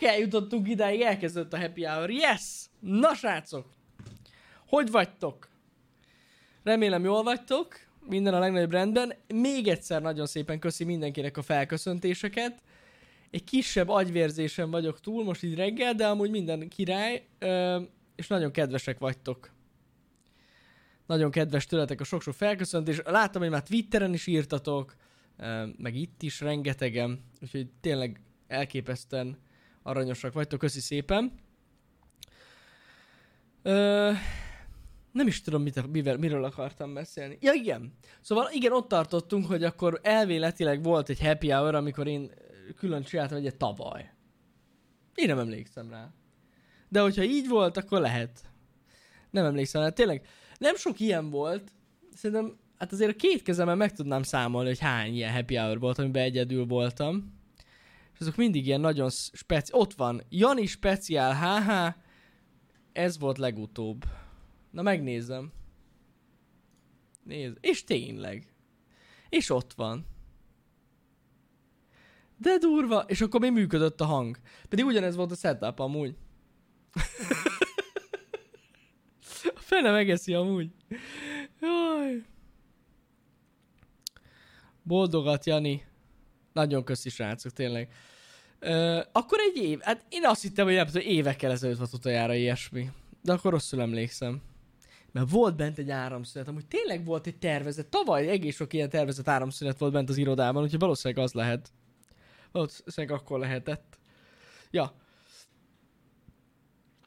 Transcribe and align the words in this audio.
Csak 0.00 0.08
eljutottunk 0.08 0.68
idáig, 0.68 1.00
elkezdődött 1.00 1.52
a 1.52 1.58
happy 1.58 1.84
hour. 1.84 2.10
Yes! 2.10 2.66
Na 2.80 3.14
srácok! 3.14 3.66
Hogy 4.66 4.90
vagytok? 4.90 5.48
Remélem 6.62 7.04
jól 7.04 7.22
vagytok, 7.22 7.74
minden 8.08 8.34
a 8.34 8.38
legnagyobb 8.38 8.70
rendben. 8.70 9.14
Még 9.34 9.68
egyszer 9.68 10.02
nagyon 10.02 10.26
szépen 10.26 10.58
köszi 10.58 10.84
mindenkinek 10.84 11.36
a 11.36 11.42
felköszöntéseket. 11.42 12.62
Egy 13.30 13.44
kisebb 13.44 13.88
agyvérzésen 13.88 14.70
vagyok 14.70 15.00
túl 15.00 15.24
most 15.24 15.42
így 15.42 15.54
reggel, 15.54 15.94
de 15.94 16.06
amúgy 16.06 16.30
minden 16.30 16.68
király, 16.68 17.26
és 18.16 18.26
nagyon 18.26 18.50
kedvesek 18.50 18.98
vagytok. 18.98 19.50
Nagyon 21.06 21.30
kedves 21.30 21.66
tőletek 21.66 22.00
a 22.00 22.04
sok-sok 22.04 22.34
felköszöntés. 22.34 23.00
Láttam, 23.04 23.42
hogy 23.42 23.50
már 23.50 23.62
Twitteren 23.62 24.12
is 24.12 24.26
írtatok, 24.26 24.96
meg 25.76 25.94
itt 25.94 26.22
is 26.22 26.40
rengetegen, 26.40 27.24
úgyhogy 27.42 27.66
tényleg 27.80 28.20
elképesztően 28.46 29.38
aranyosak 29.82 30.32
vagytok, 30.32 30.58
köszi 30.58 30.80
szépen. 30.80 31.32
Ö, 33.62 34.12
nem 35.12 35.26
is 35.26 35.42
tudom, 35.42 35.62
mit, 35.62 35.86
mivel, 35.86 36.16
miről 36.16 36.44
akartam 36.44 36.94
beszélni. 36.94 37.38
Ja, 37.40 37.52
igen. 37.52 37.92
Szóval 38.20 38.48
igen, 38.52 38.72
ott 38.72 38.88
tartottunk, 38.88 39.46
hogy 39.46 39.64
akkor 39.64 40.00
elvéletileg 40.02 40.82
volt 40.82 41.08
egy 41.08 41.20
happy 41.20 41.50
hour, 41.50 41.74
amikor 41.74 42.06
én 42.06 42.30
külön 42.76 43.02
csináltam 43.02 43.38
egyet 43.38 43.56
tavaly. 43.56 44.10
Én 45.14 45.26
nem 45.26 45.38
emlékszem 45.38 45.90
rá. 45.90 46.12
De 46.88 47.00
hogyha 47.00 47.22
így 47.22 47.48
volt, 47.48 47.76
akkor 47.76 48.00
lehet. 48.00 48.50
Nem 49.30 49.44
emlékszem 49.44 49.82
rá. 49.82 49.88
Tényleg, 49.88 50.26
nem 50.58 50.76
sok 50.76 51.00
ilyen 51.00 51.30
volt. 51.30 51.72
Szerintem, 52.14 52.58
hát 52.78 52.92
azért 52.92 53.10
a 53.10 53.16
két 53.16 53.42
kezemben 53.42 53.76
meg 53.76 53.92
tudnám 53.92 54.22
számolni, 54.22 54.68
hogy 54.68 54.78
hány 54.78 55.14
ilyen 55.14 55.32
happy 55.32 55.56
hour 55.56 55.78
volt, 55.78 55.98
amiben 55.98 56.22
egyedül 56.22 56.66
voltam. 56.66 57.39
És 58.20 58.26
azok 58.26 58.38
mindig 58.38 58.66
ilyen 58.66 58.80
nagyon 58.80 59.10
speci... 59.10 59.72
Ott 59.74 59.94
van, 59.94 60.22
Jani 60.28 60.66
speciál 60.66 61.34
HH, 61.34 61.96
ez 62.92 63.18
volt 63.18 63.38
legutóbb. 63.38 64.04
Na 64.70 64.82
megnézem. 64.82 65.52
Nézd. 67.22 67.56
És 67.60 67.84
tényleg. 67.84 68.54
És 69.28 69.50
ott 69.50 69.72
van. 69.72 70.06
De 72.36 72.56
durva. 72.58 73.00
És 73.00 73.20
akkor 73.20 73.40
még 73.40 73.52
működött 73.52 74.00
a 74.00 74.04
hang. 74.04 74.38
Pedig 74.68 74.84
ugyanez 74.84 75.16
volt 75.16 75.30
a 75.30 75.34
setup 75.34 75.78
amúgy. 75.78 76.16
a 79.54 79.60
fene 79.60 79.90
megeszi 79.90 80.34
amúgy. 80.34 80.70
Jaj. 81.60 82.24
Boldogat, 84.82 85.46
Jani. 85.46 85.88
Nagyon 86.52 86.84
köszi, 86.84 87.08
srácok, 87.08 87.52
tényleg. 87.52 87.92
Akkor 89.12 89.38
egy 89.38 89.56
év, 89.56 89.80
hát 89.80 90.04
én 90.08 90.26
azt 90.26 90.42
hittem, 90.42 90.66
hogy 90.66 90.74
nem 90.74 90.86
tudom, 90.86 91.02
évekkel 91.02 91.50
ezelőtt 91.50 91.78
volt 91.78 91.92
utoljára 91.92 92.34
ilyesmi. 92.34 92.90
De 93.22 93.32
akkor 93.32 93.52
rosszul 93.52 93.80
emlékszem. 93.80 94.42
Mert 95.12 95.30
volt 95.30 95.56
bent 95.56 95.78
egy 95.78 95.90
áramszünet, 95.90 96.48
amúgy 96.48 96.66
tényleg 96.66 97.04
volt 97.04 97.26
egy 97.26 97.36
tervezet. 97.36 97.86
Tavaly 97.86 98.28
egész 98.28 98.56
sok 98.56 98.72
ilyen 98.72 98.88
tervezett 98.88 99.28
áramszünet 99.28 99.78
volt 99.78 99.92
bent 99.92 100.08
az 100.08 100.16
irodában, 100.16 100.62
úgyhogy 100.62 100.78
valószínűleg 100.78 101.24
az 101.24 101.32
lehet. 101.32 101.72
Valószínűleg 102.52 103.16
akkor 103.16 103.38
lehetett. 103.38 103.98
Ja. 104.70 104.94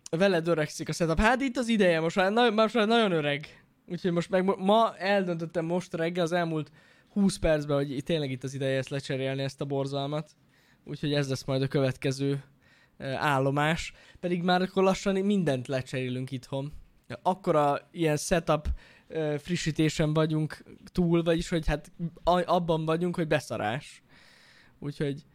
Veled 0.09 0.47
öregszik 0.47 0.89
a 0.89 0.91
setup. 0.91 1.19
Hát 1.19 1.41
itt 1.41 1.57
az 1.57 1.67
ideje, 1.67 1.99
most 1.99 2.15
már, 2.15 2.31
na, 2.31 2.49
most 2.49 2.73
már 2.73 2.87
nagyon 2.87 3.11
öreg. 3.11 3.63
Úgyhogy 3.87 4.11
most 4.11 4.29
meg 4.29 4.57
ma 4.57 4.95
eldöntöttem 4.97 5.65
most 5.65 5.93
reggel 5.93 6.23
az 6.23 6.31
elmúlt 6.31 6.71
20 7.09 7.37
percben, 7.37 7.75
hogy 7.75 8.03
tényleg 8.03 8.31
itt 8.31 8.43
az 8.43 8.53
ideje 8.53 8.77
ezt 8.77 8.89
lecserélni, 8.89 9.41
ezt 9.41 9.61
a 9.61 9.65
borzalmat. 9.65 10.35
Úgyhogy 10.85 11.13
ez 11.13 11.29
lesz 11.29 11.43
majd 11.43 11.61
a 11.61 11.67
következő 11.67 12.43
állomás. 12.97 13.93
Pedig 14.19 14.41
már 14.41 14.61
akkor 14.61 14.83
lassan 14.83 15.15
mindent 15.15 15.67
lecserélünk 15.67 16.31
itthon. 16.31 16.73
Akkora 17.21 17.89
ilyen 17.91 18.17
setup 18.17 18.67
frissítésen 19.37 20.13
vagyunk 20.13 20.63
túl, 20.91 21.23
vagyis 21.23 21.49
hogy 21.49 21.67
hát 21.67 21.91
abban 22.23 22.85
vagyunk, 22.85 23.15
hogy 23.15 23.27
beszarás. 23.27 24.03
Úgyhogy 24.79 25.25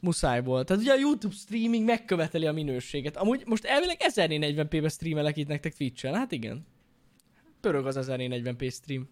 muszáj 0.00 0.42
volt. 0.42 0.66
Tehát 0.66 0.82
ugye 0.82 0.92
a 0.92 0.98
YouTube 0.98 1.34
streaming 1.34 1.84
megköveteli 1.84 2.46
a 2.46 2.52
minőséget. 2.52 3.16
Amúgy 3.16 3.42
most 3.46 3.64
elvileg 3.64 3.96
1040p-be 4.14 4.88
streamelek 4.88 5.36
itt 5.36 5.48
nektek 5.48 5.74
Twitch-en. 5.74 6.14
Hát 6.14 6.32
igen. 6.32 6.66
Pörög 7.60 7.86
az 7.86 7.98
1040p 8.10 8.72
stream. 8.72 9.08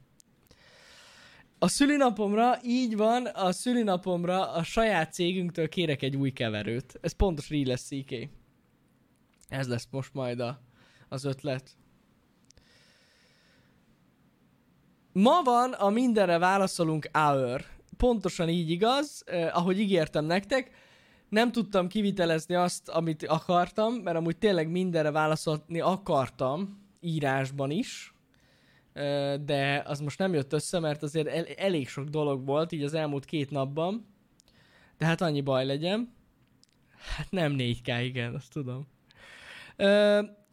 A 1.63 1.69
szülinapomra, 1.69 2.59
így 2.63 2.97
van, 2.97 3.27
a 3.27 3.53
szülinapomra 3.53 4.53
a 4.53 4.63
saját 4.63 5.13
cégünktől 5.13 5.69
kérek 5.69 6.03
egy 6.03 6.17
új 6.17 6.31
keverőt. 6.31 6.99
Ez 7.01 7.13
pontos 7.13 7.51
így 7.51 7.67
lesz, 7.67 7.87
CK. 7.87 8.29
Ez 9.49 9.69
lesz 9.69 9.89
most 9.91 10.15
majd 10.15 10.41
a, 10.41 10.61
az 11.09 11.25
ötlet. 11.25 11.71
Ma 15.13 15.43
van 15.43 15.73
a 15.73 15.89
mindenre 15.89 16.39
válaszolunk 16.39 17.09
hour. 17.13 17.65
Pontosan 17.97 18.49
így 18.49 18.71
igaz, 18.71 19.23
eh, 19.27 19.57
ahogy 19.57 19.81
ígértem 19.81 20.25
nektek. 20.25 20.71
Nem 21.29 21.53
tudtam 21.53 21.89
kivitelezni 21.89 22.55
azt, 22.55 22.89
amit 22.89 23.27
akartam, 23.27 23.95
mert 23.95 24.17
amúgy 24.17 24.39
tényleg 24.39 24.71
mindenre 24.71 25.11
válaszolni 25.11 25.81
akartam, 25.81 26.87
írásban 27.01 27.71
is 27.71 28.15
de 29.41 29.83
az 29.87 30.01
most 30.01 30.19
nem 30.19 30.35
jött 30.35 30.53
össze, 30.53 30.79
mert 30.79 31.03
azért 31.03 31.27
el, 31.27 31.45
elég 31.45 31.89
sok 31.89 32.09
dolog 32.09 32.47
volt 32.47 32.73
így 32.73 32.83
az 32.83 32.95
elmúlt 32.95 33.25
két 33.25 33.51
napban. 33.51 34.07
De 34.99 35.07
hát 35.07 35.21
annyi 35.21 35.41
baj 35.41 35.67
legyen. 35.67 36.15
Hát 37.17 37.31
nem 37.31 37.55
4K, 37.59 38.01
igen, 38.05 38.35
azt 38.35 38.53
tudom. 38.53 38.87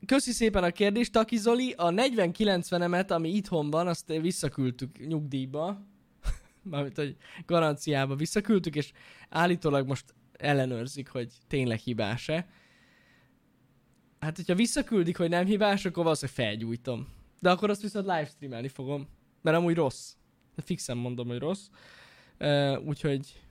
Köszi 0.06 0.32
szépen 0.32 0.64
a 0.64 0.72
kérdést, 0.72 1.12
Taki 1.12 1.38
Zoli. 1.38 1.74
A 1.78 1.90
40-90-emet, 1.90 3.10
ami 3.10 3.30
itthon 3.30 3.70
van, 3.70 3.88
azt 3.88 4.08
visszaküldtük 4.08 5.08
nyugdíjba. 5.08 5.86
Mármint, 6.62 6.96
hogy 6.96 7.16
garanciába 7.46 8.16
visszaküldtük, 8.16 8.76
és 8.76 8.92
állítólag 9.30 9.88
most 9.88 10.14
ellenőrzik, 10.32 11.10
hogy 11.10 11.34
tényleg 11.48 11.80
hibás-e. 11.80 12.48
Hát, 14.20 14.36
hogyha 14.36 14.56
visszaküldik, 14.56 15.18
hogy 15.18 15.30
nem 15.30 15.46
hibás, 15.46 15.86
akkor 15.86 16.04
valószínűleg 16.04 16.46
felgyújtom. 16.46 17.08
De 17.40 17.50
akkor 17.50 17.70
azt 17.70 17.82
viszont 17.82 18.06
livestreamelni 18.06 18.68
fogom. 18.68 19.08
Mert 19.42 19.58
amúgy 19.58 19.76
rossz. 19.76 20.14
De 20.56 20.62
fixen 20.62 20.98
mondom, 20.98 21.28
hogy 21.28 21.40
rossz. 21.40 21.68
Uh, 22.40 22.78
úgyhogy 22.86 23.42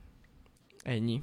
ennyi. 0.83 1.23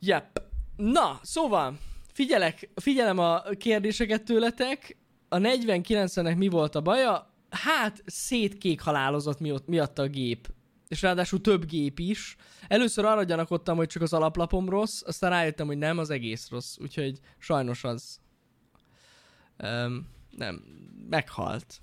Yep. 0.00 0.42
Na, 0.76 1.20
szóval, 1.22 1.78
figyelek, 2.12 2.70
figyelem 2.74 3.18
a 3.18 3.42
kérdéseket 3.42 4.24
tőletek. 4.24 4.96
A 5.28 5.36
49-nek 5.36 6.36
mi 6.36 6.48
volt 6.48 6.74
a 6.74 6.80
baja? 6.80 7.34
Hát, 7.50 8.02
szétkék 8.06 8.80
halálozott 8.80 9.66
miatt 9.66 9.98
a 9.98 10.08
gép. 10.08 10.48
És 10.88 11.02
ráadásul 11.02 11.40
több 11.40 11.66
gép 11.66 11.98
is. 11.98 12.36
Először 12.68 13.04
arra 13.04 13.22
gyanakodtam, 13.22 13.76
hogy 13.76 13.88
csak 13.88 14.02
az 14.02 14.12
alaplapom 14.12 14.68
rossz, 14.68 15.02
aztán 15.06 15.30
rájöttem, 15.30 15.66
hogy 15.66 15.78
nem, 15.78 15.98
az 15.98 16.10
egész 16.10 16.50
rossz. 16.50 16.76
Úgyhogy 16.78 17.20
sajnos 17.38 17.84
az. 17.84 18.20
Um, 19.58 20.08
nem, 20.30 20.62
meghalt. 21.08 21.80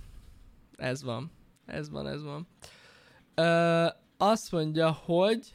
Ez 0.75 1.03
van. 1.03 1.31
Ez 1.65 1.89
van, 1.89 2.07
ez 2.07 2.23
van. 2.23 2.47
Uh, 3.35 3.93
azt 4.17 4.51
mondja, 4.51 4.91
hogy 4.91 5.53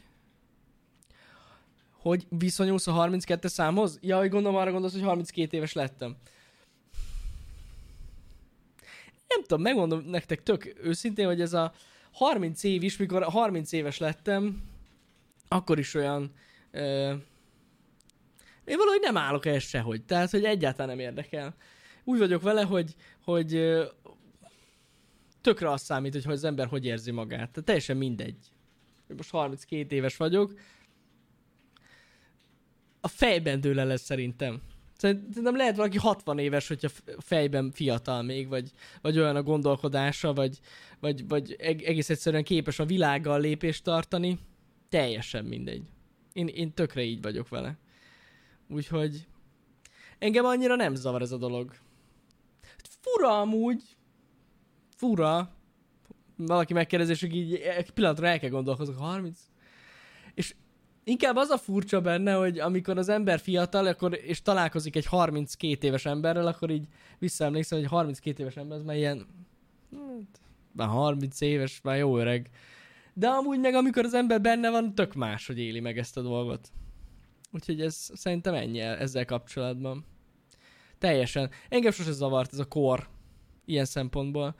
hogy 1.93 2.27
viszonyulsz 2.29 2.87
a 2.87 2.93
32 2.93 3.49
számhoz? 3.49 3.99
Ja, 4.03 4.19
hogy 4.19 4.29
gondolom 4.29 4.59
arra 4.59 4.71
gondolsz, 4.71 4.93
hogy 4.93 5.03
32 5.03 5.57
éves 5.57 5.73
lettem. 5.73 6.17
Nem 9.29 9.43
tudom, 9.43 9.63
megmondom 9.63 10.01
nektek 10.01 10.43
tök 10.43 10.75
őszintén, 10.83 11.27
hogy 11.27 11.41
ez 11.41 11.53
a 11.53 11.73
30 12.13 12.63
év 12.63 12.83
is, 12.83 12.97
mikor 12.97 13.23
30 13.23 13.73
éves 13.73 13.99
lettem, 13.99 14.63
akkor 15.49 15.79
is 15.79 15.95
olyan... 15.95 16.33
Uh, 16.73 17.15
én 18.65 18.77
valahogy 18.77 19.01
nem 19.01 19.17
állok 19.17 19.47
ehhez 19.47 19.63
sehogy, 19.63 20.05
tehát, 20.05 20.31
hogy 20.31 20.45
egyáltalán 20.45 20.97
nem 20.97 21.07
érdekel 21.07 21.55
úgy 22.09 22.19
vagyok 22.19 22.43
vele, 22.43 22.63
hogy, 22.63 22.95
hogy 23.25 23.79
tökre 25.41 25.71
azt 25.71 25.85
számít, 25.85 26.13
hogy 26.13 26.33
az 26.33 26.45
ember 26.45 26.67
hogy 26.67 26.85
érzi 26.85 27.11
magát. 27.11 27.51
Tehát 27.51 27.65
teljesen 27.65 27.97
mindegy. 27.97 28.37
Most 29.17 29.31
32 29.31 29.97
éves 29.97 30.17
vagyok. 30.17 30.55
A 33.01 33.09
fejben 33.09 33.61
dől 33.61 33.75
lesz 33.75 34.03
szerintem. 34.03 34.61
Szerintem 34.97 35.57
lehet 35.57 35.77
valaki 35.77 35.97
60 35.97 36.39
éves, 36.39 36.69
hogyha 36.69 36.89
fejben 37.19 37.71
fiatal 37.71 38.23
még, 38.23 38.49
vagy, 38.49 38.71
vagy 39.01 39.19
olyan 39.19 39.37
a 39.37 39.43
gondolkodása, 39.43 40.33
vagy, 40.33 40.59
vagy, 41.01 41.29
vagy 41.29 41.57
egész 41.59 42.11
egyszerűen 42.11 42.45
képes 42.45 42.79
a 42.79 42.85
világgal 42.85 43.41
lépést 43.41 43.85
tartani. 43.85 44.39
Teljesen 44.89 45.45
mindegy. 45.45 45.83
Én, 46.33 46.47
én 46.47 46.75
tökre 46.75 47.03
így 47.03 47.23
vagyok 47.23 47.49
vele. 47.49 47.79
Úgyhogy 48.69 49.27
engem 50.19 50.45
annyira 50.45 50.75
nem 50.75 50.95
zavar 50.95 51.23
ez 51.23 51.33
a 51.33 51.37
dolog 51.37 51.73
fura 53.13 53.41
amúgy. 53.41 53.83
Fura. 54.97 55.51
Valaki 56.37 56.73
megkérdezi, 56.73 57.13
és 57.13 57.23
így 57.23 57.55
egy 57.55 57.91
pillanatra 57.91 58.27
el 58.27 58.39
kell 58.39 58.51
gondolkozni. 58.51 58.95
30? 58.95 59.39
És 60.35 60.55
Inkább 61.09 61.37
az 61.37 61.51
a 61.51 61.59
furcsa 61.59 62.01
benne, 62.01 62.33
hogy 62.33 62.59
amikor 62.59 62.99
az 62.99 63.09
ember 63.09 63.41
fiatal, 63.41 63.87
akkor, 63.87 64.19
és 64.23 64.43
találkozik 64.43 64.97
egy 64.97 65.07
32 65.07 65.87
éves 65.87 66.07
emberrel, 66.07 66.47
akkor 66.47 66.71
így 66.71 66.87
visszaemlékszem, 67.19 67.79
hogy 67.79 67.89
32 67.89 68.43
éves 68.43 68.57
ember, 68.57 68.79
az 68.79 68.85
már 68.85 68.97
ilyen, 68.97 69.27
hát, 69.93 70.41
már 70.73 70.89
30 70.89 71.41
éves, 71.41 71.81
már 71.83 71.97
jó 71.97 72.19
öreg. 72.19 72.51
De 73.15 73.29
amúgy 73.29 73.61
meg 73.61 73.75
amikor 73.75 74.05
az 74.05 74.15
ember 74.15 74.41
benne 74.41 74.71
van, 74.71 74.95
tök 74.95 75.15
más, 75.15 75.47
hogy 75.47 75.59
éli 75.59 75.81
meg 75.81 75.99
ezt 75.99 76.17
a 76.17 76.23
dolgot. 76.23 76.73
Úgyhogy 77.53 77.81
ez 77.81 78.11
szerintem 78.15 78.55
ennyi 78.55 78.81
ezzel 78.81 79.25
kapcsolatban. 79.25 80.05
Teljesen. 80.99 81.51
Engem 81.69 81.93
sose 81.93 82.13
zavart 82.13 82.53
ez 82.53 82.59
a 82.59 82.65
kor. 82.65 83.09
Ilyen 83.65 83.85
szempontból. 83.85 84.55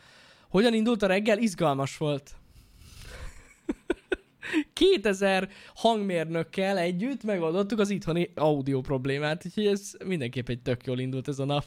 Hogyan 0.49 0.75
indult 0.75 1.03
a 1.03 1.07
reggel? 1.07 1.39
Izgalmas 1.39 1.97
volt. 1.97 2.37
2000 4.73 5.49
hangmérnökkel 5.75 6.79
együtt 6.79 7.23
megoldottuk 7.23 7.79
az 7.79 7.91
itthoni 7.91 8.31
audio 8.35 8.81
problémát, 8.81 9.47
úgyhogy 9.47 9.67
ez 9.67 9.93
mindenképp 10.05 10.49
egy 10.49 10.63
tök 10.63 10.85
jól 10.85 10.99
indult 10.99 11.29
ez 11.29 11.39
a 11.39 11.45
nap. 11.45 11.65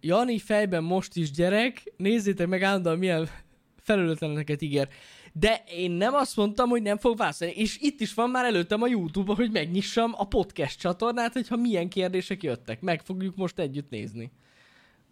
Jani 0.00 0.38
fejben 0.38 0.84
most 0.84 1.16
is 1.16 1.30
gyerek, 1.30 1.92
nézzétek 1.96 2.46
meg 2.46 2.62
állandóan 2.62 2.98
milyen 2.98 3.28
felelőtleneket 3.76 4.62
ígér. 4.62 4.88
De 5.36 5.64
én 5.66 5.90
nem 5.90 6.14
azt 6.14 6.36
mondtam, 6.36 6.68
hogy 6.68 6.82
nem 6.82 6.98
fog 6.98 7.16
válaszolni. 7.16 7.54
És 7.54 7.78
itt 7.80 8.00
is 8.00 8.14
van 8.14 8.30
már 8.30 8.44
előttem 8.44 8.82
a 8.82 8.86
YouTube-on, 8.86 9.36
hogy 9.36 9.50
megnyissam 9.50 10.12
a 10.16 10.24
podcast 10.26 10.78
csatornát, 10.78 11.32
hogyha 11.32 11.56
milyen 11.56 11.88
kérdések 11.88 12.42
jöttek. 12.42 12.80
Meg 12.80 13.02
fogjuk 13.02 13.36
most 13.36 13.58
együtt 13.58 13.90
nézni. 13.90 14.32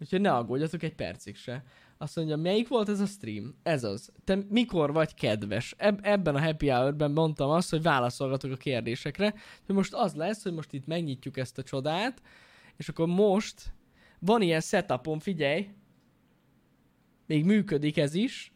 Úgyhogy 0.01 0.21
ne 0.21 0.33
aggódjatok 0.33 0.83
egy 0.83 0.95
percig 0.95 1.35
se. 1.35 1.63
Azt 1.97 2.15
mondja, 2.15 2.35
melyik 2.35 2.67
volt 2.67 2.89
ez 2.89 2.99
a 2.99 3.05
stream? 3.05 3.55
Ez 3.63 3.83
az. 3.83 4.11
Te 4.23 4.37
mikor 4.49 4.93
vagy 4.93 5.13
kedves? 5.13 5.75
Eb- 5.77 6.05
ebben 6.05 6.35
a 6.35 6.41
happy 6.41 6.69
hour-ben 6.69 7.11
mondtam 7.11 7.49
azt, 7.49 7.69
hogy 7.69 7.81
válaszolgatok 7.81 8.51
a 8.51 8.57
kérdésekre. 8.57 9.33
Hogy 9.65 9.75
most 9.75 9.93
az 9.93 10.13
lesz, 10.13 10.43
hogy 10.43 10.53
most 10.53 10.73
itt 10.73 10.85
megnyitjuk 10.85 11.37
ezt 11.37 11.57
a 11.57 11.63
csodát, 11.63 12.21
és 12.77 12.89
akkor 12.89 13.07
most 13.07 13.73
van 14.19 14.41
ilyen 14.41 14.61
setupom, 14.61 15.19
figyelj, 15.19 15.67
még 17.25 17.45
működik 17.45 17.97
ez 17.97 18.13
is, 18.13 18.52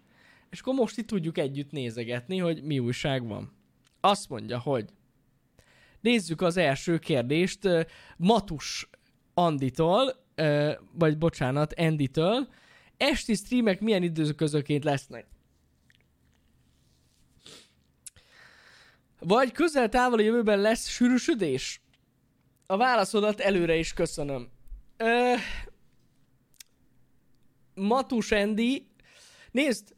és 0.57 0.63
akkor 0.63 0.73
most 0.73 0.97
itt 0.97 1.07
tudjuk 1.07 1.37
együtt 1.37 1.71
nézegetni, 1.71 2.37
hogy 2.37 2.63
mi 2.63 2.79
újság 2.79 3.27
van. 3.27 3.51
Azt 3.99 4.29
mondja, 4.29 4.59
hogy 4.59 4.89
nézzük 6.01 6.41
az 6.41 6.57
első 6.57 6.97
kérdést 6.97 7.59
Matus 8.17 8.89
Anditól, 9.33 10.25
vagy 10.91 11.17
bocsánat, 11.17 11.71
Enditől. 11.71 12.47
Esti 12.97 13.33
streamek 13.35 13.79
milyen 13.79 14.03
időközöként 14.03 14.83
lesznek? 14.83 15.27
Vagy 19.19 19.51
közel-távoli 19.51 20.23
jövőben 20.23 20.59
lesz 20.59 20.87
sűrűsödés? 20.87 21.81
A 22.65 22.77
válaszodat 22.77 23.39
előre 23.39 23.75
is 23.75 23.93
köszönöm. 23.93 24.49
Ö, 24.97 25.33
Matus 27.73 28.31
Endi, 28.31 28.87
nézd, 29.51 29.95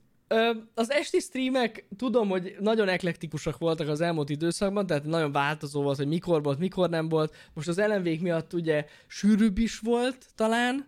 Az 0.74 0.92
esti 0.92 1.20
streamek 1.20 1.86
tudom, 1.98 2.30
hogy 2.30 2.56
nagyon 2.60 2.88
eklektikusak 2.88 3.58
voltak 3.58 3.88
az 3.88 4.02
elmúlt 4.02 4.30
időszakban, 4.30 4.88
tehát 4.88 5.04
nagyon 5.04 5.31
változó 5.31 5.81
volt, 5.81 5.98
hogy 5.98 6.08
mikor 6.08 6.44
volt, 6.44 6.60
mikor 6.60 6.90
nem 6.90 7.10
volt. 7.10 7.36
Most 7.54 7.68
az 7.68 7.78
lmv 7.78 8.20
miatt 8.22 8.54
ugye 8.54 8.86
sűrűbb 9.08 9.58
is 9.58 9.80
volt 9.80 10.26
talán, 10.36 10.88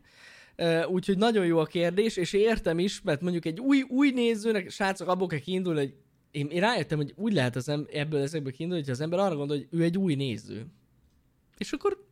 úgyhogy 0.88 1.18
nagyon 1.18 1.46
jó 1.46 1.58
a 1.58 1.66
kérdés, 1.66 2.18
és 2.18 2.34
értem 2.34 2.80
is, 2.80 3.02
mert 3.02 3.22
mondjuk 3.22 3.46
egy 3.46 3.60
új, 3.60 3.82
új 3.82 4.12
nézőnek, 4.12 4.70
srácok, 4.70 5.08
abból 5.08 5.28
kell 5.28 5.40
kiindulni, 5.40 5.80
hogy 5.80 5.94
én, 6.32 6.48
én 6.48 6.60
rájöttem, 6.60 6.98
hogy 6.98 7.14
úgy 7.16 7.34
lehet 7.34 7.56
az 7.56 7.70
em- 7.70 7.90
ebből 7.90 8.22
ezekből 8.22 8.52
kiindulni, 8.52 8.84
hogy 8.84 8.94
az 8.94 9.02
ember 9.02 9.20
arra 9.20 9.36
gondol, 9.36 9.58
hogy 9.58 9.68
ő 9.80 9.84
egy 9.84 9.98
új 9.98 10.16
néző. 10.16 10.66
És 11.58 11.72
akkor 11.72 12.06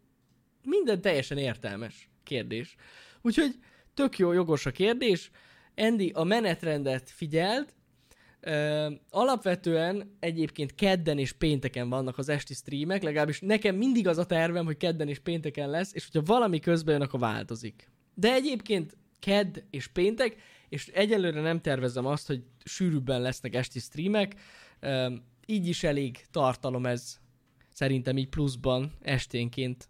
minden 0.64 1.02
teljesen 1.02 1.38
értelmes 1.38 2.10
kérdés. 2.24 2.76
Úgyhogy 3.22 3.56
tök 3.94 4.18
jó, 4.18 4.32
jogos 4.32 4.66
a 4.66 4.72
kérdés. 4.72 5.32
Andy 5.80 6.12
a 6.14 6.24
menetrendet 6.24 7.10
figyelt, 7.10 7.74
Uh, 8.46 8.94
alapvetően 9.10 10.16
egyébként 10.20 10.76
kedden 10.76 11.18
és 11.18 11.32
pénteken 11.32 11.90
vannak 11.90 12.18
az 12.18 12.30
esti 12.30 12.54
streamek, 12.54 13.04
legalábbis 13.04 13.40
nekem 13.40 13.76
mindig 13.76 14.08
az 14.08 14.18
a 14.18 14.26
tervem, 14.26 14.66
hogy 14.66 14.78
kedden 14.78 15.08
és 15.08 15.20
pénteken 15.20 15.70
lesz, 15.70 15.94
és 15.94 16.10
hogyha 16.12 16.34
valami 16.34 16.60
közben 16.60 16.94
jön, 16.94 17.04
akkor 17.04 17.20
változik. 17.20 17.92
De 18.14 18.34
egyébként 18.34 18.98
kedd 19.20 19.58
és 19.70 19.88
péntek, 19.88 20.36
és 20.70 20.88
egyelőre 20.88 21.42
nem 21.42 21.62
tervezem 21.62 22.06
azt, 22.06 22.28
hogy 22.28 22.44
sűrűbben 22.64 23.22
lesznek 23.22 23.56
esti 23.56 23.80
streamek, 23.80 24.36
uh, 24.82 25.14
így 25.46 25.68
is 25.68 25.84
elég 25.84 26.26
tartalom 26.32 26.86
ez, 26.86 27.20
szerintem 27.74 28.18
így 28.18 28.30
pluszban 28.30 28.92
esténként. 29.02 29.90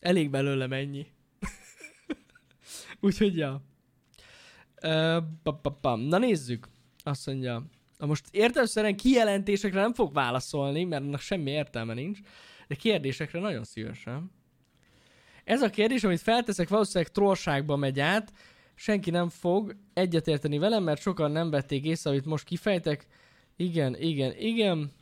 Elég 0.00 0.30
belőle 0.30 0.66
mennyi. 0.66 1.06
Úgyhogy 3.00 3.36
ja. 3.36 3.62
Na 5.82 6.18
nézzük. 6.18 6.68
Azt 7.04 7.26
mondja. 7.26 7.66
Na 7.98 8.06
most 8.06 8.24
értelmszerűen 8.30 8.96
kijelentésekre 8.96 9.80
nem 9.80 9.94
fog 9.94 10.12
válaszolni, 10.12 10.84
mert 10.84 11.02
annak 11.02 11.20
semmi 11.20 11.50
értelme 11.50 11.94
nincs, 11.94 12.18
de 12.68 12.74
kérdésekre 12.74 13.40
nagyon 13.40 13.64
szívesen. 13.64 14.30
Ez 15.44 15.62
a 15.62 15.70
kérdés, 15.70 16.04
amit 16.04 16.20
felteszek, 16.20 16.68
valószínűleg 16.68 17.12
trollságba 17.12 17.76
megy 17.76 18.00
át, 18.00 18.32
senki 18.74 19.10
nem 19.10 19.28
fog 19.28 19.76
egyetérteni 19.94 20.58
velem, 20.58 20.82
mert 20.82 21.00
sokan 21.00 21.30
nem 21.30 21.50
vették 21.50 21.84
észre, 21.84 22.10
amit 22.10 22.24
most 22.24 22.44
kifejtek. 22.44 23.06
Igen, 23.56 23.96
igen, 24.00 24.34
igen. 24.38 24.92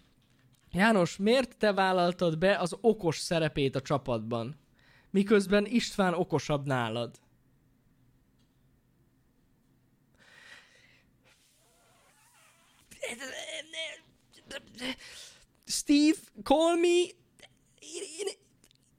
János, 0.73 1.17
miért 1.17 1.57
te 1.57 1.73
vállaltad 1.73 2.39
be 2.39 2.59
az 2.59 2.77
okos 2.81 3.19
szerepét 3.19 3.77
a 3.77 3.81
csapatban? 3.81 4.57
Miközben 5.11 5.67
István 5.67 6.15
okosabb 6.15 6.67
nálad. 6.67 7.21
Steve, 15.67 16.17
call 16.43 16.77
me. 16.77 16.89
Én, 17.79 18.29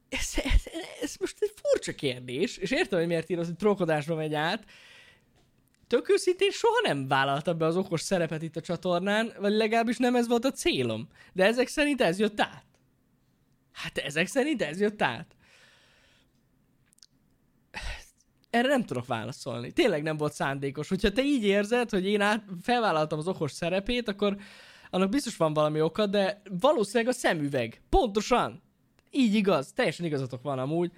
ez, 0.09 0.33
ez, 0.35 0.63
ez, 1.01 1.15
most 1.19 1.35
egy 1.39 1.53
furcsa 1.55 1.93
kérdés, 1.93 2.57
és 2.57 2.71
értem, 2.71 2.99
hogy 2.99 3.07
miért 3.07 3.29
ír 3.29 3.37
hogy 3.37 3.55
trollkodásba 3.55 4.15
megy 4.15 4.33
át. 4.33 4.63
Tök 5.87 6.09
őszintén 6.09 6.51
soha 6.51 6.79
nem 6.83 7.07
vállaltam 7.07 7.57
be 7.57 7.65
az 7.65 7.77
okos 7.77 8.01
szerepet 8.01 8.41
itt 8.41 8.55
a 8.55 8.61
csatornán, 8.61 9.33
vagy 9.39 9.51
legalábbis 9.51 9.97
nem 9.97 10.15
ez 10.15 10.27
volt 10.27 10.45
a 10.45 10.51
célom. 10.51 11.07
De 11.33 11.45
ezek 11.45 11.67
szerint 11.67 12.01
ez 12.01 12.19
jött 12.19 12.41
át. 12.41 12.65
Hát 13.71 13.97
ezek 13.97 14.27
szerint 14.27 14.61
ez 14.61 14.79
jött 14.79 15.01
át. 15.01 15.35
Erre 18.55 18.67
nem 18.67 18.83
tudok 18.83 19.07
válaszolni. 19.07 19.71
Tényleg 19.71 20.03
nem 20.03 20.17
volt 20.17 20.33
szándékos. 20.33 20.89
Hogyha 20.89 21.11
te 21.11 21.23
így 21.23 21.43
érzed, 21.43 21.89
hogy 21.89 22.07
én 22.07 22.21
át, 22.21 22.43
felvállaltam 22.61 23.19
az 23.19 23.27
okos 23.27 23.51
szerepét, 23.51 24.07
akkor 24.07 24.37
annak 24.89 25.09
biztos 25.09 25.37
van 25.37 25.53
valami 25.53 25.81
oka, 25.81 26.05
de 26.05 26.41
valószínűleg 26.59 27.13
a 27.13 27.17
szemüveg. 27.17 27.81
Pontosan. 27.89 28.61
Így 29.11 29.33
igaz. 29.33 29.71
Teljesen 29.71 30.05
igazatok 30.05 30.41
van 30.41 30.59
amúgy. 30.59 30.91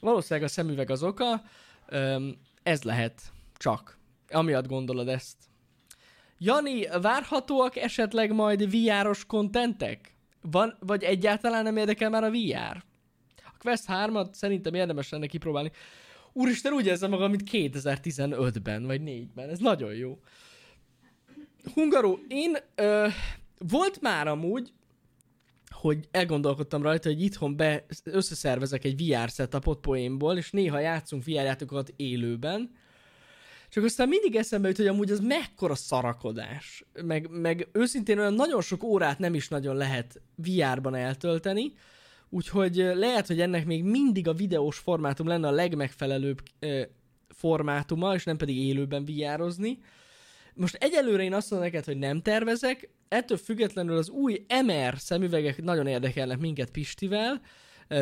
Valószínűleg 0.00 0.48
a 0.48 0.52
szemüveg 0.52 0.90
az 0.90 1.02
oka. 1.02 1.42
Öm, 1.86 2.36
ez 2.62 2.82
lehet. 2.82 3.22
Csak. 3.56 3.98
Amiatt 4.28 4.66
gondolod 4.66 5.08
ezt. 5.08 5.36
Jani, 6.38 6.86
várhatóak 7.00 7.76
esetleg 7.76 8.32
majd 8.32 8.70
VR-os 8.70 9.24
kontentek? 9.24 10.14
Van, 10.40 10.76
vagy 10.80 11.02
egyáltalán 11.02 11.62
nem 11.62 11.76
érdekel 11.76 12.10
már 12.10 12.24
a 12.24 12.30
VR? 12.30 12.84
A 13.36 13.52
Quest 13.58 13.84
3-at 13.88 14.32
szerintem 14.32 14.74
érdemes 14.74 15.08
lenne 15.08 15.26
kipróbálni. 15.26 15.70
Úristen, 16.36 16.72
úgy 16.72 16.86
érzem 16.86 17.10
magam, 17.10 17.30
mint 17.30 17.48
2015-ben, 17.52 18.86
vagy 18.86 19.00
4-ben. 19.04 19.48
Ez 19.48 19.58
nagyon 19.58 19.94
jó. 19.94 20.18
Hungaró, 21.74 22.18
én 22.28 22.56
ö, 22.74 23.06
volt 23.58 24.00
már 24.00 24.28
amúgy, 24.28 24.72
hogy 25.68 26.08
elgondolkodtam 26.10 26.82
rajta, 26.82 27.08
hogy 27.08 27.22
itthon 27.22 27.56
be 27.56 27.86
összeszervezek 28.04 28.84
egy 28.84 29.06
VR 29.06 29.28
setupot 29.28 29.80
poénból, 29.80 30.36
és 30.36 30.50
néha 30.50 30.78
játszunk 30.78 31.24
VR 31.24 31.30
játékokat 31.30 31.92
élőben, 31.96 32.70
csak 33.68 33.84
aztán 33.84 34.08
mindig 34.08 34.36
eszembe 34.36 34.68
jut, 34.68 34.76
hogy 34.76 34.86
amúgy 34.86 35.10
az 35.10 35.20
mekkora 35.20 35.74
szarakodás. 35.74 36.84
Meg, 37.02 37.28
meg 37.30 37.68
őszintén 37.72 38.18
olyan 38.18 38.34
nagyon 38.34 38.60
sok 38.60 38.82
órát 38.82 39.18
nem 39.18 39.34
is 39.34 39.48
nagyon 39.48 39.76
lehet 39.76 40.20
VR-ban 40.34 40.94
eltölteni, 40.94 41.72
úgyhogy 42.34 42.76
lehet, 42.94 43.26
hogy 43.26 43.40
ennek 43.40 43.66
még 43.66 43.84
mindig 43.84 44.28
a 44.28 44.32
videós 44.32 44.78
formátum 44.78 45.26
lenne 45.26 45.48
a 45.48 45.50
legmegfelelőbb 45.50 46.42
formátuma, 47.28 48.14
és 48.14 48.24
nem 48.24 48.36
pedig 48.36 48.56
élőben 48.56 49.04
VR-ozni. 49.04 49.78
Most 50.54 50.74
egyelőre 50.74 51.22
én 51.22 51.34
azt 51.34 51.50
mondom 51.50 51.68
neked, 51.68 51.84
hogy 51.84 51.98
nem 51.98 52.22
tervezek, 52.22 52.88
ettől 53.08 53.36
függetlenül 53.36 53.96
az 53.96 54.08
új 54.08 54.46
MR 54.64 54.94
szemüvegek 54.98 55.62
nagyon 55.62 55.86
érdekelnek 55.86 56.38
minket 56.38 56.70
Pistivel, 56.70 57.40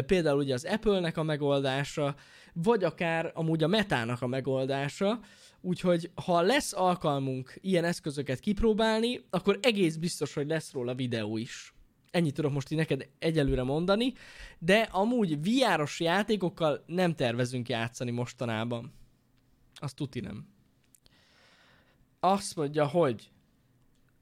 például 0.07 0.39
ugye 0.39 0.55
az 0.55 0.65
Apple-nek 0.65 1.17
a 1.17 1.23
megoldása, 1.23 2.15
vagy 2.53 2.85
akár 2.85 3.31
amúgy 3.35 3.62
a 3.62 3.67
Metának 3.67 4.23
a 4.23 4.27
megoldása, 4.27 5.21
Úgyhogy 5.65 6.11
ha 6.25 6.41
lesz 6.41 6.73
alkalmunk 6.73 7.55
ilyen 7.61 7.85
eszközöket 7.85 8.41
kipróbálni, 8.41 9.21
akkor 9.31 9.59
egész 9.62 9.97
biztos, 9.97 10.35
hogy 10.35 10.47
lesz 10.47 10.73
róla 10.73 10.95
videó 10.95 11.37
is. 11.37 11.72
Ennyit 12.12 12.35
tudok 12.35 12.52
most 12.52 12.71
így 12.71 12.78
neked 12.78 13.09
egyelőre 13.19 13.62
mondani, 13.62 14.12
de 14.59 14.78
amúgy 14.81 15.38
VR-os 15.42 16.00
játékokkal 16.00 16.85
nem 16.87 17.14
tervezünk 17.14 17.69
játszani 17.69 18.11
mostanában. 18.11 18.92
Azt 19.75 19.97
tuti 19.97 20.21
nem. 20.21 20.49
Azt 22.21 22.57
mondja, 22.57 22.87
hogy 22.87 23.31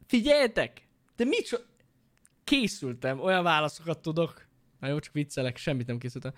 figyeljetek, 0.06 0.88
de 1.16 1.24
mit 1.24 1.46
so... 1.46 1.56
Készültem, 2.44 3.20
olyan 3.20 3.42
válaszokat 3.42 4.02
tudok. 4.02 4.46
Na 4.80 4.88
jó, 4.88 4.98
csak 4.98 5.12
viccelek, 5.12 5.56
semmit 5.56 5.86
nem 5.86 5.98
készültem. 5.98 6.32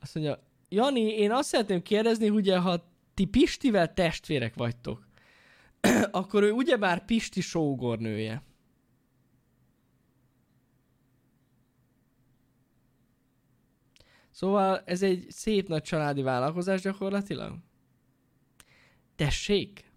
Azt 0.00 0.14
mondja, 0.14 0.42
Jani, 0.68 1.00
én 1.00 1.32
azt 1.32 1.48
szeretném 1.48 1.82
kérdezni, 1.82 2.26
hogy 2.26 2.50
ha 2.50 2.92
ti 3.14 3.24
Pistivel 3.24 3.94
testvérek 3.94 4.54
vagytok, 4.54 5.08
akkor 6.10 6.42
ő 6.42 6.50
ugyebár 6.50 7.04
Pisti 7.04 7.40
sógornője. 7.40 8.42
Szóval 14.40 14.82
ez 14.84 15.02
egy 15.02 15.26
szép 15.28 15.68
nagy 15.68 15.82
családi 15.82 16.22
vállalkozás 16.22 16.80
gyakorlatilag. 16.80 17.56
Tessék! 19.16 19.92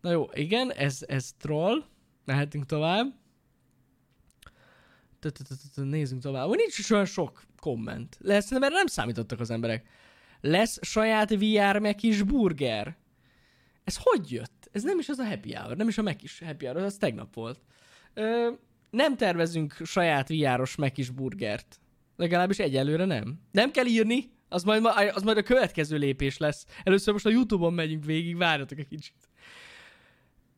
Na 0.00 0.10
jó, 0.10 0.28
igen, 0.32 0.72
ez, 0.72 1.04
ez 1.08 1.32
troll. 1.32 1.84
Mehetünk 2.24 2.66
tovább. 2.66 3.14
Nézzünk 5.74 6.22
tovább. 6.22 6.48
Nincs 6.48 6.78
is 6.78 6.90
olyan 6.90 7.04
sok 7.04 7.42
komment. 7.60 8.16
Lesz, 8.20 8.50
mert 8.50 8.72
nem 8.72 8.86
számítottak 8.86 9.40
az 9.40 9.50
emberek. 9.50 9.88
Lesz 10.40 10.78
saját 10.82 11.30
VR 11.30 11.78
meg 11.78 12.02
is 12.02 12.22
burger. 12.22 12.96
Ez 13.84 13.96
hogy 14.02 14.30
jött? 14.32 14.68
Ez 14.72 14.82
nem 14.82 14.98
is 14.98 15.08
az 15.08 15.18
a 15.18 15.26
happy 15.26 15.54
hour, 15.54 15.76
nem 15.76 15.88
is 15.88 15.98
a 15.98 16.02
meg 16.02 16.22
is 16.22 16.38
happy 16.38 16.66
hour, 16.66 16.82
az 16.82 16.96
tegnap 16.96 17.34
volt. 17.34 17.60
Ö, 18.14 18.50
nem 18.90 19.16
tervezünk 19.16 19.76
saját 19.84 20.28
VR-os 20.28 20.74
meg 20.74 20.98
is 20.98 21.10
burgert. 21.10 21.80
Legalábbis 22.16 22.58
egyelőre 22.58 23.04
nem. 23.04 23.40
Nem 23.52 23.70
kell 23.70 23.86
írni, 23.86 24.30
az 24.48 24.62
majd, 24.62 24.84
az 25.12 25.22
majd 25.22 25.36
a 25.36 25.42
következő 25.42 25.96
lépés 25.96 26.36
lesz. 26.36 26.66
Először 26.84 27.12
most 27.12 27.26
a 27.26 27.30
Youtube-on 27.30 27.72
megyünk 27.72 28.04
végig, 28.04 28.36
várjatok 28.36 28.78
egy 28.78 28.88
kicsit. 28.88 29.28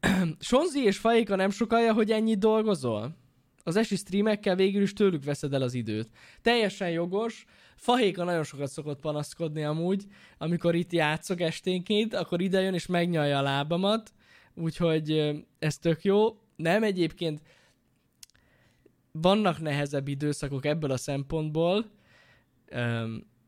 Sonzi 0.40 0.80
és 0.80 0.98
Faika 0.98 1.36
nem 1.36 1.50
sokalja, 1.50 1.92
hogy 1.92 2.10
ennyit 2.10 2.38
dolgozol? 2.38 3.16
Az 3.62 3.76
esi 3.76 3.96
streamekkel 3.96 4.56
végül 4.56 4.82
is 4.82 4.92
tőlük 4.92 5.24
veszed 5.24 5.54
el 5.54 5.62
az 5.62 5.74
időt. 5.74 6.08
Teljesen 6.42 6.90
jogos. 6.90 7.44
Fahéka 7.76 8.24
nagyon 8.24 8.44
sokat 8.44 8.70
szokott 8.70 9.00
panaszkodni 9.00 9.64
amúgy, 9.64 10.04
amikor 10.38 10.74
itt 10.74 10.92
játszok 10.92 11.40
esténként, 11.40 12.14
akkor 12.14 12.40
ide 12.40 12.60
jön 12.60 12.74
és 12.74 12.86
megnyalja 12.86 13.38
a 13.38 13.42
lábamat, 13.42 14.12
úgyhogy 14.54 15.34
ez 15.58 15.78
tök 15.78 16.04
jó. 16.04 16.38
Nem 16.56 16.82
egyébként 16.82 17.42
vannak 19.20 19.60
nehezebb 19.60 20.08
időszakok 20.08 20.64
ebből 20.64 20.90
a 20.90 20.96
szempontból, 20.96 21.90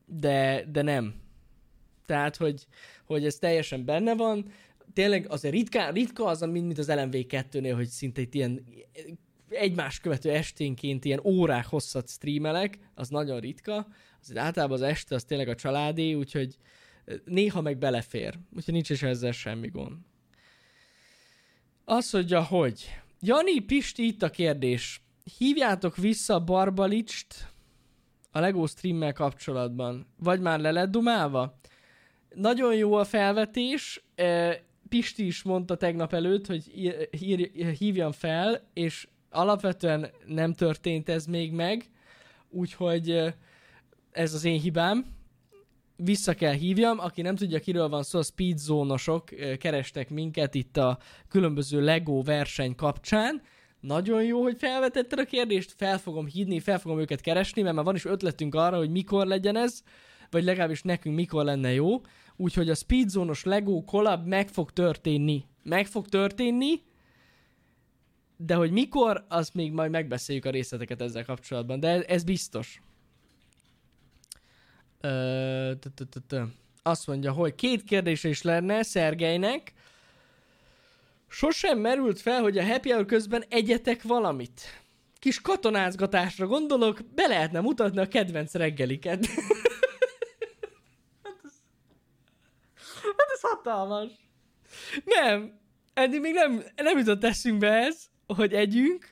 de, 0.07 0.65
de 0.73 0.83
nem. 0.83 1.15
Tehát, 2.07 2.37
hogy, 2.37 2.67
hogy 3.05 3.25
ez 3.25 3.35
teljesen 3.35 3.85
benne 3.85 4.15
van. 4.15 4.53
Tényleg 4.93 5.27
azért 5.29 5.55
ritka, 5.55 5.91
ritka 5.91 6.25
az, 6.25 6.41
mint, 6.41 6.79
az 6.79 6.89
LMV2-nél, 6.91 7.73
hogy 7.75 7.89
szinte 7.89 8.21
egy 8.21 8.35
ilyen 8.35 8.65
egymás 9.49 10.01
követő 10.01 10.31
esténként 10.31 11.05
ilyen 11.05 11.21
órák 11.25 11.67
hosszat 11.67 12.09
streamelek, 12.09 12.79
az 12.95 13.09
nagyon 13.09 13.41
ritka. 13.41 13.87
Az 14.21 14.37
általában 14.37 14.77
az 14.77 14.83
este 14.83 15.15
az 15.15 15.25
tényleg 15.25 15.49
a 15.49 15.55
családi, 15.55 16.15
úgyhogy 16.15 16.57
néha 17.25 17.61
meg 17.61 17.79
belefér. 17.79 18.39
Úgyhogy 18.57 18.75
nincs 18.75 18.91
is 18.91 19.03
ezzel 19.03 19.33
semmi 19.33 19.69
gond. 19.69 19.97
Azt 21.85 22.13
mondja, 22.13 22.43
hogy 22.43 23.01
Jani, 23.21 23.61
Pisti, 23.61 24.07
itt 24.07 24.23
a 24.23 24.31
kérdés. 24.31 25.03
Hívjátok 25.39 25.97
vissza 25.97 26.41
Barbalicst 26.45 27.49
a 28.31 28.41
LEGO 28.41 28.67
streammel 28.67 29.13
kapcsolatban. 29.13 30.07
Vagy 30.19 30.41
már 30.41 30.61
le 30.61 30.71
lett 30.71 30.91
dumálva? 30.91 31.59
Nagyon 32.35 32.75
jó 32.75 32.95
a 32.95 33.05
felvetés. 33.05 34.05
Pisti 34.89 35.27
is 35.27 35.43
mondta 35.43 35.77
tegnap 35.77 36.13
előtt, 36.13 36.47
hogy 36.47 36.65
hívjam 37.79 38.13
fel, 38.13 38.69
és 38.75 39.09
alapvetően 39.31 40.11
nem 40.27 40.55
történt 40.55 41.09
ez 41.09 41.27
még 41.27 41.53
meg, 41.53 41.91
úgyhogy 42.49 43.35
ez 44.11 44.35
az 44.35 44.45
én 44.45 44.61
hibám. 44.61 45.05
Vissza 45.97 46.35
kell 46.35 46.53
hívjam, 46.53 46.99
aki 46.99 47.23
nem 47.23 47.35
tudja, 47.35 47.59
kiről 47.59 47.89
van 47.89 48.03
szó, 48.03 48.19
a 48.19 48.23
speedzónosok 48.23 49.25
kerestek 49.59 50.11
minket 50.11 50.55
itt 50.55 50.77
a 50.77 50.99
különböző 51.29 51.81
Lego 51.81 52.23
verseny 52.23 52.75
kapcsán. 52.75 53.43
Nagyon 53.81 54.25
jó, 54.25 54.43
hogy 54.43 54.57
felvetetted 54.59 55.19
a 55.19 55.25
kérdést, 55.25 55.75
fel 55.77 55.99
fogom 55.99 56.27
hívni, 56.27 56.61
fel 56.61 56.79
fogom 56.79 57.01
őket 57.01 57.21
keresni, 57.21 57.63
mert 57.63 57.75
már 57.75 57.85
van 57.85 57.95
is 57.95 58.05
ötletünk 58.05 58.55
arra, 58.55 58.77
hogy 58.77 58.91
mikor 58.91 59.27
legyen 59.27 59.57
ez, 59.57 59.83
vagy 60.31 60.45
legalábbis 60.45 60.83
nekünk 60.83 61.17
mikor 61.17 61.45
lenne 61.45 61.73
jó. 61.73 62.01
Úgyhogy 62.37 62.71
a 62.71 62.75
speedzónos 62.75 63.45
Lego 63.45 63.85
collab 63.85 64.27
meg 64.27 64.49
fog 64.49 64.71
történni. 64.71 65.45
Meg 65.63 65.87
fog 65.87 66.09
történni, 66.09 66.83
de 68.37 68.55
hogy 68.55 68.71
mikor, 68.71 69.25
azt 69.29 69.55
még 69.55 69.73
majd 69.73 69.91
megbeszéljük 69.91 70.45
a 70.45 70.51
részleteket 70.51 71.01
ezzel 71.01 71.25
kapcsolatban, 71.25 71.81
de 71.81 72.03
ez 72.03 72.25
biztos. 72.25 72.83
Azt 76.83 77.07
mondja, 77.07 77.33
hogy 77.33 77.55
két 77.55 77.85
kérdése 77.85 78.29
is 78.29 78.43
lenne 78.43 78.83
Szergejnek. 78.83 79.73
Sosem 81.33 81.79
merült 81.79 82.21
fel, 82.21 82.43
hogy 82.43 82.59
a 82.59 82.67
happy 82.67 82.91
hour 82.91 83.05
közben 83.05 83.45
egyetek 83.49 84.03
valamit. 84.03 84.61
Kis 85.19 85.41
katonázgatásra 85.41 86.47
gondolok, 86.47 86.99
be 87.15 87.27
lehetne 87.27 87.61
mutatni 87.61 88.01
a 88.01 88.09
kedvenc 88.09 88.55
reggeliket. 88.55 89.27
hát, 91.23 91.41
ez, 91.45 91.53
hát 93.03 93.31
ez 93.33 93.41
hatalmas. 93.41 94.11
Nem, 95.05 95.61
eddig 95.95 96.21
még 96.21 96.35
nem, 96.35 96.65
nem 96.77 96.99
jutott 96.99 97.25
eszünkbe 97.25 97.69
ez 97.69 98.11
hogy 98.35 98.55
együnk, 98.55 99.09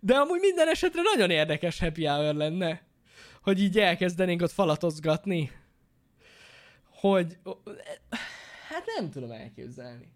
de 0.00 0.14
amúgy 0.14 0.40
minden 0.40 0.68
esetre 0.68 1.02
nagyon 1.02 1.30
érdekes 1.30 1.78
happy 1.78 2.04
hour 2.04 2.34
lenne, 2.34 2.82
hogy 3.42 3.60
így 3.60 3.78
elkezdenénk 3.78 4.42
ott 4.42 4.52
falatozgatni. 4.52 5.50
Hogy... 6.90 7.38
Hát 8.68 8.84
nem 8.96 9.10
tudom 9.10 9.30
elképzelni. 9.30 10.12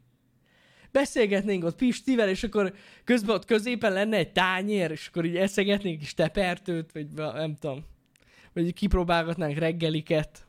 Beszélgetnénk 0.97 1.65
ott 1.65 1.77
Pistivel, 1.77 2.29
és 2.29 2.43
akkor 2.43 2.75
közben 3.05 3.35
ott 3.35 3.45
középen 3.45 3.93
lenne 3.93 4.17
egy 4.17 4.33
tányér, 4.33 4.91
és 4.91 5.07
akkor 5.07 5.25
így 5.25 5.37
eszegetnénk 5.37 6.03
is 6.03 6.15
tepertőt, 6.15 6.93
vagy 6.93 7.07
nem 7.15 7.55
tudom. 7.55 7.85
Vagy 8.53 8.73
kipróbálgatnánk 8.73 9.59
reggeliket. 9.59 10.47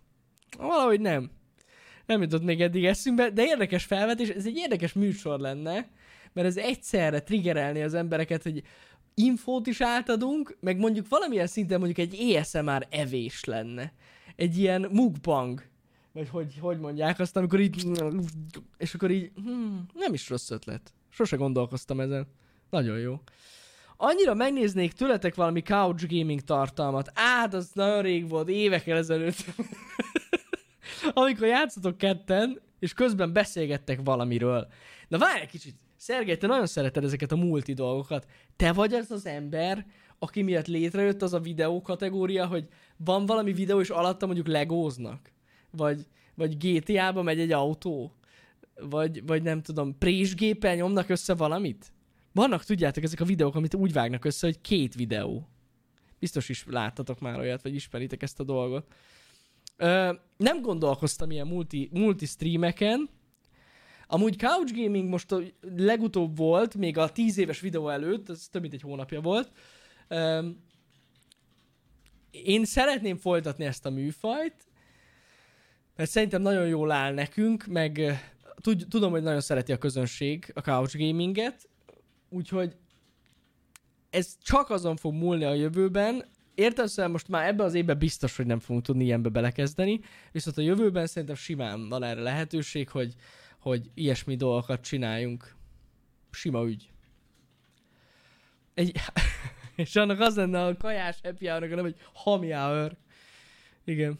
Valahogy 0.57 0.99
nem. 0.99 1.31
Nem 2.05 2.21
jutott 2.21 2.43
még 2.43 2.61
eddig 2.61 2.85
eszünkbe, 2.85 3.29
de 3.29 3.43
érdekes 3.43 3.83
felvetés, 3.83 4.29
ez 4.29 4.45
egy 4.45 4.55
érdekes 4.55 4.93
műsor 4.93 5.39
lenne, 5.39 5.87
mert 6.33 6.47
ez 6.47 6.57
egyszerre 6.57 7.19
triggerelni 7.19 7.81
az 7.81 7.93
embereket, 7.93 8.43
hogy 8.43 8.63
infót 9.13 9.67
is 9.67 9.81
átadunk, 9.81 10.57
meg 10.59 10.77
mondjuk 10.77 11.07
valamilyen 11.09 11.47
szinten 11.47 11.79
mondjuk 11.79 12.09
egy 12.09 12.35
ASMR 12.35 12.87
evés 12.89 13.43
lenne. 13.43 13.93
Egy 14.35 14.57
ilyen 14.57 14.87
mukbang. 14.91 15.63
Vagy 16.11 16.29
hogy, 16.29 16.57
hogy 16.59 16.79
mondják 16.79 17.19
azt, 17.19 17.37
amikor 17.37 17.59
így... 17.59 17.87
És 18.77 18.93
akkor 18.93 19.11
így... 19.11 19.31
Hmm, 19.35 19.85
nem 19.93 20.13
is 20.13 20.29
rossz 20.29 20.49
ötlet. 20.49 20.93
Sose 21.09 21.35
gondolkoztam 21.35 21.99
ezen. 21.99 22.27
Nagyon 22.69 22.99
jó. 22.99 23.21
Annyira 23.97 24.33
megnéznék 24.33 24.93
tőletek 24.93 25.35
valami 25.35 25.61
couch 25.61 26.07
gaming 26.07 26.41
tartalmat. 26.41 27.11
Á, 27.13 27.47
az 27.51 27.71
nagyon 27.73 28.01
rég 28.01 28.29
volt, 28.29 28.49
évekkel 28.49 28.97
ezelőtt. 28.97 29.45
Amikor 31.13 31.47
játszotok 31.47 31.97
ketten, 31.97 32.61
és 32.79 32.93
közben 32.93 33.33
beszélgettek 33.33 33.99
valamiről. 34.03 34.67
Na 35.07 35.17
várj 35.17 35.41
egy 35.41 35.49
kicsit, 35.49 35.75
Szergej, 35.97 36.37
te 36.37 36.47
nagyon 36.47 36.65
szereted 36.65 37.03
ezeket 37.03 37.31
a 37.31 37.35
multi 37.35 37.73
dolgokat. 37.73 38.27
Te 38.55 38.73
vagy 38.73 38.93
az 38.93 39.11
az 39.11 39.25
ember, 39.25 39.85
aki 40.19 40.41
miatt 40.41 40.67
létrejött 40.67 41.21
az 41.21 41.33
a 41.33 41.39
videó 41.39 41.81
kategória, 41.81 42.47
hogy 42.47 42.67
van 42.97 43.25
valami 43.25 43.53
videó, 43.53 43.79
és 43.79 43.89
alatta 43.89 44.25
mondjuk 44.25 44.47
legóznak? 44.47 45.31
Vagy, 45.77 46.05
vagy 46.35 46.57
GTA-ba 46.57 47.21
megy 47.21 47.39
egy 47.39 47.51
autó? 47.51 48.15
Vagy, 48.75 49.25
vagy 49.25 49.41
nem 49.41 49.61
tudom, 49.61 49.97
présgéppel 49.97 50.75
nyomnak 50.75 51.09
össze 51.09 51.35
valamit? 51.35 51.93
Vannak, 52.33 52.63
tudjátok, 52.63 53.03
ezek 53.03 53.19
a 53.19 53.25
videók, 53.25 53.55
amit 53.55 53.73
úgy 53.73 53.93
vágnak 53.93 54.25
össze, 54.25 54.47
hogy 54.47 54.61
két 54.61 54.95
videó. 54.95 55.49
Biztos 56.19 56.49
is 56.49 56.65
láttatok 56.67 57.19
már 57.19 57.39
olyat, 57.39 57.61
vagy 57.61 57.75
ismeritek 57.75 58.23
ezt 58.23 58.39
a 58.39 58.43
dolgot. 58.43 58.93
Ö, 59.77 60.13
nem 60.37 60.61
gondolkoztam 60.61 61.31
ilyen 61.31 61.47
multi, 61.47 61.89
multi 61.91 62.25
streameken, 62.25 63.09
Amúgy 64.07 64.37
Couch 64.37 64.73
Gaming 64.73 65.09
most 65.09 65.31
a 65.31 65.41
legutóbb 65.61 66.37
volt, 66.37 66.75
még 66.75 66.97
a 66.97 67.09
10 67.09 67.37
éves 67.37 67.59
videó 67.59 67.89
előtt, 67.89 68.29
ez 68.29 68.47
több 68.51 68.61
mint 68.61 68.73
egy 68.73 68.81
hónapja 68.81 69.21
volt. 69.21 69.51
Um, 70.09 70.65
én 72.31 72.65
szeretném 72.65 73.17
folytatni 73.17 73.65
ezt 73.65 73.85
a 73.85 73.89
műfajt, 73.89 74.66
mert 75.97 76.09
szerintem 76.09 76.41
nagyon 76.41 76.67
jól 76.67 76.91
áll 76.91 77.13
nekünk, 77.13 77.65
meg 77.65 78.01
tud, 78.61 78.85
tudom, 78.89 79.11
hogy 79.11 79.23
nagyon 79.23 79.41
szereti 79.41 79.71
a 79.71 79.77
közönség 79.77 80.51
a 80.55 80.61
couch 80.61 80.97
gaminget, 80.97 81.69
úgyhogy 82.29 82.75
ez 84.09 84.37
csak 84.41 84.69
azon 84.69 84.95
fog 84.95 85.13
múlni 85.13 85.43
a 85.43 85.53
jövőben, 85.53 86.25
értem 86.55 87.11
most 87.11 87.27
már 87.27 87.47
ebbe 87.47 87.63
az 87.63 87.73
évben 87.73 87.97
biztos, 87.97 88.35
hogy 88.37 88.45
nem 88.45 88.59
fogunk 88.59 88.85
tudni 88.85 89.03
ilyenbe 89.03 89.29
belekezdeni, 89.29 89.99
viszont 90.31 90.57
a 90.57 90.61
jövőben 90.61 91.07
szerintem 91.07 91.35
simán 91.35 91.89
van 91.89 92.03
erre 92.03 92.21
lehetőség, 92.21 92.89
hogy, 92.89 93.15
hogy 93.59 93.91
ilyesmi 93.93 94.35
dolgokat 94.35 94.81
csináljunk. 94.81 95.55
Sima 96.31 96.65
ügy. 96.65 96.91
Egy, 98.73 98.91
és 99.75 99.95
annak 99.95 100.19
az 100.19 100.35
lenne 100.35 100.65
a 100.65 100.77
kajás 100.77 101.19
happy 101.23 101.47
hour 101.47 101.85
egy 101.85 101.95
hami 102.13 102.51
hour. 102.51 102.97
Igen. 103.85 104.19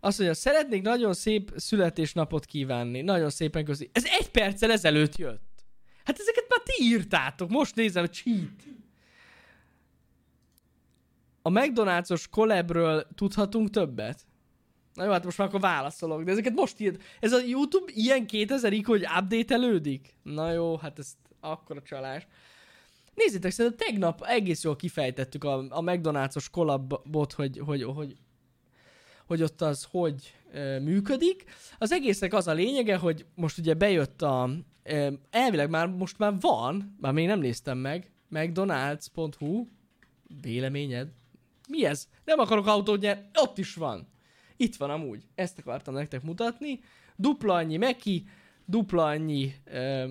Azt 0.00 0.18
mondja, 0.18 0.36
szeretnék 0.36 0.82
nagyon 0.82 1.14
szép 1.14 1.52
születésnapot 1.56 2.44
kívánni. 2.44 3.00
Nagyon 3.00 3.30
szépen 3.30 3.64
közi. 3.64 3.90
Ez 3.92 4.04
egy 4.18 4.30
perccel 4.30 4.70
ezelőtt 4.70 5.16
jött. 5.16 5.64
Hát 6.04 6.18
ezeket 6.18 6.46
már 6.48 6.60
ti 6.62 6.84
írtátok. 6.84 7.50
Most 7.50 7.74
nézem, 7.74 8.06
cheat. 8.06 8.64
A 11.42 11.50
McDonald's-os 11.50 12.24
collabről 12.30 13.06
tudhatunk 13.14 13.70
többet? 13.70 14.26
Na 14.94 15.04
jó, 15.04 15.10
hát 15.10 15.24
most 15.24 15.38
már 15.38 15.48
akkor 15.48 15.60
válaszolok, 15.60 16.22
de 16.22 16.30
ezeket 16.30 16.54
most 16.54 16.80
írt. 16.80 17.02
Ez 17.20 17.32
a 17.32 17.40
YouTube 17.40 17.92
ilyen 17.94 18.24
2000-ig, 18.28 18.82
hogy 18.86 19.06
update-elődik? 19.18 20.14
Na 20.22 20.52
jó, 20.52 20.76
hát 20.76 20.98
ez 20.98 21.12
akkora 21.40 21.82
csalás. 21.82 22.26
Nézzétek, 23.14 23.50
szerintem 23.50 23.86
tegnap 23.86 24.22
egész 24.22 24.62
jól 24.62 24.76
kifejtettük 24.76 25.44
a, 25.44 25.58
a 25.68 25.80
McDonald's-os 25.80 26.46
collabot, 26.50 27.32
hogy, 27.32 27.58
hogy, 27.58 27.82
hogy, 27.82 28.16
hogy 29.30 29.42
ott 29.42 29.60
az 29.60 29.86
hogy 29.90 30.34
működik. 30.82 31.44
Az 31.78 31.92
egésznek 31.92 32.34
az 32.34 32.46
a 32.46 32.52
lényege, 32.52 32.96
hogy 32.96 33.26
most 33.34 33.58
ugye 33.58 33.74
bejött 33.74 34.22
a, 34.22 34.50
elvileg 35.30 35.70
már 35.70 35.86
most 35.86 36.18
már 36.18 36.34
van, 36.40 36.96
már 37.00 37.12
még 37.12 37.26
nem 37.26 37.38
néztem 37.40 37.78
meg, 37.78 38.10
mcdonalds.hu, 38.28 39.66
véleményed? 40.42 41.08
Mi 41.68 41.84
ez? 41.84 42.08
Nem 42.24 42.38
akarok 42.38 42.66
autót 42.66 43.00
nyerni, 43.00 43.22
ott 43.34 43.58
is 43.58 43.74
van. 43.74 44.08
Itt 44.56 44.76
van 44.76 44.90
amúgy, 44.90 45.26
ezt 45.34 45.58
akartam 45.58 45.94
nektek 45.94 46.22
mutatni. 46.22 46.80
Dupla 47.16 47.54
annyi 47.54 47.76
Meki, 47.76 48.24
dupla 48.64 49.04
annyi, 49.04 49.54
e, 49.64 50.08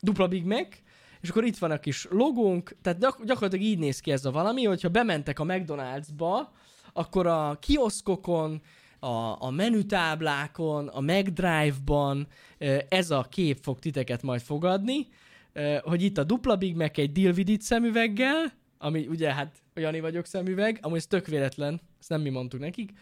dupla 0.00 0.28
Big 0.28 0.44
Mac, 0.44 0.76
és 1.20 1.28
akkor 1.28 1.44
itt 1.44 1.58
van 1.58 1.70
a 1.70 1.78
kis 1.78 2.06
logónk, 2.10 2.76
tehát 2.82 2.98
gyak- 2.98 3.24
gyakorlatilag 3.24 3.64
így 3.64 3.78
néz 3.78 4.00
ki 4.00 4.10
ez 4.10 4.24
a 4.24 4.30
valami, 4.30 4.64
hogyha 4.64 4.88
bementek 4.88 5.38
a 5.38 5.44
McDonald'sba, 5.44 6.48
akkor 6.92 7.26
a 7.26 7.56
kioszkokon, 7.60 8.60
a, 8.98 9.44
a 9.44 9.50
menütáblákon, 9.50 10.88
a 10.88 11.00
McDrive-ban 11.00 12.26
ez 12.88 13.10
a 13.10 13.26
kép 13.30 13.58
fog 13.62 13.78
titeket 13.78 14.22
majd 14.22 14.40
fogadni, 14.40 15.06
hogy 15.80 16.02
itt 16.02 16.18
a 16.18 16.24
dupla 16.24 16.56
Big 16.56 16.76
Mac 16.76 16.98
egy 16.98 17.12
deal 17.12 17.34
szemüveggel, 17.58 18.52
ami 18.78 19.06
ugye 19.06 19.34
hát 19.34 19.62
Jani 19.74 20.00
vagyok 20.00 20.26
szemüveg, 20.26 20.78
amúgy 20.82 20.98
ez 20.98 21.06
tök 21.06 21.26
véletlen, 21.26 21.80
ezt 22.00 22.08
nem 22.08 22.20
mi 22.20 22.28
mondtuk 22.28 22.60
nekik. 22.60 22.92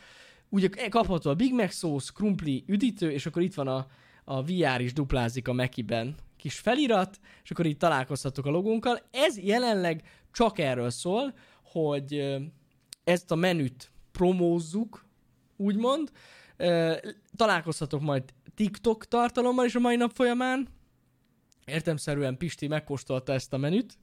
Ugye 0.49 0.69
kapható 0.89 1.31
a 1.31 1.35
Big 1.35 1.55
Mac 1.55 1.75
szósz, 1.75 2.11
krumpli, 2.11 2.65
üdítő, 2.67 3.11
és 3.11 3.27
akkor 3.27 3.43
itt 3.43 3.55
van 3.55 3.69
a, 3.69 3.87
a 4.25 4.43
VR 4.43 4.81
is 4.81 4.93
duplázik 4.93 5.49
a 5.49 5.53
Mekiben, 5.53 6.15
kis 6.37 6.59
felirat, 6.59 7.19
és 7.43 7.51
akkor 7.51 7.67
így 7.67 7.77
találkozhatok 7.77 8.47
a 8.47 8.51
logónkkal. 8.51 9.01
Ez 9.11 9.39
jelenleg 9.39 10.03
csak 10.33 10.59
erről 10.59 10.91
szól, 10.91 11.35
hogy 11.63 12.37
ezt 13.09 13.31
a 13.31 13.35
menüt 13.35 13.91
promózzuk, 14.13 15.05
úgymond. 15.57 16.11
Találkozhatok 17.37 18.01
majd 18.01 18.23
TikTok 18.55 19.07
tartalommal 19.07 19.65
is 19.65 19.75
a 19.75 19.79
mai 19.79 19.97
nap 19.97 20.13
folyamán. 20.15 20.69
Értemszerűen 21.65 22.37
Pisti 22.37 22.67
megkóstolta 22.67 23.33
ezt 23.33 23.53
a 23.53 23.57
menüt, 23.57 23.99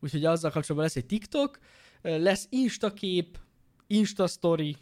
úgyhogy 0.00 0.24
azzal 0.24 0.50
kapcsolatban 0.50 0.82
lesz 0.82 0.96
egy 0.96 1.06
TikTok, 1.06 1.58
lesz 2.02 2.46
Insta 2.50 2.92
kép, 2.92 3.38
Insta 3.86 4.26
story, 4.26 4.76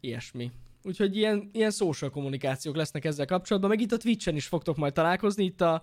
ilyesmi. 0.00 0.50
Úgyhogy 0.82 1.16
ilyen, 1.16 1.50
ilyen 1.52 1.70
social 1.70 2.10
kommunikációk 2.10 2.76
lesznek 2.76 3.04
ezzel 3.04 3.26
kapcsolatban, 3.26 3.70
meg 3.70 3.80
itt 3.80 3.92
a 3.92 3.96
Twitch-en 3.96 4.36
is 4.36 4.46
fogtok 4.46 4.76
majd 4.76 4.92
találkozni, 4.92 5.44
itt 5.44 5.60
a 5.60 5.82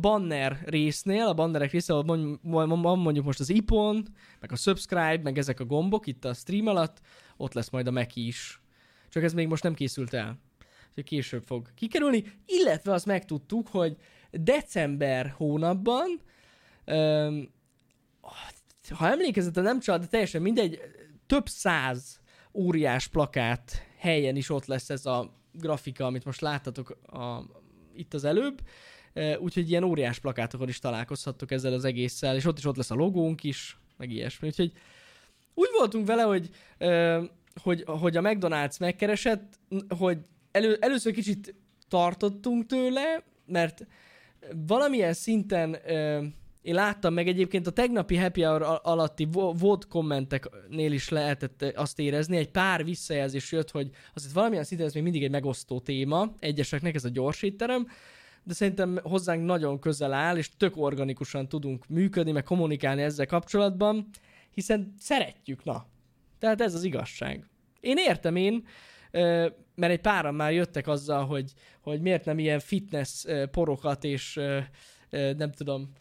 banner 0.00 0.62
résznél, 0.64 1.26
a 1.26 1.34
bannerek 1.34 1.70
résznél, 1.70 2.02
van 2.02 2.98
mondjuk 2.98 3.24
most 3.24 3.40
az 3.40 3.48
ipon, 3.48 4.06
meg 4.40 4.52
a 4.52 4.56
subscribe, 4.56 5.20
meg 5.22 5.38
ezek 5.38 5.60
a 5.60 5.64
gombok 5.64 6.06
itt 6.06 6.24
a 6.24 6.34
stream 6.34 6.66
alatt, 6.66 7.00
ott 7.36 7.52
lesz 7.52 7.70
majd 7.70 7.86
a 7.86 7.90
Meki 7.90 8.26
is. 8.26 8.60
Csak 9.08 9.22
ez 9.22 9.32
még 9.32 9.48
most 9.48 9.62
nem 9.62 9.74
készült 9.74 10.14
el. 10.14 10.38
Úgyhogy 10.88 11.04
később 11.04 11.42
fog 11.42 11.74
kikerülni, 11.74 12.24
illetve 12.46 12.92
azt 12.92 13.06
megtudtuk, 13.06 13.68
hogy 13.68 13.96
december 14.30 15.34
hónapban, 15.36 16.20
ha 18.90 19.10
emlékezetem 19.10 19.62
nem 19.62 19.80
csal, 19.80 19.98
de 19.98 20.06
teljesen 20.06 20.42
mindegy, 20.42 20.80
több 21.26 21.48
száz 21.48 22.20
óriás 22.52 23.06
plakát 23.08 23.86
helyen 23.98 24.36
is 24.36 24.50
ott 24.50 24.66
lesz 24.66 24.90
ez 24.90 25.06
a 25.06 25.40
grafika, 25.52 26.06
amit 26.06 26.24
most 26.24 26.40
láttatok 26.40 26.90
a, 26.90 27.44
itt 27.94 28.14
az 28.14 28.24
előbb, 28.24 28.62
úgyhogy 29.38 29.70
ilyen 29.70 29.84
óriás 29.84 30.18
plakátokon 30.18 30.68
is 30.68 30.78
találkozhattok 30.78 31.50
ezzel 31.50 31.72
az 31.72 31.84
egésszel, 31.84 32.36
és 32.36 32.44
ott 32.44 32.58
is 32.58 32.64
ott 32.64 32.76
lesz 32.76 32.90
a 32.90 32.94
logónk 32.94 33.44
is, 33.44 33.78
meg 33.96 34.10
ilyesmi. 34.10 34.48
Úgyhogy 34.48 34.72
úgy 35.54 35.68
voltunk 35.78 36.06
vele, 36.06 36.22
hogy, 36.22 36.50
hogy, 37.62 37.84
hogy 37.86 38.16
a 38.16 38.20
McDonald's 38.20 38.80
megkeresett, 38.80 39.58
hogy 39.98 40.18
elő, 40.50 40.76
először 40.80 41.12
kicsit 41.12 41.54
tartottunk 41.88 42.66
tőle, 42.66 43.22
mert 43.46 43.86
valamilyen 44.66 45.12
szinten 45.12 45.76
én 46.66 46.74
láttam 46.74 47.14
meg 47.14 47.28
egyébként 47.28 47.66
a 47.66 47.70
tegnapi 47.70 48.16
happy 48.16 48.42
hour 48.42 48.80
alatti 48.82 49.28
volt 49.58 49.86
kommenteknél 49.86 50.92
is 50.92 51.08
lehetett 51.08 51.62
azt 51.62 51.98
érezni, 51.98 52.36
egy 52.36 52.50
pár 52.50 52.84
visszajelzés 52.84 53.52
jött, 53.52 53.70
hogy 53.70 53.90
azért 54.14 54.32
valamilyen 54.32 54.64
szinten 54.64 54.86
ez 54.86 54.94
még 54.94 55.02
mindig 55.02 55.24
egy 55.24 55.30
megosztó 55.30 55.80
téma, 55.80 56.34
egyeseknek 56.38 56.94
ez 56.94 57.04
a 57.04 57.08
gyors 57.08 57.42
étterem, 57.42 57.86
de 58.46 58.54
szerintem 58.54 58.98
hozzánk 59.02 59.44
nagyon 59.44 59.78
közel 59.78 60.12
áll, 60.12 60.36
és 60.36 60.50
tök 60.56 60.76
organikusan 60.76 61.48
tudunk 61.48 61.88
működni, 61.88 62.32
meg 62.32 62.42
kommunikálni 62.42 63.02
ezzel 63.02 63.26
kapcsolatban, 63.26 64.08
hiszen 64.50 64.94
szeretjük, 64.98 65.64
na. 65.64 65.86
Tehát 66.38 66.60
ez 66.60 66.74
az 66.74 66.84
igazság. 66.84 67.44
Én 67.80 67.96
értem 67.96 68.36
én, 68.36 68.66
mert 69.74 69.92
egy 69.92 70.00
páran 70.00 70.34
már 70.34 70.52
jöttek 70.52 70.86
azzal, 70.86 71.26
hogy, 71.26 71.52
hogy 71.80 72.00
miért 72.00 72.24
nem 72.24 72.38
ilyen 72.38 72.60
fitness 72.60 73.24
porokat 73.50 74.04
és 74.04 74.40
nem 75.10 75.52
tudom, 75.52 75.92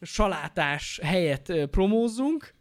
salátás 0.00 1.00
helyet 1.02 1.52
promózzunk. 1.70 2.54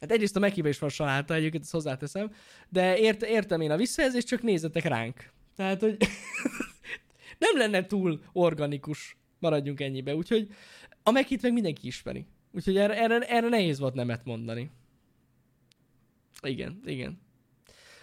Hát 0.00 0.10
egyrészt 0.10 0.36
a 0.36 0.40
Mekibe 0.40 0.74
van 0.80 0.88
saláta, 0.88 1.34
egyébként 1.34 1.62
ezt 1.62 1.72
hozzáteszem, 1.72 2.32
de 2.68 2.98
ért, 2.98 3.22
értem 3.22 3.60
én 3.60 3.70
a 3.70 3.76
visszajelzést, 3.76 4.26
csak 4.26 4.42
nézzetek 4.42 4.84
ránk. 4.84 5.32
Tehát, 5.56 5.80
hogy 5.80 5.96
nem 7.40 7.56
lenne 7.56 7.86
túl 7.86 8.20
organikus, 8.32 9.16
maradjunk 9.38 9.80
ennyibe. 9.80 10.14
Úgyhogy 10.14 10.48
a 11.02 11.10
Mekit 11.10 11.42
meg 11.42 11.52
mindenki 11.52 11.86
ismeri. 11.86 12.26
Úgyhogy 12.52 12.76
erre, 12.76 12.96
erre, 12.96 13.18
erre 13.28 13.48
nehéz 13.48 13.78
volt 13.78 13.94
nemet 13.94 14.24
mondani. 14.24 14.70
Igen, 16.42 16.80
igen. 16.84 17.20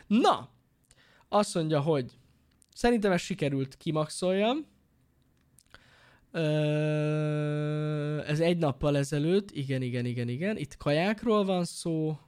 Na, 0.07 0.49
azt 1.29 1.55
mondja, 1.55 1.81
hogy 1.81 2.11
szerintem 2.73 3.11
ez 3.11 3.21
sikerült 3.21 3.77
kimaxoljam. 3.77 4.65
ez 8.27 8.39
egy 8.39 8.57
nappal 8.57 8.97
ezelőtt, 8.97 9.51
igen, 9.51 9.81
igen, 9.81 10.05
igen, 10.05 10.27
igen. 10.27 10.57
Itt 10.57 10.77
kajákról 10.77 11.45
van 11.45 11.65
szó. 11.65 12.19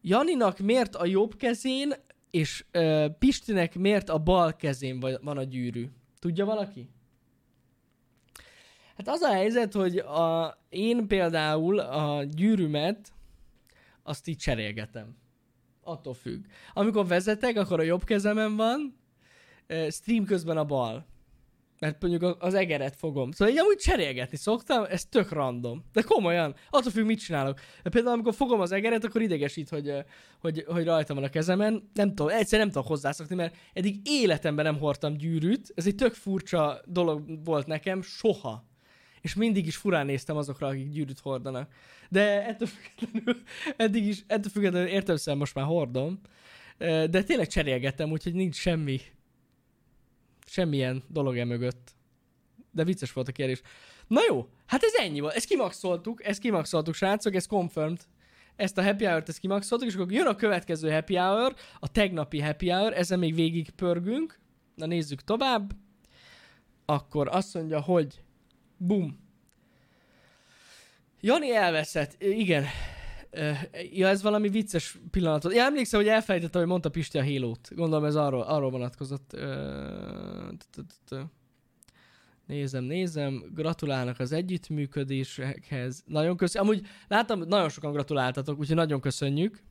Janinak 0.00 0.58
miért 0.58 0.94
a 0.94 1.06
jobb 1.06 1.36
kezén, 1.36 1.92
és 2.32 2.64
ö, 2.70 3.06
Pistinek 3.18 3.74
miért 3.74 4.08
a 4.08 4.18
bal 4.18 4.56
kezén 4.56 5.00
van 5.00 5.38
a 5.38 5.42
gyűrű? 5.42 5.88
Tudja 6.18 6.44
valaki? 6.44 6.88
Hát 8.96 9.08
az 9.08 9.20
a 9.20 9.32
helyzet, 9.32 9.72
hogy 9.72 9.96
a, 9.98 10.58
én 10.68 11.06
például 11.06 11.78
a 11.78 12.24
gyűrűmet 12.24 13.12
azt 14.02 14.28
így 14.28 14.36
cserélgetem. 14.36 15.16
Attól 15.82 16.14
függ. 16.14 16.44
Amikor 16.72 17.06
vezetek, 17.06 17.56
akkor 17.56 17.80
a 17.80 17.82
jobb 17.82 18.04
kezemen 18.04 18.56
van, 18.56 18.96
stream 19.90 20.24
közben 20.24 20.56
a 20.56 20.64
bal 20.64 21.06
mert 21.82 22.02
mondjuk 22.02 22.36
az 22.38 22.54
egeret 22.54 22.96
fogom. 22.96 23.30
Szóval 23.30 23.54
így 23.54 23.60
amúgy 23.60 23.76
cserélgetni 23.76 24.36
szoktam, 24.36 24.84
ez 24.88 25.04
tök 25.04 25.30
random. 25.30 25.84
De 25.92 26.02
komolyan, 26.02 26.54
attól 26.70 26.92
függ, 26.92 27.04
mit 27.04 27.18
csinálok. 27.18 27.60
Például 27.82 28.14
amikor 28.14 28.34
fogom 28.34 28.60
az 28.60 28.72
egeret, 28.72 29.04
akkor 29.04 29.22
idegesít, 29.22 29.68
hogy, 29.68 29.92
hogy, 30.40 30.64
hogy 30.66 30.84
rajtam 30.84 31.16
van 31.16 31.24
a 31.24 31.28
kezemen. 31.28 31.90
Nem 31.94 32.08
tudom, 32.08 32.28
egyszer 32.28 32.58
nem 32.58 32.68
tudok 32.68 32.86
hozzászokni, 32.86 33.34
mert 33.34 33.56
eddig 33.72 33.96
életemben 34.04 34.64
nem 34.64 34.78
hordtam 34.78 35.16
gyűrűt. 35.16 35.72
Ez 35.74 35.86
egy 35.86 35.94
tök 35.94 36.14
furcsa 36.14 36.80
dolog 36.84 37.44
volt 37.44 37.66
nekem, 37.66 38.02
soha. 38.02 38.64
És 39.20 39.34
mindig 39.34 39.66
is 39.66 39.76
furán 39.76 40.06
néztem 40.06 40.36
azokra, 40.36 40.66
akik 40.66 40.88
gyűrűt 40.88 41.20
hordanak. 41.20 41.72
De 42.08 42.46
ettől 42.46 42.68
függetlenül, 42.68 43.42
eddig 43.76 44.06
is, 44.06 44.24
ettől 44.26 44.50
függetlenül 44.52 44.88
értelmesen 44.88 45.36
most 45.36 45.54
már 45.54 45.64
hordom. 45.64 46.20
De 46.78 47.22
tényleg 47.22 47.46
cserélgettem, 47.46 48.10
úgyhogy 48.10 48.34
nincs 48.34 48.56
semmi 48.56 49.00
semmilyen 50.52 51.02
dolog 51.08 51.38
e 51.38 51.44
mögött. 51.44 51.94
De 52.70 52.84
vicces 52.84 53.12
volt 53.12 53.28
a 53.28 53.32
kérdés. 53.32 53.62
Na 54.06 54.20
jó, 54.28 54.48
hát 54.66 54.82
ez 54.82 54.92
ennyi 54.94 55.20
volt. 55.20 55.34
Ezt 55.34 55.46
kimaxoltuk, 55.46 56.24
ezt 56.24 56.40
kimaxoltuk, 56.40 56.94
srácok, 56.94 57.34
ez 57.34 57.46
confirmed. 57.46 58.00
Ezt 58.56 58.78
a 58.78 58.82
happy 58.82 59.04
hour-t 59.04 59.28
ezt 59.28 59.38
kimaxoltuk, 59.38 59.88
és 59.88 59.94
akkor 59.94 60.12
jön 60.12 60.26
a 60.26 60.34
következő 60.34 60.90
happy 60.90 61.16
hour, 61.16 61.54
a 61.80 61.88
tegnapi 61.88 62.40
happy 62.40 62.68
hour, 62.68 62.92
ezen 62.92 63.18
még 63.18 63.34
végig 63.34 63.70
pörgünk. 63.70 64.40
Na 64.74 64.86
nézzük 64.86 65.20
tovább. 65.20 65.72
Akkor 66.84 67.28
azt 67.28 67.54
mondja, 67.54 67.80
hogy 67.80 68.22
bum. 68.76 69.20
Jani 71.20 71.54
elveszett. 71.54 72.22
Igen. 72.22 72.64
Ja, 73.92 74.08
ez 74.08 74.22
valami 74.22 74.48
vicces 74.48 74.98
pillanat. 75.10 75.52
Ja, 75.54 75.64
emlékszem, 75.64 76.00
hogy 76.00 76.08
elfelejtettem, 76.08 76.60
hogy 76.60 76.70
mondta 76.70 76.90
Pisti 76.90 77.18
a 77.18 77.24
halo 77.24 77.52
Gondolom 77.70 78.04
ez 78.04 78.14
arról, 78.14 78.42
arról 78.42 78.70
vonatkozott. 78.70 79.36
Nézem, 82.46 82.84
nézem, 82.84 83.50
gratulálnak 83.54 84.18
az 84.20 84.32
együttműködésekhez. 84.32 86.02
Nagyon 86.06 86.36
köszönöm. 86.36 86.68
Amúgy 86.68 86.86
láttam, 87.08 87.40
nagyon 87.40 87.68
sokan 87.68 87.92
gratuláltatok, 87.92 88.58
úgyhogy 88.58 88.76
nagyon 88.76 89.00
köszönjük. 89.00 89.62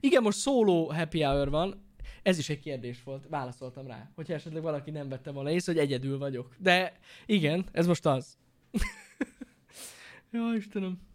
Igen, 0.00 0.22
most 0.22 0.38
szóló 0.38 0.92
happy 0.92 1.22
hour 1.22 1.50
van. 1.50 1.86
Ez 2.22 2.38
is 2.38 2.48
egy 2.48 2.60
kérdés 2.60 3.02
volt, 3.02 3.26
válaszoltam 3.28 3.86
rá. 3.86 4.10
Hogyha 4.14 4.34
esetleg 4.34 4.62
valaki 4.62 4.90
nem 4.90 5.08
vette 5.08 5.30
volna 5.30 5.50
észre, 5.50 5.72
hogy 5.72 5.80
egyedül 5.80 6.18
vagyok. 6.18 6.54
De 6.58 6.98
igen, 7.26 7.66
ez 7.72 7.86
most 7.86 8.06
az. 8.06 8.36
Jó, 10.30 10.52
Istenem. 10.52 11.07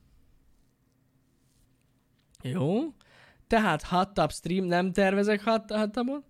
Jó. 2.43 2.93
Tehát 3.47 3.81
hot 3.81 4.13
tub 4.13 4.31
stream, 4.31 4.65
nem 4.65 4.91
tervezek 4.91 5.41
hot, 5.41 5.71
hot 5.71 5.91
tubot. 5.91 6.23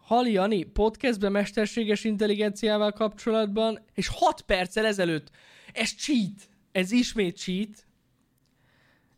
Hali 0.00 0.32
Jani 0.32 0.64
podcastben 0.64 1.32
mesterséges 1.32 2.04
intelligenciával 2.04 2.92
kapcsolatban, 2.92 3.84
és 3.94 4.08
6 4.08 4.40
perccel 4.40 4.86
ezelőtt, 4.86 5.30
ez 5.72 5.90
cheat, 5.90 6.48
ez 6.72 6.90
ismét 6.90 7.36
cheat, 7.36 7.86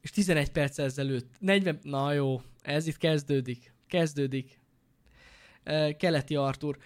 és 0.01 0.11
11 0.11 0.51
perccel 0.51 0.85
ezelőtt, 0.85 1.35
40, 1.39 1.79
na 1.83 2.13
jó, 2.13 2.41
ez 2.63 2.87
itt 2.87 2.97
kezdődik, 2.97 3.75
kezdődik. 3.87 4.63
Keleti 5.99 6.37
Artur. 6.37 6.79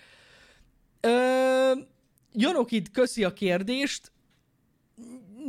Janokid 2.33 2.91
köszi 2.91 3.25
a 3.25 3.33
kérdést, 3.33 4.13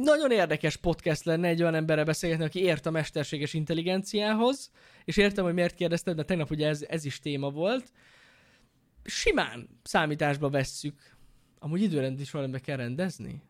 nagyon 0.04 0.32
érdekes 0.32 0.76
podcast 0.76 1.24
lenne 1.24 1.48
egy 1.48 1.62
olyan 1.62 1.76
emberre 1.76 2.04
beszélgetni, 2.04 2.44
aki 2.44 2.60
ért 2.60 2.86
a 2.86 2.92
mesterséges 2.92 3.54
intelligenciához, 3.54 4.72
és 5.06 5.18
értem, 5.18 5.44
hogy 5.44 5.54
miért 5.54 5.76
kérdezted, 5.76 6.16
de 6.16 6.24
tegnap 6.24 6.52
ugye 6.52 6.68
ez, 6.68 6.86
ez 6.90 7.06
is 7.06 7.20
téma 7.20 7.50
volt. 7.50 7.92
Simán 9.04 9.70
számításba 9.84 10.50
vesszük. 10.50 11.18
Amúgy 11.60 11.82
időrend 11.82 12.20
is 12.20 12.32
valamit 12.32 12.62
kell 12.62 12.78
rendezni. 12.78 13.42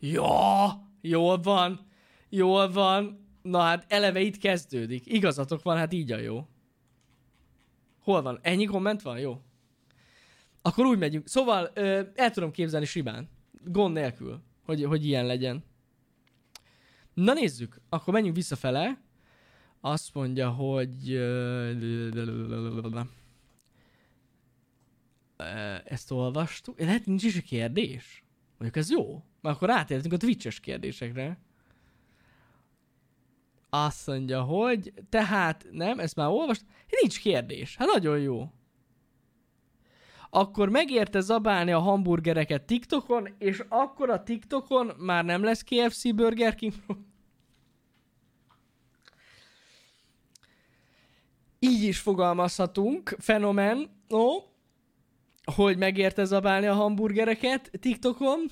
Ja, 0.00 0.72
jól 1.00 1.40
van, 1.40 1.86
jól 2.28 2.72
van. 2.72 3.26
Na 3.42 3.60
hát 3.60 3.84
eleve 3.88 4.20
itt 4.20 4.38
kezdődik. 4.38 5.06
Igazatok 5.06 5.62
van, 5.62 5.76
hát 5.76 5.92
így 5.92 6.12
a 6.12 6.18
jó. 6.18 6.48
Hol 8.02 8.22
van? 8.22 8.38
Ennyi 8.42 8.64
komment 8.64 9.02
van? 9.02 9.18
Jó. 9.18 9.40
Akkor 10.62 10.86
úgy 10.86 10.98
megyünk. 10.98 11.28
Szóval 11.28 11.70
ö, 11.74 12.02
el 12.14 12.30
tudom 12.30 12.50
képzelni 12.50 12.86
simán 12.86 13.28
gond 13.64 13.94
nélkül, 13.94 14.42
hogy, 14.62 14.84
hogy 14.84 15.06
ilyen 15.06 15.26
legyen. 15.26 15.64
Na 17.14 17.32
nézzük, 17.32 17.80
akkor 17.88 18.12
menjünk 18.12 18.36
visszafele. 18.36 19.00
Azt 19.80 20.14
mondja, 20.14 20.50
hogy... 20.50 21.14
Ezt 25.84 26.10
olvastuk. 26.10 26.78
Lehet 26.78 27.06
nincs 27.06 27.22
is 27.22 27.36
a 27.36 27.42
kérdés? 27.42 28.24
Mondjuk 28.58 28.76
ez 28.76 28.90
jó. 28.90 29.24
Mert 29.40 29.56
akkor 29.56 29.70
átértünk 29.70 30.12
a 30.12 30.16
Twitch-es 30.16 30.60
kérdésekre. 30.60 31.38
Azt 33.70 34.06
mondja, 34.06 34.42
hogy 34.42 34.92
tehát 35.08 35.66
nem, 35.70 35.98
ezt 35.98 36.16
már 36.16 36.28
olvast. 36.28 36.64
Nincs 37.00 37.20
kérdés. 37.20 37.76
Hát 37.76 37.88
nagyon 37.92 38.18
jó 38.18 38.50
akkor 40.34 40.68
megérte 40.68 41.20
zabálni 41.20 41.72
a 41.72 41.78
hamburgereket 41.78 42.62
TikTokon, 42.62 43.28
és 43.38 43.64
akkor 43.68 44.10
a 44.10 44.22
TikTokon 44.22 44.92
már 44.98 45.24
nem 45.24 45.42
lesz 45.42 45.62
KFC 45.62 46.14
Burger 46.14 46.54
King. 46.54 46.72
Így 51.58 51.82
is 51.82 51.98
fogalmazhatunk, 51.98 53.16
fenomen, 53.18 53.90
no, 54.08 54.28
hogy 55.54 55.76
megérte 55.78 56.24
zabálni 56.24 56.66
a 56.66 56.74
hamburgereket 56.74 57.70
TikTokon. 57.80 58.46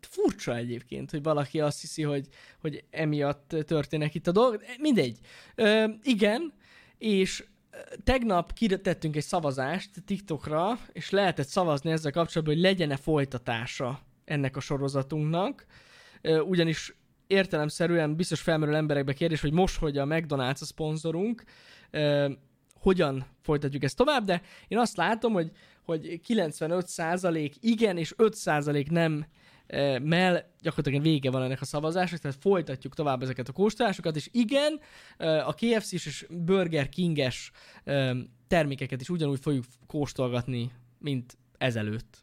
Furcsa 0.00 0.56
egyébként, 0.56 1.10
hogy 1.10 1.22
valaki 1.22 1.60
azt 1.60 1.80
hiszi, 1.80 2.02
hogy, 2.02 2.28
hogy 2.60 2.84
emiatt 2.90 3.48
történnek 3.66 4.14
itt 4.14 4.26
a 4.26 4.32
dolgok. 4.32 4.62
Mindegy. 4.78 5.18
Ö, 5.54 5.84
igen, 6.02 6.52
és 6.98 7.44
tegnap 8.04 8.52
kitettünk 8.52 9.16
egy 9.16 9.24
szavazást 9.24 9.90
TikTokra, 10.04 10.78
és 10.92 11.10
lehetett 11.10 11.46
szavazni 11.46 11.90
ezzel 11.90 12.12
kapcsolatban, 12.12 12.54
hogy 12.54 12.64
legyen-e 12.64 12.96
folytatása 12.96 14.00
ennek 14.24 14.56
a 14.56 14.60
sorozatunknak, 14.60 15.66
ugyanis 16.46 16.94
értelemszerűen 17.26 18.16
biztos 18.16 18.40
felmerül 18.40 18.74
emberekbe 18.74 19.12
kérdés, 19.12 19.40
hogy 19.40 19.52
most, 19.52 19.78
hogy 19.78 19.98
a 19.98 20.04
McDonald's 20.04 20.60
a 20.60 20.64
szponzorunk, 20.64 21.42
hogyan 22.74 23.26
folytatjuk 23.42 23.82
ezt 23.84 23.96
tovább, 23.96 24.24
de 24.24 24.42
én 24.68 24.78
azt 24.78 24.96
látom, 24.96 25.32
hogy, 25.32 25.50
hogy 25.82 26.20
95% 26.28 27.52
igen, 27.60 27.96
és 27.96 28.14
5% 28.18 28.90
nem 28.90 29.26
mell 30.02 30.44
gyakorlatilag 30.60 31.02
vége 31.02 31.30
van 31.30 31.42
ennek 31.42 31.60
a 31.60 31.64
szavazásnak, 31.64 32.20
tehát 32.20 32.36
folytatjuk 32.40 32.94
tovább 32.94 33.22
ezeket 33.22 33.48
a 33.48 33.52
kóstolásokat, 33.52 34.16
és 34.16 34.28
igen, 34.32 34.80
a 35.18 35.54
KFC 35.54 35.92
és 35.92 36.26
Burger 36.30 36.88
King-es 36.88 37.50
termékeket 38.48 39.00
is 39.00 39.08
ugyanúgy 39.08 39.40
fogjuk 39.40 39.64
kóstolgatni, 39.86 40.70
mint 40.98 41.38
ezelőtt. 41.58 42.18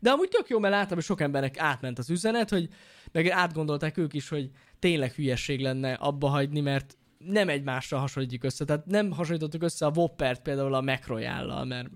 De 0.00 0.10
amúgy 0.10 0.28
tök 0.28 0.48
jó, 0.48 0.58
mert 0.58 0.74
láttam, 0.74 0.94
hogy 0.94 1.04
sok 1.04 1.20
embernek 1.20 1.58
átment 1.58 1.98
az 1.98 2.10
üzenet, 2.10 2.50
hogy 2.50 2.68
meg 3.12 3.28
átgondolták 3.28 3.96
ők 3.96 4.14
is, 4.14 4.28
hogy 4.28 4.50
tényleg 4.78 5.12
hülyesség 5.12 5.60
lenne 5.60 5.92
abba 5.92 6.28
hagyni, 6.28 6.60
mert 6.60 6.96
nem 7.18 7.48
egymásra 7.48 7.98
hasonlítjuk 7.98 8.44
össze. 8.44 8.64
Tehát 8.64 8.86
nem 8.86 9.10
hasonlítottuk 9.10 9.62
össze 9.62 9.86
a 9.86 9.92
Whoppert 9.94 10.42
például 10.42 10.74
a 10.74 10.80
McRoyale-lal, 10.80 11.64
mert 11.64 11.88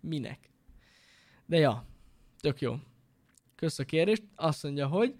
minek. 0.00 0.50
De 1.46 1.56
ja, 1.56 1.86
tök 2.40 2.60
jó. 2.60 2.74
Kösz 3.58 3.78
a 3.78 3.84
kérdést. 3.84 4.22
Azt 4.34 4.62
mondja, 4.62 4.86
hogy 4.86 5.14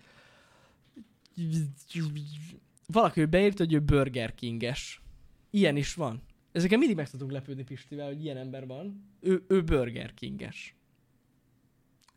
valaki 2.87 3.25
beírta, 3.25 3.65
hogy 3.65 3.73
ő 3.73 3.81
Burger 3.81 4.35
Kinges. 4.35 5.03
Ilyen 5.51 5.77
is 5.77 5.95
van. 5.95 6.23
Ezeken 6.53 6.79
mindig 6.79 6.97
meg 6.97 7.11
tudunk 7.11 7.31
lepődni 7.31 7.65
Pistivel, 7.65 8.07
hogy 8.07 8.25
ilyen 8.25 8.37
ember 8.37 8.67
van. 8.67 9.11
Ő, 9.21 9.45
ő 9.49 9.63
Burger 9.63 10.15
Kinges. 10.15 10.77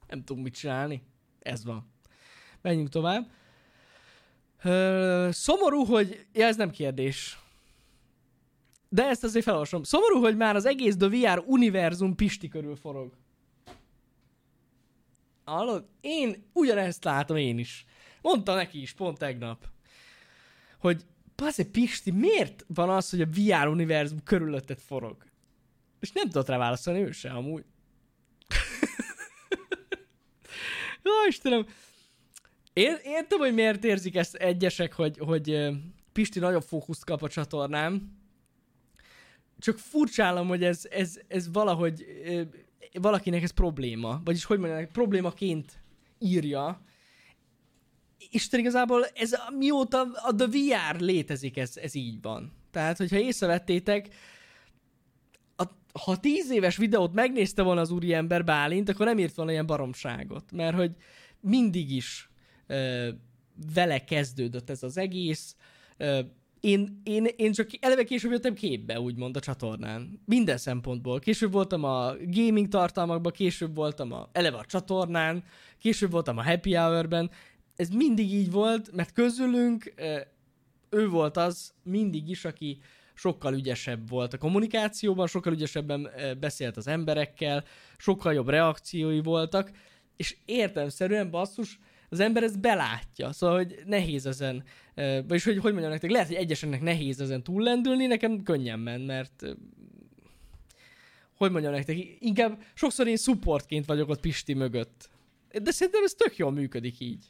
Nem 0.08 0.24
tudunk 0.24 0.46
mit 0.46 0.56
csinálni. 0.56 1.04
Ez 1.40 1.66
van. 1.66 1.92
Menjünk 2.62 2.90
tovább. 2.90 3.32
Ö, 4.64 5.30
szomorú, 5.32 5.86
hogy... 5.86 6.26
Ja, 6.34 6.46
ez 6.46 6.56
nem 6.56 6.70
kérdés. 6.70 7.40
De 8.90 9.08
ezt 9.08 9.24
azért 9.24 9.46
felolvasom. 9.46 9.84
Szomorú, 9.84 10.20
hogy 10.20 10.38
már 10.38 10.56
az 10.56 10.66
egész 10.66 10.98
The 10.98 11.08
VR 11.08 11.44
univerzum 11.46 12.16
Pisti 12.16 12.48
körül 12.48 12.76
forog. 12.76 13.14
Hallod? 15.44 15.86
Én 16.02 16.50
ugyanezt 16.54 17.04
látom 17.04 17.38
én 17.38 17.58
is. 17.58 17.86
Mondta 18.22 18.56
neki 18.56 18.82
is 18.82 18.94
pont 18.94 19.18
tegnap, 19.18 19.68
hogy 20.78 21.06
Basze 21.36 21.66
Pisti, 21.66 22.12
miért 22.12 22.66
van 22.68 22.90
az, 22.90 23.10
hogy 23.10 23.22
a 23.22 23.26
VR 23.26 23.68
univerzum 23.68 24.24
körülötted 24.24 24.80
forog? 24.80 25.26
És 26.00 26.12
nem 26.12 26.30
tudott 26.30 26.48
rá 26.48 26.58
válaszolni 26.58 27.02
ő 27.02 27.12
se, 27.12 27.30
amúgy. 27.30 27.64
Jó, 31.04 31.12
Istenem. 31.28 31.66
Én, 32.74 32.98
értem, 33.04 33.40
hogy 33.40 33.54
miért 33.54 33.84
érzik 33.84 34.16
ezt 34.16 34.36
egyesek, 34.36 34.94
hogy, 34.94 35.18
hogy 35.18 35.70
Pisti 36.12 36.40
nagyobb 36.40 36.64
fókuszt 36.64 37.06
kap 37.06 37.24
a 37.24 37.30
csatornám. 37.30 38.20
Csak 39.60 39.78
furcsálom, 39.78 40.48
hogy 40.48 40.64
ez, 40.64 40.86
ez, 40.90 41.20
ez 41.28 41.52
valahogy 41.52 42.06
valakinek 43.02 43.44
ez 43.44 43.52
probléma, 43.52 44.22
vagyis 44.24 44.44
hogy 44.44 44.60
mondják, 44.60 44.92
problémaként 44.92 45.84
írja, 46.20 46.82
és 48.30 48.48
igazából 48.52 49.06
ez 49.06 49.32
mióta 49.58 50.02
a 50.02 50.36
The 50.36 50.48
VR 50.48 51.00
létezik, 51.00 51.58
ez, 51.58 51.78
ez 51.78 51.96
így 51.96 52.22
van. 52.22 52.52
Tehát, 52.72 52.98
hogyha 52.98 53.18
észrevettétek, 53.18 54.08
a, 55.56 55.64
ha 56.04 56.20
tíz 56.20 56.52
éves 56.52 56.78
videót 56.78 57.14
megnézte 57.14 57.62
volna 57.62 57.82
az 57.82 57.92
úriember 57.92 58.44
Bálint, 58.44 58.90
akkor 58.90 59.06
nem 59.06 59.20
írt 59.20 59.36
volna 59.36 59.52
ilyen 59.52 59.66
baromságot, 59.66 60.52
mert 60.52 60.76
hogy 60.76 60.96
mindig 61.40 61.92
is 61.92 62.30
ö, 62.68 63.10
vele 63.74 64.04
kezdődött 64.04 64.70
ez 64.70 64.84
az 64.84 64.98
egész, 64.98 65.56
ö, 65.98 66.20
én, 66.62 67.02
én, 67.04 67.28
én 67.36 67.52
csak 67.52 67.70
eleve 67.80 68.04
később 68.04 68.32
jöttem 68.32 68.54
képbe, 68.54 69.00
úgymond 69.00 69.36
a 69.36 69.40
csatornán. 69.40 70.22
Minden 70.26 70.58
szempontból. 70.58 71.20
Később 71.20 71.52
voltam 71.52 71.84
a 71.84 72.14
gaming 72.20 72.68
tartalmakban, 72.68 73.32
később 73.32 73.76
voltam 73.76 74.12
a, 74.12 74.30
eleve 74.32 74.58
a 74.58 74.66
csatornán, 74.66 75.44
később 75.80 76.12
voltam 76.12 76.38
a 76.38 76.44
happy 76.44 76.74
hour-ben. 76.74 77.32
Ez 77.76 77.90
mindig 77.90 78.34
így 78.34 78.52
volt, 78.52 78.92
mert 78.92 79.14
közülünk 79.14 79.94
ő 80.90 81.10
volt 81.10 81.38
az 81.38 81.74
mindig 81.84 82.30
is, 82.30 82.46
aki 82.46 82.80
sokkal 83.14 83.54
ügyesebb 83.54 84.10
volt 84.10 84.34
a 84.34 84.38
kommunikációban, 84.38 85.28
sokkal 85.28 85.54
ügyesebben 85.54 86.10
beszélt 86.40 86.78
az 86.78 86.88
emberekkel, 86.88 87.64
sokkal 87.98 88.34
jobb 88.34 88.50
reakciói 88.50 89.22
voltak, 89.22 89.72
és 90.16 90.38
értelmszerűen 90.46 91.32
basszus, 91.32 91.80
az 92.12 92.20
ember 92.20 92.44
ezt 92.44 92.60
belátja, 92.60 93.32
szóval, 93.32 93.56
hogy 93.56 93.82
nehéz 93.86 94.26
ezen, 94.26 94.64
vagyis 94.96 95.44
hogy, 95.44 95.58
hogy 95.58 95.72
mondjam 95.72 95.92
nektek, 95.92 96.12
lehet, 96.12 96.28
hogy 96.28 96.36
egyesennek 96.36 96.82
nehéz 96.82 97.22
ezen 97.22 97.44
túllendülni, 97.44 98.06
nekem 98.06 98.44
könnyen 98.44 98.80
ment, 98.80 99.06
mert 99.06 99.44
hogy 101.36 101.52
mondjam 101.52 101.74
nektek, 101.74 101.98
inkább 102.20 102.64
sokszor 102.74 103.08
én 103.08 103.18
supportként 103.18 103.86
vagyok 103.86 104.10
ott 104.10 104.20
Pisti 104.20 104.54
mögött. 104.54 105.10
De 105.64 105.72
szerintem 105.72 106.04
ez 106.04 106.14
tök 106.14 106.38
jól 106.38 106.52
működik 106.52 107.00
így. 107.00 107.26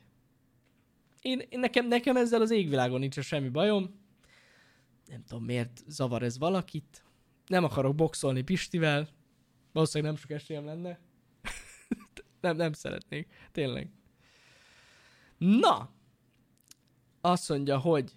Én 1.21 1.47
nekem, 1.49 1.87
nekem 1.87 2.17
ezzel 2.17 2.41
az 2.41 2.51
égvilágon 2.51 2.99
nincs 2.99 3.19
semmi 3.19 3.49
bajom. 3.49 3.99
Nem 5.07 5.23
tudom, 5.27 5.43
miért 5.43 5.83
zavar 5.87 6.23
ez 6.23 6.37
valakit. 6.37 7.03
Nem 7.47 7.63
akarok 7.63 7.95
boxolni 7.95 8.41
Pistivel. 8.41 9.07
Valószínűleg 9.71 10.13
nem 10.13 10.21
sok 10.21 10.31
esélyem 10.31 10.65
lenne. 10.65 10.99
nem, 12.41 12.55
nem 12.55 12.73
szeretnék. 12.73 13.27
Tényleg. 13.51 13.89
Na! 15.41 15.89
Azt 17.21 17.49
mondja, 17.49 17.77
hogy 17.77 18.11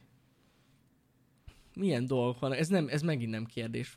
milyen 1.75 2.07
dolgok 2.07 2.39
van. 2.39 2.53
Ez, 2.53 2.69
nem, 2.69 2.89
ez 2.89 3.03
megint 3.03 3.31
nem 3.31 3.45
kérdés. 3.45 3.97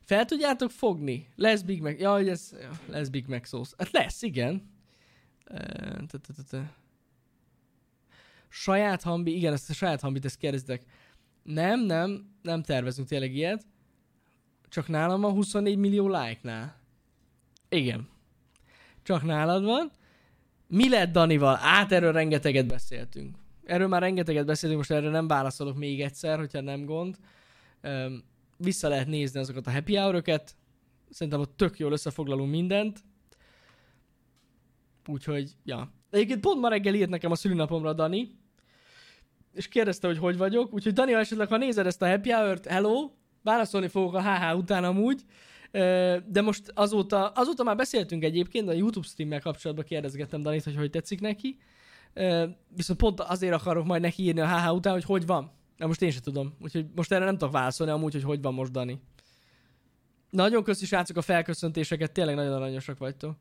Fel 0.00 0.24
tudjátok 0.24 0.70
fogni? 0.70 1.28
Lesz 1.36 1.62
Big 1.62 1.82
Mac. 1.82 2.00
Jaj, 2.00 2.28
ez 2.28 2.56
lesz 2.86 3.08
Big 3.08 3.26
Mac 3.26 3.48
szósz. 3.48 3.74
Hát 3.78 3.90
lesz, 3.90 4.22
igen. 4.22 4.70
Saját 8.48 9.02
hambi, 9.02 9.36
igen, 9.36 9.52
ezt 9.52 9.70
a 9.70 9.72
saját 9.72 10.00
hambit, 10.00 10.24
ezt 10.24 10.38
kérdeztek. 10.38 10.82
Nem, 11.42 11.80
nem, 11.80 12.34
nem 12.42 12.62
tervezünk 12.62 13.08
tényleg 13.08 13.34
ilyet. 13.34 13.66
Csak 14.68 14.88
nálam 14.88 15.20
van 15.20 15.32
24 15.32 15.76
millió 15.76 16.08
like-nál. 16.08 16.80
Igen. 17.68 18.08
Csak 19.02 19.22
nálad 19.22 19.64
van. 19.64 19.90
Mi 20.70 20.88
lett 20.88 21.12
Danival? 21.12 21.58
Át 21.62 21.92
erről 21.92 22.12
rengeteget 22.12 22.66
beszéltünk. 22.66 23.36
Erről 23.64 23.88
már 23.88 24.00
rengeteget 24.00 24.46
beszéltünk, 24.46 24.80
most 24.80 24.90
erre 24.90 25.10
nem 25.10 25.26
válaszolok 25.26 25.76
még 25.76 26.00
egyszer, 26.00 26.38
hogyha 26.38 26.60
nem 26.60 26.84
gond. 26.84 27.16
Vissza 28.56 28.88
lehet 28.88 29.06
nézni 29.06 29.40
azokat 29.40 29.66
a 29.66 29.70
happy 29.70 29.96
hour 29.96 30.22
Szerintem 31.10 31.40
ott 31.40 31.56
tök 31.56 31.78
jól 31.78 31.92
összefoglalunk 31.92 32.50
mindent. 32.50 32.98
Úgyhogy, 35.06 35.50
ja. 35.64 35.92
Egyébként 36.10 36.40
pont 36.40 36.60
ma 36.60 36.68
reggel 36.68 36.94
írt 36.94 37.10
nekem 37.10 37.30
a 37.30 37.34
szülinapomra 37.34 37.92
Dani, 37.92 38.38
és 39.54 39.68
kérdezte, 39.68 40.06
hogy 40.06 40.18
hogy 40.18 40.36
vagyok. 40.36 40.72
Úgyhogy 40.72 40.92
Dani, 40.92 41.14
esetleg 41.14 41.48
ha 41.48 41.56
nézed 41.56 41.86
ezt 41.86 42.02
a 42.02 42.08
happy 42.08 42.30
hour 42.30 42.60
hello, 42.68 43.10
válaszolni 43.42 43.88
fogok 43.88 44.14
a 44.14 44.22
HH 44.22 44.56
után 44.56 44.84
amúgy. 44.84 45.22
De 46.26 46.40
most 46.42 46.72
azóta, 46.74 47.28
azóta 47.28 47.62
már 47.62 47.76
beszéltünk 47.76 48.24
egyébként, 48.24 48.68
a 48.68 48.72
YouTube 48.72 49.06
streammel 49.06 49.40
kapcsolatban 49.40 49.84
kérdezgettem 49.84 50.42
Danit, 50.42 50.64
hogy 50.64 50.76
hogy 50.76 50.90
tetszik 50.90 51.20
neki. 51.20 51.58
Viszont 52.76 52.98
pont 52.98 53.20
azért 53.20 53.54
akarok 53.54 53.84
majd 53.84 54.02
neki 54.02 54.22
írni 54.22 54.40
a 54.40 54.58
HH 54.58 54.72
után, 54.72 54.92
hogy 54.92 55.04
hogy 55.04 55.26
van. 55.26 55.50
Na 55.76 55.86
most 55.86 56.02
én 56.02 56.10
sem 56.10 56.22
tudom. 56.22 56.56
Úgyhogy 56.60 56.86
most 56.94 57.12
erre 57.12 57.24
nem 57.24 57.38
tudok 57.38 57.52
válaszolni 57.52 57.92
amúgy, 57.92 58.12
hogy 58.12 58.22
hogy 58.22 58.42
van 58.42 58.54
most 58.54 58.72
Dani. 58.72 59.00
Nagyon 60.30 60.62
köszi 60.62 60.86
srácok 60.86 61.16
a 61.16 61.22
felköszöntéseket, 61.22 62.12
tényleg 62.12 62.34
nagyon 62.34 62.52
aranyosak 62.52 62.98
vagytok. 62.98 63.36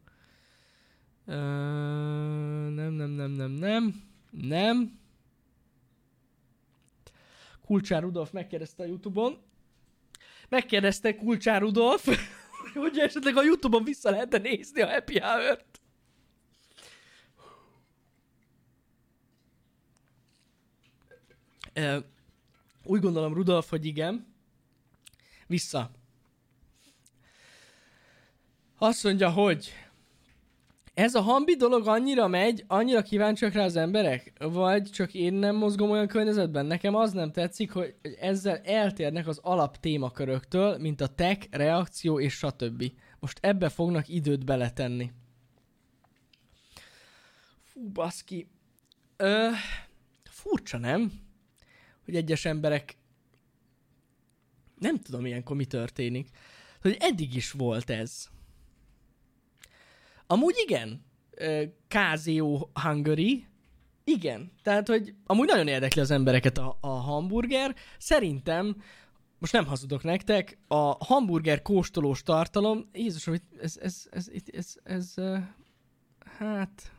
Uh, 1.26 1.36
nem, 1.36 2.92
nem, 2.94 3.10
nem, 3.10 3.32
nem, 3.32 3.52
nem. 3.52 4.04
Nem. 4.32 5.00
Kulcsár 7.65 8.02
Rudolf 8.02 8.32
megkérdezte 8.32 8.84
a 8.84 8.86
Youtube-on. 8.86 9.38
Megkérdezte 10.50 11.16
Kulcsár 11.16 11.62
Rudolf, 11.62 12.08
hogy 12.74 13.00
esetleg 13.00 13.38
a 13.38 13.44
Youtube-on 13.44 13.84
vissza 13.84 14.10
lehetne 14.10 14.38
nézni 14.38 14.82
a 14.82 14.90
Happy 14.90 15.20
Hour-t. 15.20 15.66
Úgy 22.84 23.02
gondolom, 23.02 23.34
Rudolf, 23.34 23.70
hogy 23.70 23.86
igen. 23.86 24.36
Vissza. 25.48 25.92
Azt 28.78 29.04
mondja, 29.04 29.30
hogy 29.30 29.74
ez 31.00 31.16
a 31.16 31.22
hambi 31.22 31.56
dolog 31.56 31.88
annyira 31.88 32.28
megy, 32.28 32.64
annyira 32.68 33.02
kíváncsiak 33.02 33.54
rá 33.54 33.64
az 33.64 33.76
emberek? 33.76 34.34
Vagy 34.40 34.84
csak 34.84 35.14
én 35.14 35.34
nem 35.34 35.56
mozgom 35.56 35.90
olyan 35.90 36.08
környezetben? 36.08 36.66
Nekem 36.66 36.96
az 36.96 37.12
nem 37.12 37.32
tetszik, 37.32 37.72
hogy 37.72 37.96
ezzel 38.20 38.58
eltérnek 38.58 39.28
az 39.28 39.40
alap 39.44 39.78
témaköröktől, 39.78 40.78
mint 40.78 41.02
a 41.02 41.08
tech, 41.08 41.48
reakció 41.52 42.20
és 42.20 42.34
stb. 42.34 42.92
Most 43.20 43.38
ebbe 43.42 43.70
fognak 43.70 44.08
időt 44.08 44.46
beletenni. 44.46 45.12
Fú, 47.64 47.90
baszki. 47.90 48.48
Ö, 49.18 49.50
furcsa, 50.24 50.78
nem? 50.78 51.12
Hogy 52.06 52.16
egyes 52.16 52.46
emberek... 52.46 52.98
Nem 54.80 55.00
tudom 55.00 55.26
ilyenkor 55.26 55.56
mi 55.56 55.66
történik. 55.66 56.30
Hogy 56.82 56.98
eddig 57.00 57.36
is 57.36 57.52
volt 57.52 57.90
ez 57.90 58.30
Amúgy 60.32 60.56
igen, 60.65 61.06
KZO 61.88 62.70
Hungary, 62.74 63.46
igen, 64.04 64.52
tehát, 64.63 64.88
hogy 64.88 65.13
amúgy 65.26 65.48
nagyon 65.48 65.68
érdekli 65.68 66.02
az 66.02 66.12
embereket 66.12 66.58
a, 66.58 66.78
a 66.82 66.88
hamburger. 66.88 67.76
Szerintem, 67.98 68.82
most 69.39 69.54
nem 69.54 69.65
hazudok 69.65 70.04
nektek, 70.04 70.58
a 70.68 71.06
hamburger 71.06 71.62
kóstolós 71.62 72.24
tartalom, 72.24 72.89
Jézusom, 72.94 73.34
ez, 73.34 73.78
ez, 73.82 74.08
ez, 74.12 74.28
ez, 74.28 74.28
ez, 74.52 74.76
ez, 74.84 75.13
ez 75.13 75.13
hát, 76.38 76.92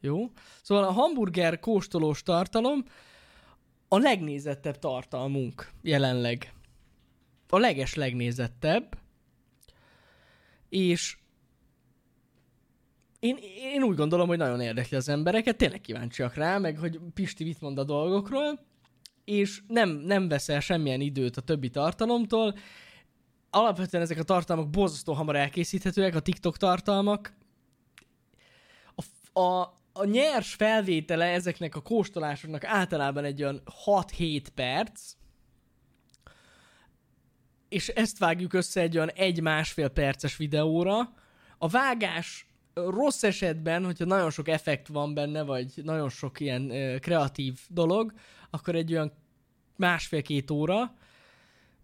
jó. 0.00 0.30
Szóval 0.62 0.84
a 0.84 0.92
hamburger 0.92 1.58
kóstolós 1.58 2.22
tartalom 2.22 2.84
a 3.88 3.98
legnézettebb 3.98 4.78
tartalmunk 4.78 5.70
jelenleg. 5.82 6.52
A 7.48 7.58
leges 7.58 7.94
legnézettebb. 7.94 8.98
És 10.68 11.18
én, 13.18 13.38
én 13.56 13.82
úgy 13.82 13.96
gondolom, 13.96 14.28
hogy 14.28 14.38
nagyon 14.38 14.60
érdekli 14.60 14.96
az 14.96 15.08
embereket, 15.08 15.56
tényleg 15.56 15.80
kíváncsiak 15.80 16.34
rá, 16.34 16.58
meg 16.58 16.78
hogy 16.78 16.98
Pisti 17.14 17.44
mit 17.44 17.60
mond 17.60 17.78
a 17.78 17.84
dolgokról, 17.84 18.66
és 19.24 19.62
nem, 19.66 19.88
nem 19.88 20.28
veszel 20.28 20.60
semmilyen 20.60 21.00
időt 21.00 21.36
a 21.36 21.40
többi 21.40 21.70
tartalomtól. 21.70 22.54
Alapvetően 23.50 24.02
ezek 24.02 24.18
a 24.18 24.22
tartalmak 24.22 24.70
borzasztó 24.70 25.12
hamar 25.12 25.36
elkészíthetőek, 25.36 26.14
a 26.14 26.20
TikTok 26.20 26.56
tartalmak. 26.56 27.36
A, 28.94 29.40
a, 29.40 29.60
a 29.92 30.04
nyers 30.04 30.54
felvétele 30.54 31.24
ezeknek 31.24 31.74
a 31.74 31.80
kóstolásoknak 31.80 32.64
általában 32.64 33.24
egy 33.24 33.42
olyan 33.42 33.62
6-7 33.84 34.46
perc, 34.54 35.12
és 37.68 37.88
ezt 37.88 38.18
vágjuk 38.18 38.52
össze 38.52 38.80
egy 38.80 38.96
olyan 38.96 39.10
egy-másfél 39.10 39.88
perces 39.88 40.36
videóra. 40.36 41.12
A 41.58 41.68
vágás 41.68 42.47
rossz 42.86 43.22
esetben, 43.22 43.84
hogyha 43.84 44.04
nagyon 44.04 44.30
sok 44.30 44.48
effekt 44.48 44.88
van 44.88 45.14
benne, 45.14 45.42
vagy 45.42 45.72
nagyon 45.82 46.08
sok 46.08 46.40
ilyen 46.40 46.70
ö, 46.70 46.98
kreatív 46.98 47.60
dolog, 47.68 48.12
akkor 48.50 48.74
egy 48.74 48.92
olyan 48.92 49.12
másfél-két 49.76 50.50
óra, 50.50 50.94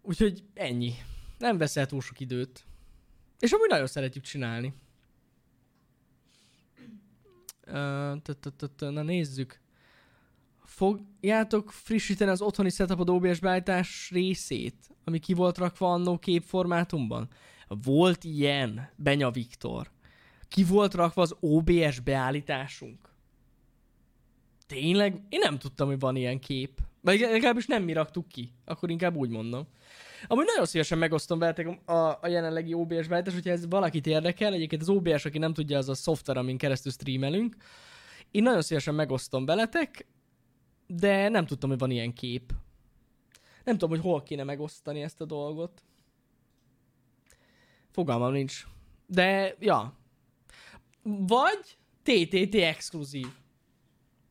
úgyhogy 0.01 0.43
ennyi. 0.53 0.93
Nem 1.37 1.57
veszel 1.57 1.85
túl 1.85 2.01
sok 2.01 2.19
időt. 2.19 2.65
És 3.39 3.51
amúgy 3.51 3.69
nagyon 3.69 3.87
szeretjük 3.87 4.23
csinálni. 4.23 4.73
Na 8.77 9.01
nézzük. 9.01 9.59
Fogjátok 10.63 11.71
frissíteni 11.71 12.31
az 12.31 12.41
otthoni 12.41 12.69
setupod 12.69 13.09
OBS 13.09 13.39
beállítás 13.39 14.09
részét, 14.11 14.89
ami 15.03 15.19
ki 15.19 15.33
volt 15.33 15.57
rakva 15.57 15.93
annó 15.93 16.17
képformátumban? 16.17 17.29
Volt 17.67 18.23
ilyen, 18.23 18.89
Benya 18.95 19.31
Viktor 19.31 19.93
ki 20.55 20.63
volt 20.63 20.93
rakva 20.93 21.21
az 21.21 21.35
OBS 21.39 21.99
beállításunk. 21.99 23.09
Tényleg? 24.67 25.21
Én 25.29 25.39
nem 25.39 25.57
tudtam, 25.57 25.87
hogy 25.87 25.99
van 25.99 26.15
ilyen 26.15 26.39
kép. 26.39 26.79
Vagy 27.01 27.19
legalábbis 27.19 27.65
nem 27.65 27.83
mi 27.83 27.93
raktuk 27.93 28.27
ki. 28.27 28.51
Akkor 28.65 28.89
inkább 28.89 29.15
úgy 29.15 29.29
mondom. 29.29 29.67
Amúgy 30.27 30.45
nagyon 30.45 30.65
szívesen 30.65 30.97
megosztom 30.97 31.39
veletek 31.39 31.67
a, 31.85 31.93
a 31.93 32.27
jelenlegi 32.27 32.73
OBS 32.73 33.07
beállítást, 33.07 33.35
hogyha 33.35 33.49
ez 33.49 33.67
valakit 33.67 34.07
érdekel. 34.07 34.53
Egyébként 34.53 34.81
az 34.81 34.89
OBS, 34.89 35.25
aki 35.25 35.37
nem 35.37 35.53
tudja, 35.53 35.77
az 35.77 35.89
a 35.89 35.93
szoftver, 35.93 36.37
amin 36.37 36.57
keresztül 36.57 36.91
streamelünk. 36.91 37.55
Én 38.31 38.43
nagyon 38.43 38.61
szívesen 38.61 38.95
megosztom 38.95 39.45
veletek, 39.45 40.07
de 40.87 41.29
nem 41.29 41.45
tudtam, 41.45 41.69
hogy 41.69 41.79
van 41.79 41.91
ilyen 41.91 42.13
kép. 42.13 42.53
Nem 43.63 43.77
tudom, 43.77 43.89
hogy 43.89 44.05
hol 44.05 44.23
kéne 44.23 44.43
megosztani 44.43 45.01
ezt 45.01 45.21
a 45.21 45.25
dolgot. 45.25 45.83
Fogalmam 47.91 48.31
nincs. 48.31 48.65
De, 49.07 49.55
ja. 49.59 50.03
Vagy 51.07 51.77
TTT 52.03 52.55
exkluzív. 52.55 53.27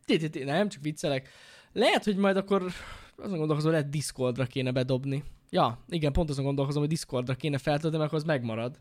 TTT, 0.04 0.44
nem, 0.44 0.68
csak 0.68 0.82
viccelek. 0.82 1.28
Lehet, 1.72 2.04
hogy 2.04 2.16
majd 2.16 2.36
akkor 2.36 2.72
azon 3.16 3.38
gondolkozom, 3.38 3.70
lehet 3.70 3.88
Discordra 3.88 4.46
kéne 4.46 4.72
bedobni. 4.72 5.24
Ja, 5.50 5.84
igen, 5.88 6.12
pont 6.12 6.30
azon 6.30 6.44
gondolkozom, 6.44 6.80
hogy 6.80 6.90
Discordra 6.90 7.34
kéne 7.34 7.58
feltölteni, 7.58 7.96
mert 7.96 8.06
akkor 8.06 8.18
az 8.18 8.24
megmarad. 8.24 8.78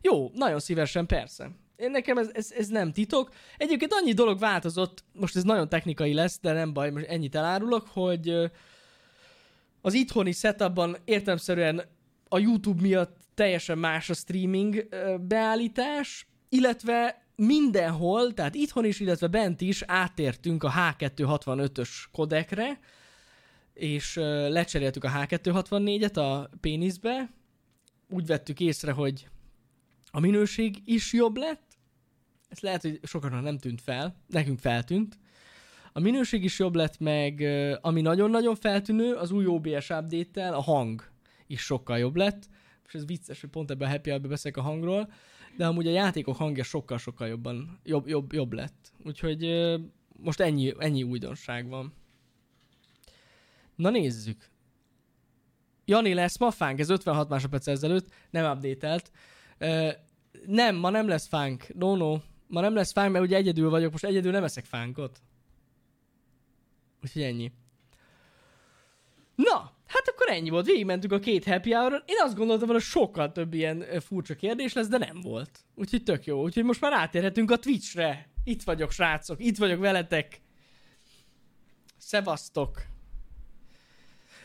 Jó, 0.00 0.30
nagyon 0.34 0.58
szívesen, 0.58 1.06
persze. 1.06 1.50
Én 1.76 1.90
nekem 1.90 2.18
ez, 2.18 2.30
ez, 2.32 2.52
ez 2.52 2.68
nem 2.68 2.92
titok. 2.92 3.34
Egyébként 3.56 3.92
annyi 3.92 4.12
dolog 4.12 4.38
változott, 4.38 5.04
most 5.12 5.36
ez 5.36 5.42
nagyon 5.42 5.68
technikai 5.68 6.14
lesz, 6.14 6.40
de 6.40 6.52
nem 6.52 6.72
baj, 6.72 6.90
most 6.90 7.06
ennyit 7.06 7.34
elárulok, 7.34 7.86
hogy 7.88 8.50
az 9.80 9.94
itthoni 9.94 10.32
setupban 10.32 10.96
értelmszerűen 11.04 11.82
a 12.28 12.38
YouTube 12.38 12.80
miatt 12.80 13.16
teljesen 13.34 13.78
más 13.78 14.10
a 14.10 14.14
streaming 14.14 14.88
beállítás, 15.20 16.28
illetve 16.50 17.24
mindenhol, 17.34 18.34
tehát 18.34 18.54
itthon 18.54 18.84
is, 18.84 19.00
illetve 19.00 19.26
bent 19.26 19.60
is 19.60 19.82
átértünk 19.86 20.62
a 20.62 20.72
H265-ös 20.76 21.88
kodekre, 22.12 22.78
és 23.74 24.14
lecseréltük 24.48 25.04
a 25.04 25.10
H264-et 25.10 26.16
a 26.16 26.50
péniszbe, 26.60 27.30
úgy 28.08 28.26
vettük 28.26 28.60
észre, 28.60 28.92
hogy 28.92 29.28
a 30.10 30.20
minőség 30.20 30.82
is 30.84 31.12
jobb 31.12 31.36
lett, 31.36 31.62
ez 32.48 32.60
lehet, 32.60 32.82
hogy 32.82 33.00
sokaknak 33.02 33.42
nem 33.42 33.58
tűnt 33.58 33.80
fel, 33.80 34.16
nekünk 34.26 34.58
feltűnt. 34.58 35.18
A 35.92 36.00
minőség 36.00 36.44
is 36.44 36.58
jobb 36.58 36.74
lett, 36.74 36.98
meg 36.98 37.46
ami 37.80 38.00
nagyon-nagyon 38.00 38.54
feltűnő, 38.54 39.14
az 39.14 39.30
új 39.30 39.46
OBS 39.46 39.90
update 39.90 40.48
a 40.48 40.60
hang 40.60 41.10
is 41.46 41.60
sokkal 41.60 41.98
jobb 41.98 42.16
lett. 42.16 42.48
És 42.86 42.94
ez 42.94 43.06
vicces, 43.06 43.40
hogy 43.40 43.50
pont 43.50 43.70
ebben 43.70 43.88
a 43.88 43.90
happy 43.90 44.18
beszélek 44.18 44.56
a 44.56 44.62
hangról, 44.62 45.12
de 45.56 45.66
amúgy 45.66 45.86
a 45.86 45.90
játékok 45.90 46.36
hangja 46.36 46.62
sokkal-sokkal 46.62 47.28
jobban, 47.28 47.80
jobb, 47.84 48.08
jobb, 48.08 48.32
jobb 48.32 48.52
lett. 48.52 48.92
Úgyhogy 49.04 49.74
most 50.16 50.40
ennyi, 50.40 50.74
ennyi 50.78 51.02
újdonság 51.02 51.68
van. 51.68 51.92
Na 53.74 53.90
nézzük. 53.90 54.50
Jani 55.84 56.14
lesz 56.14 56.38
ma 56.38 56.50
fánk, 56.50 56.78
ez 56.78 56.88
56 56.88 57.28
másodperc 57.28 57.66
ezelőtt, 57.66 58.08
nem 58.30 58.56
updatelt. 58.56 59.10
Uh, 59.60 59.92
nem, 60.46 60.76
ma 60.76 60.90
nem 60.90 61.08
lesz 61.08 61.28
fánk. 61.28 61.74
No, 61.74 61.96
no. 61.96 62.18
Ma 62.46 62.60
nem 62.60 62.74
lesz 62.74 62.92
fánk, 62.92 63.12
mert 63.12 63.24
ugye 63.24 63.36
egyedül 63.36 63.70
vagyok, 63.70 63.90
most 63.90 64.04
egyedül 64.04 64.32
nem 64.32 64.44
eszek 64.44 64.64
fánkot. 64.64 65.20
Úgyhogy 67.02 67.22
ennyi. 67.22 67.52
Na, 69.34 69.72
hát 69.90 70.08
akkor 70.08 70.28
ennyi 70.30 70.50
volt. 70.50 70.66
Végigmentünk 70.66 71.12
a 71.12 71.18
két 71.18 71.44
happy 71.44 71.72
hour 71.72 72.02
Én 72.06 72.16
azt 72.18 72.36
gondoltam, 72.36 72.68
hogy 72.68 72.80
sokkal 72.80 73.32
több 73.32 73.54
ilyen 73.54 73.84
furcsa 74.00 74.34
kérdés 74.34 74.72
lesz, 74.72 74.88
de 74.88 74.98
nem 74.98 75.20
volt. 75.20 75.64
Úgyhogy 75.74 76.02
tök 76.02 76.24
jó. 76.24 76.42
Úgyhogy 76.42 76.64
most 76.64 76.80
már 76.80 76.92
átérhetünk 76.92 77.50
a 77.50 77.56
Twitchre. 77.56 78.28
Itt 78.44 78.62
vagyok, 78.62 78.90
srácok. 78.90 79.44
Itt 79.44 79.56
vagyok 79.56 79.80
veletek. 79.80 80.40
Szevasztok. 81.98 82.88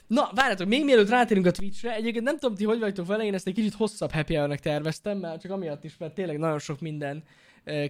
Na, 0.08 0.30
várjátok, 0.36 0.68
még 0.68 0.84
mielőtt 0.84 1.10
rátérünk 1.10 1.46
a 1.46 1.52
Twitchre, 1.52 1.94
egyébként 1.94 2.24
nem 2.24 2.38
tudom, 2.38 2.56
ti 2.56 2.66
hogy 2.66 2.80
vagytok 2.80 3.08
vele, 3.08 3.24
én 3.24 3.34
ezt 3.34 3.48
egy 3.48 3.54
kicsit 3.54 3.74
hosszabb 3.74 4.12
happy 4.12 4.36
hour 4.36 4.60
terveztem, 4.60 5.18
mert 5.18 5.42
csak 5.42 5.52
amiatt 5.52 5.84
is, 5.84 5.98
mert 5.98 6.14
tényleg 6.14 6.38
nagyon 6.38 6.60
sok 6.60 6.80
minden 6.80 7.24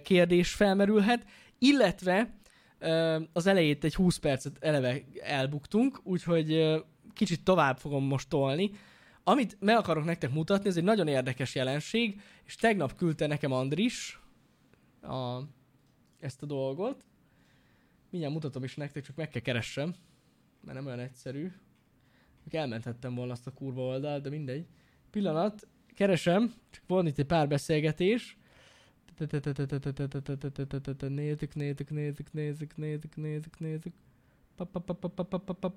kérdés 0.02 0.52
felmerülhet, 0.52 1.24
illetve 1.58 2.38
az 3.32 3.46
elejét 3.46 3.84
egy 3.84 3.94
20 3.94 4.16
percet 4.16 4.56
eleve 4.60 5.02
elbuktunk, 5.22 6.00
úgyhogy 6.02 6.74
kicsit 7.16 7.44
tovább 7.44 7.78
fogom 7.78 8.04
most 8.04 8.28
tolni. 8.28 8.70
Amit 9.24 9.56
meg 9.60 9.76
akarok 9.76 10.04
nektek 10.04 10.32
mutatni, 10.32 10.68
ez 10.68 10.76
egy 10.76 10.84
nagyon 10.84 11.08
érdekes 11.08 11.54
jelenség, 11.54 12.20
és 12.44 12.54
tegnap 12.54 12.94
küldte 12.96 13.26
nekem 13.26 13.52
Andris 13.52 14.20
a, 15.02 15.40
ezt 16.20 16.42
a 16.42 16.46
dolgot. 16.46 17.04
Mindjárt 18.10 18.34
mutatom 18.34 18.64
is 18.64 18.76
nektek, 18.76 19.04
csak 19.04 19.16
meg 19.16 19.28
kell 19.28 19.42
keressem, 19.42 19.94
mert 20.60 20.76
nem 20.76 20.86
olyan 20.86 20.98
egyszerű. 20.98 21.52
Elmenthettem 22.50 23.14
volna 23.14 23.32
azt 23.32 23.46
a 23.46 23.52
kurva 23.52 23.82
oldalt, 23.82 24.22
de 24.22 24.28
mindegy. 24.28 24.66
Pillanat, 25.10 25.68
keresem, 25.94 26.54
csak 26.70 26.82
van 26.86 27.06
itt 27.06 27.18
egy 27.18 27.26
pár 27.26 27.48
beszélgetés. 27.48 28.38
Nézzük, 31.08 31.54
nézzük, 31.54 31.90
nézzük, 31.90 32.32
nézzük, 32.32 32.76
nézzük, 32.76 33.16
nézzük, 33.16 33.58
nézzük. 33.58 33.94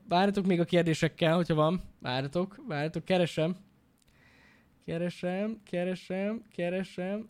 Várjatok 0.07 0.45
még 0.45 0.59
a 0.59 0.65
kérdésekkel, 0.65 1.35
hogyha 1.35 1.55
van. 1.55 1.81
Várjatok, 1.99 2.63
várjatok, 2.67 3.05
keresem. 3.05 3.57
Keresem, 4.85 5.61
keresem, 5.63 6.43
keresem. 6.51 7.29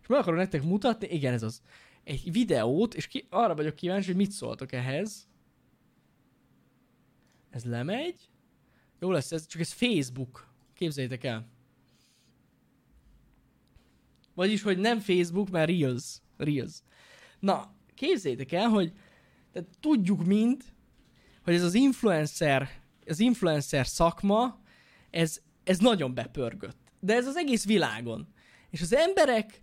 És 0.00 0.06
meg 0.06 0.18
akarom 0.18 0.38
nektek 0.38 0.62
mutatni, 0.62 1.06
igen, 1.06 1.32
ez 1.32 1.42
az. 1.42 1.62
Egy 2.04 2.32
videót, 2.32 2.94
és 2.94 3.06
ki, 3.06 3.26
arra 3.30 3.54
vagyok 3.54 3.74
kíváncsi, 3.74 4.06
hogy 4.06 4.16
mit 4.16 4.30
szóltok 4.30 4.72
ehhez. 4.72 5.28
Ez 7.50 7.64
lemegy. 7.64 8.28
Jó 9.00 9.10
lesz, 9.10 9.32
ez 9.32 9.46
csak 9.46 9.60
ez 9.60 9.72
Facebook. 9.72 10.48
Képzeljétek 10.74 11.24
el. 11.24 11.48
Vagyis, 14.34 14.62
hogy 14.62 14.78
nem 14.78 14.98
Facebook, 14.98 15.50
mert 15.50 15.70
Reels. 15.70 16.18
Reels. 16.36 16.82
Na, 17.38 17.74
képzeljétek 17.94 18.52
el, 18.52 18.68
hogy 18.68 18.92
tehát 19.52 19.68
tudjuk 19.80 20.24
mind, 20.24 20.62
hogy 21.44 21.54
ez 21.54 21.62
az 21.62 21.74
influencer, 21.74 22.68
az 23.06 23.20
influencer 23.20 23.86
szakma, 23.86 24.60
ez, 25.10 25.40
ez 25.64 25.78
nagyon 25.78 26.14
bepörgött. 26.14 26.78
De 27.00 27.14
ez 27.14 27.26
az 27.26 27.36
egész 27.36 27.66
világon. 27.66 28.28
És 28.70 28.80
az 28.80 28.94
emberek, 28.94 29.62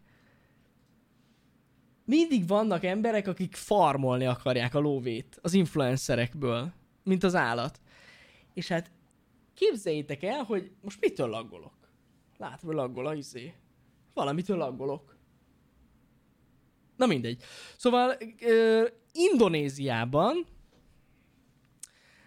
mindig 2.05 2.47
vannak 2.47 2.83
emberek, 2.83 3.27
akik 3.27 3.55
farmolni 3.55 4.25
akarják 4.25 4.75
a 4.75 4.79
lóvét 4.79 5.39
az 5.41 5.53
influencerekből, 5.53 6.73
mint 7.03 7.23
az 7.23 7.35
állat. 7.35 7.81
És 8.53 8.67
hát 8.67 8.91
képzeljétek 9.53 10.23
el, 10.23 10.43
hogy 10.43 10.71
most 10.81 10.99
mitől 11.01 11.27
laggolok. 11.27 11.75
Látom, 12.37 12.69
hogy 12.69 12.75
laggol 12.75 13.07
a 13.07 13.13
izé 13.13 13.53
valamitől 14.13 14.61
aggolok. 14.61 15.16
Na 16.97 17.05
mindegy. 17.05 17.43
Szóval 17.77 18.17
ö, 18.41 18.87
Indonéziában 19.11 20.45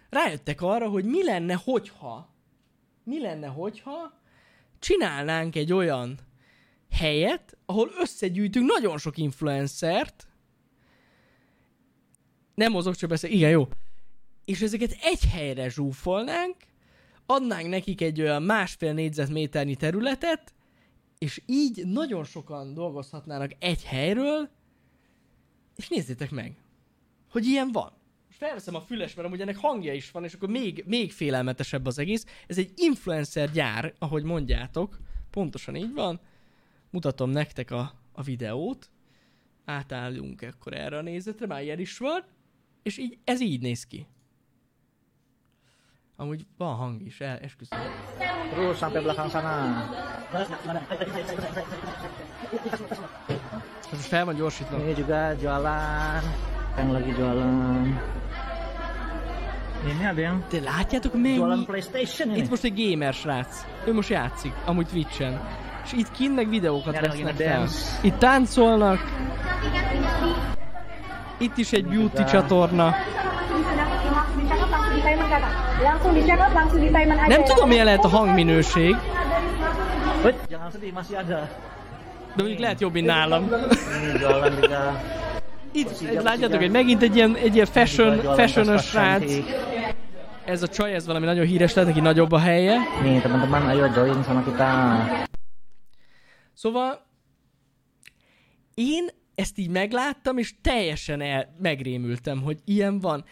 rájöttek 0.09 0.61
arra, 0.61 0.89
hogy 0.89 1.05
mi 1.05 1.23
lenne, 1.23 1.53
hogyha 1.53 2.35
mi 3.03 3.19
lenne, 3.19 3.47
hogyha 3.47 4.19
csinálnánk 4.79 5.55
egy 5.55 5.73
olyan 5.73 6.19
helyet, 6.91 7.57
ahol 7.65 7.89
összegyűjtünk 7.99 8.71
nagyon 8.71 8.97
sok 8.97 9.17
influencert, 9.17 10.27
nem 12.55 12.71
mozog, 12.71 12.95
csak 12.95 13.09
beszél, 13.09 13.31
igen, 13.31 13.49
jó. 13.49 13.67
És 14.45 14.61
ezeket 14.61 14.97
egy 15.01 15.25
helyre 15.25 15.69
zsúfolnánk, 15.69 16.55
adnánk 17.25 17.67
nekik 17.67 18.01
egy 18.01 18.21
olyan 18.21 18.43
másfél 18.43 18.93
négyzetméternyi 18.93 19.75
területet, 19.75 20.53
és 21.17 21.41
így 21.45 21.85
nagyon 21.85 22.23
sokan 22.23 22.73
dolgozhatnának 22.73 23.51
egy 23.59 23.83
helyről, 23.83 24.49
és 25.81 25.87
nézzétek 25.87 26.31
meg, 26.31 26.55
hogy 27.29 27.45
ilyen 27.45 27.71
van. 27.71 27.91
Most 28.25 28.37
felveszem 28.37 28.75
a 28.75 28.81
füles, 28.81 29.13
mert 29.13 29.27
amúgy 29.27 29.41
ennek 29.41 29.57
hangja 29.57 29.93
is 29.93 30.11
van, 30.11 30.23
és 30.23 30.33
akkor 30.33 30.49
még, 30.49 30.83
még 30.87 31.11
félelmetesebb 31.11 31.85
az 31.85 31.99
egész. 31.99 32.25
Ez 32.47 32.57
egy 32.57 32.71
influencer 32.75 33.51
gyár, 33.51 33.93
ahogy 33.99 34.23
mondjátok, 34.23 34.99
pontosan 35.29 35.75
így 35.75 35.93
van. 35.93 36.19
Mutatom 36.89 37.29
nektek 37.29 37.71
a, 37.71 37.93
a 38.11 38.21
videót. 38.21 38.89
Átállunk 39.65 40.41
akkor 40.41 40.73
erre 40.73 40.97
a 40.97 41.01
nézetre, 41.01 41.45
már 41.45 41.61
ilyen 41.61 41.79
is 41.79 41.97
van. 41.97 42.23
És 42.83 42.97
így, 42.97 43.17
ez 43.23 43.41
így 43.41 43.61
néz 43.61 43.83
ki. 43.83 44.07
Amúgy 46.15 46.45
van 46.57 46.75
hang 46.75 47.01
is, 47.05 47.19
el, 47.21 47.37
esküszöm. 47.37 47.79
Terus 48.49 48.77
sampai 48.77 49.01
belakang 49.01 49.29
sana. 49.29 49.89
Ez 53.91 53.97
most 53.97 54.07
fel 54.07 54.25
van 54.25 54.35
gyorsítva. 54.35 54.77
Juga 54.97 55.35
jualan. 55.41 56.23
Yang 56.77 56.91
lagi 56.91 57.11
jualan. 57.17 57.99
Ini 59.81 60.05
ada 60.07 60.21
yang 60.21 60.37
De 60.49 60.59
látjátok 60.61 61.11
jualan 61.13 61.49
mennyi? 61.49 61.65
PlayStation 61.65 62.29
ini. 62.29 62.37
Itt 62.39 62.49
most 62.49 62.63
egy 62.63 62.75
gamer 62.75 63.13
srác. 63.13 63.65
Ő 63.85 63.93
most 63.93 64.09
játszik, 64.09 64.53
amúgy 64.65 64.87
Twitch-en. 64.87 65.39
És 65.83 65.91
itt 65.93 66.11
kint 66.11 66.35
meg 66.35 66.49
videókat 66.49 66.99
vesznek 66.99 67.35
fel. 67.35 67.67
Itt 68.01 68.17
táncolnak. 68.17 68.99
Itt 71.37 71.57
is 71.57 71.71
egy 71.71 71.85
beauty 71.85 72.23
csatorna. 72.23 72.95
Nem 77.27 77.43
tudom, 77.43 77.67
milyen 77.67 77.85
lehet 77.85 78.05
a 78.05 78.07
hangminőség, 78.07 78.95
Wait, 80.23 80.37
jangan 80.49 80.71
sedih, 80.71 80.93
masih 80.93 81.17
ada. 81.17 81.49
De 82.35 82.41
mondjuk 82.41 82.59
lehet 82.59 82.81
jobb, 82.81 82.93
mint 82.93 83.05
nálam. 83.05 83.49
Itt 85.73 86.21
látjátok, 86.21 86.59
hogy 86.59 86.71
megint 86.71 87.01
egy 87.01 87.15
ilyen, 87.15 87.35
egy 87.35 87.53
ilyen 87.53 87.65
fashion, 87.65 88.15
Jualan 88.15 88.35
fashion 88.35 88.65
tas-tas 88.65 88.89
srác. 88.89 89.31
ez 90.45 90.63
a 90.63 90.67
csaj, 90.67 90.93
ez 90.93 91.05
valami 91.05 91.25
nagyon 91.25 91.45
híres 91.45 91.73
lett, 91.73 91.85
neki 91.85 91.99
nagyobb 91.99 92.31
a 92.31 92.39
helye. 92.39 92.77
Nih 93.03 93.21
teman-teman 93.21 93.67
ayo 93.67 93.85
join 93.95 94.23
sama 94.23 94.43
kita. 94.43 95.27
Szóval 96.53 97.05
én 98.73 99.07
ezt 99.35 99.57
így 99.57 99.69
megláttam, 99.69 100.37
és 100.37 100.53
teljesen 100.61 101.21
el, 101.21 101.55
megrémültem, 101.59 102.41
hogy 102.41 102.59
ilyen 102.65 102.99
van. 102.99 103.25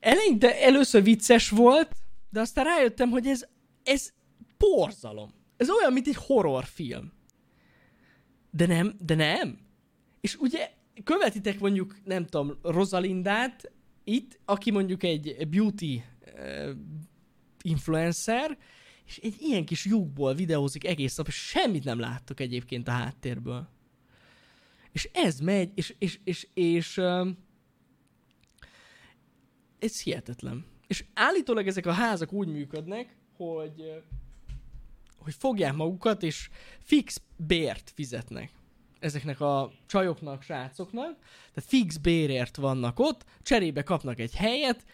Eleinte 0.00 0.60
először 0.60 1.02
vicces 1.02 1.48
volt, 1.48 1.88
de 2.30 2.40
aztán 2.40 2.64
rájöttem, 2.64 3.10
hogy 3.10 3.26
ez, 3.26 3.44
ez 3.84 4.10
borzalom. 4.58 5.30
Ez 5.56 5.70
olyan, 5.70 5.92
mint 5.92 6.06
egy 6.06 6.16
horrorfilm. 6.26 7.12
De 8.54 8.66
nem, 8.66 8.96
de 9.00 9.14
nem. 9.14 9.58
És 10.20 10.36
ugye 10.36 10.70
követitek 11.04 11.60
mondjuk, 11.60 11.96
nem 12.04 12.26
tudom, 12.26 12.58
Rosalindát 12.62 13.72
itt, 14.04 14.38
aki 14.44 14.70
mondjuk 14.70 15.02
egy 15.02 15.48
beauty 15.48 16.02
uh, 16.34 16.70
influencer, 17.62 18.58
és 19.06 19.18
egy 19.18 19.36
ilyen 19.38 19.64
kis 19.64 19.84
lyukból 19.84 20.34
videózik 20.34 20.86
egész 20.86 21.16
nap, 21.16 21.26
és 21.26 21.34
semmit 21.34 21.84
nem 21.84 21.98
láttok 21.98 22.40
egyébként 22.40 22.88
a 22.88 22.90
háttérből. 22.90 23.68
És 24.92 25.08
ez 25.12 25.40
megy, 25.40 25.70
és, 25.74 25.94
és, 25.98 26.20
és, 26.24 26.48
és 26.54 26.96
uh, 26.96 27.28
ez 29.78 30.02
hihetetlen. 30.02 30.64
És 30.86 31.04
állítólag 31.14 31.66
ezek 31.66 31.86
a 31.86 31.92
házak 31.92 32.32
úgy 32.32 32.48
működnek, 32.48 33.16
hogy, 33.36 34.02
hogy 35.24 35.34
fogják 35.34 35.74
magukat, 35.74 36.22
és 36.22 36.48
fix 36.82 37.20
bért 37.36 37.92
fizetnek 37.94 38.50
ezeknek 39.02 39.40
a 39.40 39.72
csajoknak, 39.86 40.42
srácoknak, 40.42 41.16
tehát 41.54 41.70
fix 41.70 41.96
bérért 41.96 42.56
vannak 42.56 42.98
ott, 42.98 43.24
cserébe 43.42 43.82
kapnak 43.82 44.18
egy 44.18 44.34
helyet, 44.34 44.84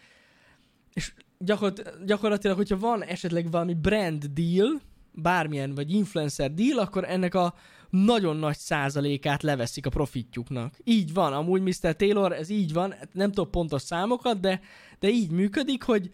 és 0.92 1.12
gyakorlat, 1.38 2.04
gyakorlatilag, 2.04 2.56
hogyha 2.56 2.78
van 2.78 3.02
esetleg 3.02 3.50
valami 3.50 3.74
brand 3.74 4.24
deal, 4.24 4.80
bármilyen, 5.12 5.74
vagy 5.74 5.92
influencer 5.92 6.54
deal, 6.54 6.78
akkor 6.78 7.04
ennek 7.04 7.34
a 7.34 7.54
nagyon 7.90 8.36
nagy 8.36 8.56
százalékát 8.56 9.42
leveszik 9.42 9.86
a 9.86 9.90
profitjuknak. 9.90 10.74
Így 10.84 11.12
van, 11.12 11.32
amúgy 11.32 11.62
Mr. 11.62 11.96
Taylor, 11.96 12.32
ez 12.32 12.48
így 12.48 12.72
van, 12.72 12.94
nem 13.12 13.32
tudok 13.32 13.50
pontos 13.50 13.82
számokat, 13.82 14.40
de, 14.40 14.60
de 14.98 15.08
így 15.08 15.30
működik, 15.30 15.82
hogy 15.82 16.10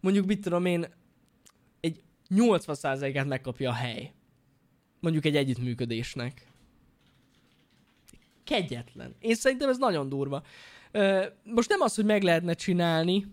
mondjuk 0.00 0.26
mit 0.26 0.40
tudom 0.40 0.64
én, 0.64 0.86
80%-át 2.30 3.26
megkapja 3.26 3.70
a 3.70 3.74
hely. 3.74 4.12
Mondjuk 5.00 5.24
egy 5.24 5.36
együttműködésnek. 5.36 6.46
Kegyetlen. 8.44 9.14
Én 9.18 9.34
szerintem 9.34 9.68
ez 9.68 9.78
nagyon 9.78 10.08
durva. 10.08 10.42
Most 11.42 11.68
nem 11.68 11.80
az, 11.80 11.94
hogy 11.94 12.04
meg 12.04 12.22
lehetne 12.22 12.54
csinálni 12.54 13.26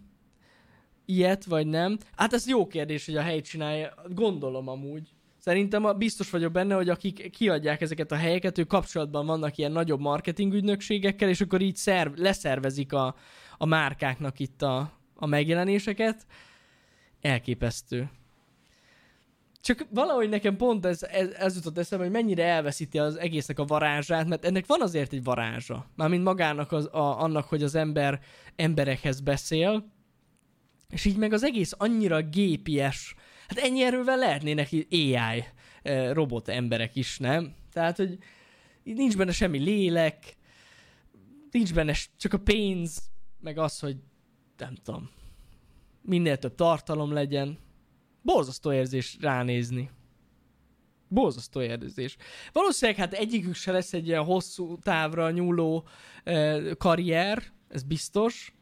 ilyet, 1.06 1.46
vagy 1.46 1.68
nem. 1.68 1.98
Hát 2.16 2.34
ez 2.34 2.48
jó 2.48 2.68
kérdés, 2.68 3.06
hogy 3.06 3.16
a 3.16 3.22
hely 3.22 3.41
csinálja. 3.41 3.93
Gondolom 4.10 4.68
amúgy. 4.68 5.10
Szerintem 5.38 5.98
biztos 5.98 6.30
vagyok 6.30 6.52
benne, 6.52 6.76
hogy 6.76 6.89
akik 6.89 7.30
kiadják 7.30 7.82
ezeket 7.82 8.12
a 8.12 8.16
helyeket, 8.16 8.58
ők 8.58 8.68
kapcsolatban 8.68 9.26
vannak 9.26 9.58
ilyen 9.58 9.72
nagyobb 9.72 10.00
marketing 10.00 10.54
ügynökségekkel, 10.54 11.30
és 11.30 11.41
akkor 11.41 11.62
így 11.62 11.76
szerv, 11.76 12.18
leszervezik 12.18 12.93
a, 12.93 13.16
a 13.58 13.66
márkáknak 13.66 14.39
itt 14.39 14.62
a, 14.62 14.91
a 15.16 15.26
megjelenéseket. 15.26 16.26
Elképesztő. 17.22 18.10
Csak 19.66 19.88
valahogy 19.89 20.30
nekem 20.30 20.57
pont 20.57 20.86
ez, 20.86 21.03
ez, 21.03 21.30
ez 21.30 21.55
jutott 21.55 21.78
eszembe, 21.78 22.03
hogy 22.03 22.13
mennyire 22.13 22.43
elveszíti 22.43 22.99
az 22.99 23.16
egésznek 23.16 23.59
a 23.59 23.66
varázsát, 23.66 24.28
mert 24.28 24.45
ennek 24.45 24.66
van 24.66 24.82
azért 24.82 25.13
egy 25.13 25.24
varázsa. 25.24 25.86
Mármint 25.95 26.24
magának 26.24 26.72
az, 26.72 26.86
a, 26.86 27.22
annak, 27.22 27.45
hogy 27.45 27.63
az 27.63 27.76
ember 27.76 28.20
emberekhez 28.55 29.20
beszél, 29.20 29.91
és 30.89 31.05
így 31.05 31.18
meg 31.18 31.34
az 31.34 31.43
egész 31.43 31.74
annyira 31.78 32.22
gépies. 32.22 33.16
Hát 33.47 33.57
ennyi 33.57 33.84
erővel 33.84 34.18
lehetnének 34.18 34.70
AI 34.72 35.43
eh, 35.82 36.13
robot 36.13 36.47
emberek 36.47 36.95
is, 36.95 37.18
nem? 37.18 37.53
Tehát, 37.74 37.97
hogy 37.97 38.18
nincs 38.84 39.18
benne 39.18 39.32
semmi 39.32 39.57
lélek, 39.57 40.38
nincs 41.51 41.74
benne 41.74 41.93
csak 42.18 42.34
a 42.34 42.39
pénz, 42.39 42.99
meg 43.39 43.57
az, 43.57 43.80
hogy 43.80 43.97
nem 44.57 44.76
tudom, 44.84 45.09
minél 46.01 46.38
több 46.38 46.55
tartalom 46.55 47.13
legyen. 47.13 47.63
Borzasztó 48.26 48.73
érzés 48.73 49.17
ránézni. 49.21 49.89
Borzasztó 51.07 51.61
érzés. 51.61 52.17
Valószínűleg 52.51 52.99
hát 52.99 53.13
egyikük 53.13 53.55
se 53.55 53.71
lesz 53.71 53.93
egy 53.93 54.07
ilyen 54.07 54.23
hosszú 54.23 54.78
távra 54.78 55.32
nyúló 55.32 55.88
eh, 56.23 56.71
karrier, 56.78 57.43
ez 57.67 57.84
biztos. 57.84 58.53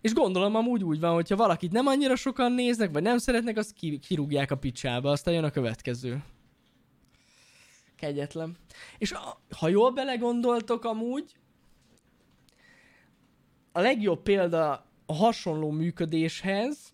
És 0.00 0.12
gondolom 0.12 0.54
amúgy 0.54 0.84
úgy 0.84 1.00
van, 1.00 1.14
hogyha 1.14 1.36
valakit 1.36 1.72
nem 1.72 1.86
annyira 1.86 2.16
sokan 2.16 2.52
néznek, 2.52 2.92
vagy 2.92 3.02
nem 3.02 3.18
szeretnek, 3.18 3.56
azt 3.56 3.72
ki- 3.72 3.98
kirúgják 3.98 4.50
a 4.50 4.56
picsába, 4.56 5.10
aztán 5.10 5.34
jön 5.34 5.44
a 5.44 5.50
következő. 5.50 6.24
Kegyetlen. 7.96 8.56
És 8.98 9.12
a, 9.12 9.42
ha 9.58 9.68
jól 9.68 9.90
belegondoltok 9.90 10.84
amúgy, 10.84 11.36
a 13.72 13.80
legjobb 13.80 14.22
példa 14.22 14.86
a 15.06 15.14
hasonló 15.14 15.70
működéshez 15.70 16.92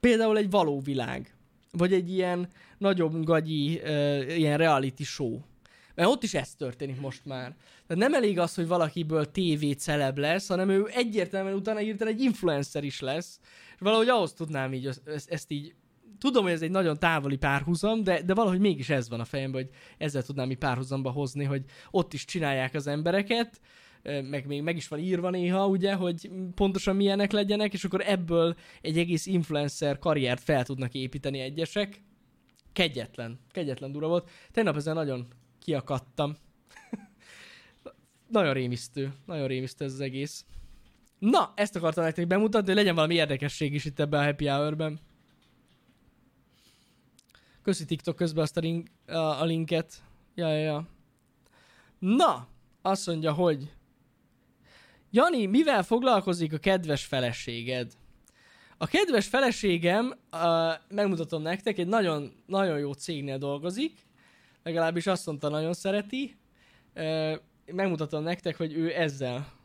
például 0.00 0.36
egy 0.36 0.50
való 0.50 0.80
világ. 0.80 1.34
Vagy 1.72 1.92
egy 1.92 2.10
ilyen 2.10 2.48
nagyobb 2.78 3.24
gagyi, 3.24 3.80
uh, 3.84 4.38
ilyen 4.38 4.58
reality 4.58 5.02
show. 5.02 5.38
Mert 5.94 6.08
ott 6.08 6.22
is 6.22 6.34
ez 6.34 6.54
történik 6.54 7.00
most 7.00 7.24
már. 7.24 7.56
Tehát 7.86 8.02
nem 8.02 8.14
elég 8.14 8.38
az, 8.38 8.54
hogy 8.54 8.66
valakiből 8.66 9.30
TV 9.30 9.64
celeb 9.76 10.18
lesz, 10.18 10.48
hanem 10.48 10.68
ő 10.68 10.86
egyértelműen 10.94 11.54
utána 11.54 11.78
hirtelen 11.78 12.12
egy 12.12 12.20
influencer 12.20 12.84
is 12.84 13.00
lesz. 13.00 13.38
És 13.74 13.80
valahogy 13.80 14.08
ahhoz 14.08 14.32
tudnám 14.32 14.72
így 14.72 14.86
ezt, 14.86 15.30
ezt 15.30 15.50
így 15.50 15.74
tudom, 16.18 16.42
hogy 16.42 16.52
ez 16.52 16.62
egy 16.62 16.70
nagyon 16.70 16.98
távoli 16.98 17.36
párhuzam, 17.36 18.02
de, 18.02 18.22
de 18.22 18.34
valahogy 18.34 18.60
mégis 18.60 18.88
ez 18.88 19.08
van 19.08 19.20
a 19.20 19.24
fejemben, 19.24 19.62
hogy 19.62 19.70
ezzel 19.98 20.22
tudnám 20.22 20.50
így 20.50 20.58
párhuzamba 20.58 21.10
hozni, 21.10 21.44
hogy 21.44 21.64
ott 21.90 22.12
is 22.12 22.24
csinálják 22.24 22.74
az 22.74 22.86
embereket, 22.86 23.60
meg 24.02 24.46
még 24.46 24.62
meg 24.62 24.76
is 24.76 24.88
van 24.88 24.98
írva 24.98 25.30
néha, 25.30 25.66
ugye, 25.66 25.94
hogy 25.94 26.30
pontosan 26.54 26.96
milyenek 26.96 27.32
legyenek, 27.32 27.72
és 27.72 27.84
akkor 27.84 28.02
ebből 28.06 28.56
egy 28.80 28.98
egész 28.98 29.26
influencer 29.26 29.98
karriert 29.98 30.42
fel 30.42 30.64
tudnak 30.64 30.94
építeni 30.94 31.38
egyesek. 31.38 32.02
Kegyetlen, 32.72 33.38
kegyetlen 33.50 33.92
dura 33.92 34.08
volt. 34.08 34.30
Tegnap 34.52 34.76
ezen 34.76 34.94
nagyon 34.94 35.26
kiakadtam. 35.58 36.36
nagyon 38.28 38.52
rémisztő, 38.52 39.12
nagyon 39.26 39.46
rémisztő 39.46 39.84
ez 39.84 39.92
az 39.92 40.00
egész. 40.00 40.44
Na, 41.18 41.52
ezt 41.56 41.76
akartam 41.76 42.04
nektek 42.04 42.26
bemutatni, 42.26 42.66
hogy 42.66 42.76
legyen 42.76 42.94
valami 42.94 43.14
érdekesség 43.14 43.74
is 43.74 43.84
itt 43.84 44.00
ebben 44.00 44.20
a 44.20 44.24
happy 44.24 44.46
hour-ben. 44.46 45.00
Köszi 47.62 47.84
TikTok 47.84 48.16
közben 48.16 48.42
azt 48.42 48.56
a, 48.56 48.60
link, 48.60 48.88
a, 49.06 49.40
a 49.40 49.44
linket. 49.44 50.02
Ja, 50.34 50.48
ja, 50.48 50.58
ja. 50.58 50.88
Na, 51.98 52.48
azt 52.82 53.06
mondja, 53.06 53.32
hogy 53.32 53.70
Jani, 55.10 55.46
mivel 55.46 55.82
foglalkozik 55.82 56.52
a 56.52 56.58
kedves 56.58 57.04
feleséged? 57.04 57.92
A 58.78 58.86
kedves 58.86 59.26
feleségem, 59.26 60.06
uh, 60.32 60.40
megmutatom 60.88 61.42
nektek, 61.42 61.78
egy 61.78 61.86
nagyon, 61.86 62.32
nagyon 62.46 62.78
jó 62.78 62.92
cégnél 62.92 63.38
dolgozik, 63.38 64.06
legalábbis 64.62 65.06
azt 65.06 65.26
mondta, 65.26 65.48
nagyon 65.48 65.72
szereti. 65.72 66.36
Uh, 66.94 67.32
megmutatom 67.72 68.22
nektek, 68.22 68.56
hogy 68.56 68.72
ő 68.72 68.94
ezzel 68.94 69.58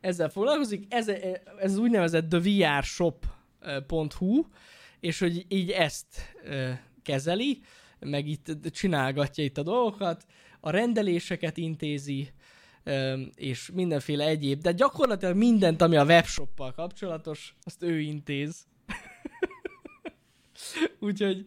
ezzel 0.00 0.28
foglalkozik. 0.28 0.84
Ez, 0.88 1.08
ez 1.08 1.40
az 1.60 1.76
úgynevezett 1.76 2.28
thevrshop.hu, 2.28 3.34
és 5.00 5.18
hogy 5.18 5.44
így 5.48 5.70
ezt 5.70 6.36
kezeli, 7.02 7.60
meg 7.98 8.26
itt 8.26 8.70
csinálgatja 8.70 9.44
itt 9.44 9.58
a 9.58 9.62
dolgokat, 9.62 10.26
a 10.60 10.70
rendeléseket 10.70 11.56
intézi, 11.56 12.32
és 13.34 13.70
mindenféle 13.74 14.26
egyéb, 14.26 14.60
de 14.60 14.72
gyakorlatilag 14.72 15.36
mindent, 15.36 15.82
ami 15.82 15.96
a 15.96 16.04
webshoppal 16.04 16.72
kapcsolatos, 16.72 17.54
azt 17.62 17.82
ő 17.82 18.00
intéz. 18.00 18.66
Úgyhogy, 21.00 21.44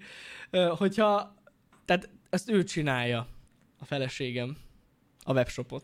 hogyha, 0.77 1.35
tehát 1.85 2.09
ezt 2.29 2.49
ő 2.49 2.63
csinálja, 2.63 3.27
a 3.79 3.85
feleségem, 3.85 4.57
a 5.23 5.33
webshopot. 5.33 5.83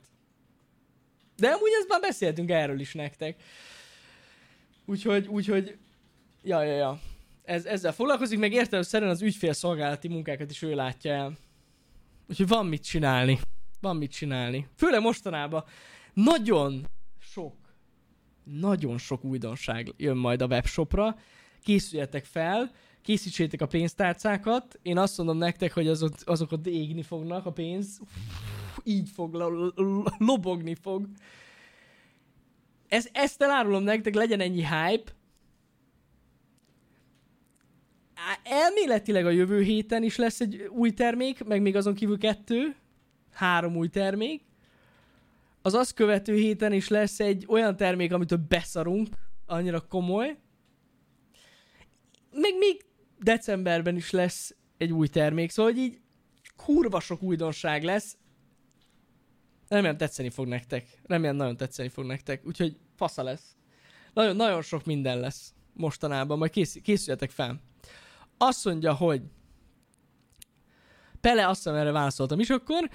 De 1.35 1.47
amúgy 1.47 1.71
ezt 1.79 1.87
már 1.87 2.01
beszéltünk 2.01 2.49
erről 2.49 2.79
is 2.79 2.93
nektek. 2.93 3.41
Úgyhogy, 4.85 5.27
úgyhogy, 5.27 5.77
ja, 6.43 6.61
ja, 6.61 6.75
ja. 6.75 6.99
Ez, 7.43 7.65
ezzel 7.65 7.93
foglalkozik, 7.93 8.39
meg 8.39 8.53
értelemszerűen 8.53 9.11
az 9.11 9.21
ügyfélszolgálati 9.21 10.07
munkákat 10.07 10.51
is 10.51 10.61
ő 10.61 10.75
látja 10.75 11.13
el. 11.13 11.37
Úgyhogy 12.29 12.47
van 12.47 12.65
mit 12.65 12.83
csinálni. 12.83 13.39
Van 13.81 13.95
mit 13.95 14.11
csinálni. 14.11 14.67
Főleg 14.75 15.01
mostanában 15.01 15.63
nagyon 16.13 16.87
sok, 17.19 17.55
nagyon 18.43 18.97
sok 18.97 19.23
újdonság 19.23 19.93
jön 19.97 20.17
majd 20.17 20.41
a 20.41 20.45
webshopra. 20.45 21.15
Készüljetek 21.63 22.25
fel, 22.25 22.71
készítsétek 23.01 23.61
a 23.61 23.67
pénztárcákat. 23.67 24.79
Én 24.81 24.97
azt 24.97 25.17
mondom 25.17 25.37
nektek, 25.37 25.73
hogy 25.73 25.87
azok, 25.87 26.13
azok 26.23 26.51
ott 26.51 26.67
égni 26.67 27.01
fognak 27.01 27.45
a 27.45 27.51
pénz. 27.51 27.99
Így 28.83 29.09
fog, 29.09 29.33
lobogni 30.17 30.75
fog. 30.75 31.07
ez, 32.87 33.07
ezt 33.11 33.41
elárulom 33.41 33.83
nektek, 33.83 34.15
legyen 34.15 34.39
ennyi 34.39 34.65
hype. 34.65 35.15
Elméletileg 38.43 39.25
a 39.25 39.29
jövő 39.29 39.61
héten 39.61 40.03
is 40.03 40.15
lesz 40.15 40.41
egy 40.41 40.69
új 40.69 40.91
termék, 40.91 41.43
meg 41.43 41.61
még 41.61 41.75
azon 41.75 41.93
kívül 41.93 42.17
kettő, 42.17 42.75
három 43.37 43.75
új 43.75 43.87
termék. 43.87 44.45
Az 45.61 45.73
azt 45.73 45.93
követő 45.93 46.35
héten 46.35 46.73
is 46.73 46.87
lesz 46.87 47.19
egy 47.19 47.45
olyan 47.47 47.75
termék, 47.75 48.13
amitől 48.13 48.45
beszarunk, 48.47 49.07
annyira 49.45 49.81
komoly. 49.81 50.37
Meg 52.31 52.57
még 52.57 52.85
decemberben 53.19 53.95
is 53.95 54.11
lesz 54.11 54.55
egy 54.77 54.91
új 54.91 55.07
termék, 55.07 55.49
szóval 55.49 55.71
hogy 55.71 55.81
így 55.81 55.99
kurva 56.55 56.99
sok 56.99 57.21
újdonság 57.21 57.83
lesz. 57.83 58.17
Remélem 59.67 59.97
tetszeni 59.97 60.29
fog 60.29 60.47
nektek. 60.47 61.01
Remélem 61.03 61.35
nagyon 61.35 61.57
tetszeni 61.57 61.89
fog 61.89 62.05
nektek. 62.05 62.45
Úgyhogy 62.45 62.77
fasza 62.95 63.23
lesz. 63.23 63.55
Nagyon, 64.13 64.35
nagyon 64.35 64.61
sok 64.61 64.85
minden 64.85 65.19
lesz 65.19 65.53
mostanában. 65.73 66.37
Majd 66.37 66.51
kész, 66.51 66.77
készüljetek 66.83 67.29
fel. 67.29 67.61
Azt 68.37 68.65
mondja, 68.65 68.93
hogy 68.93 69.21
Pele 71.21 71.47
azt 71.47 71.63
hiszem 71.63 71.75
erre 71.75 71.91
válaszoltam 71.91 72.39
is 72.39 72.49
akkor. 72.49 72.89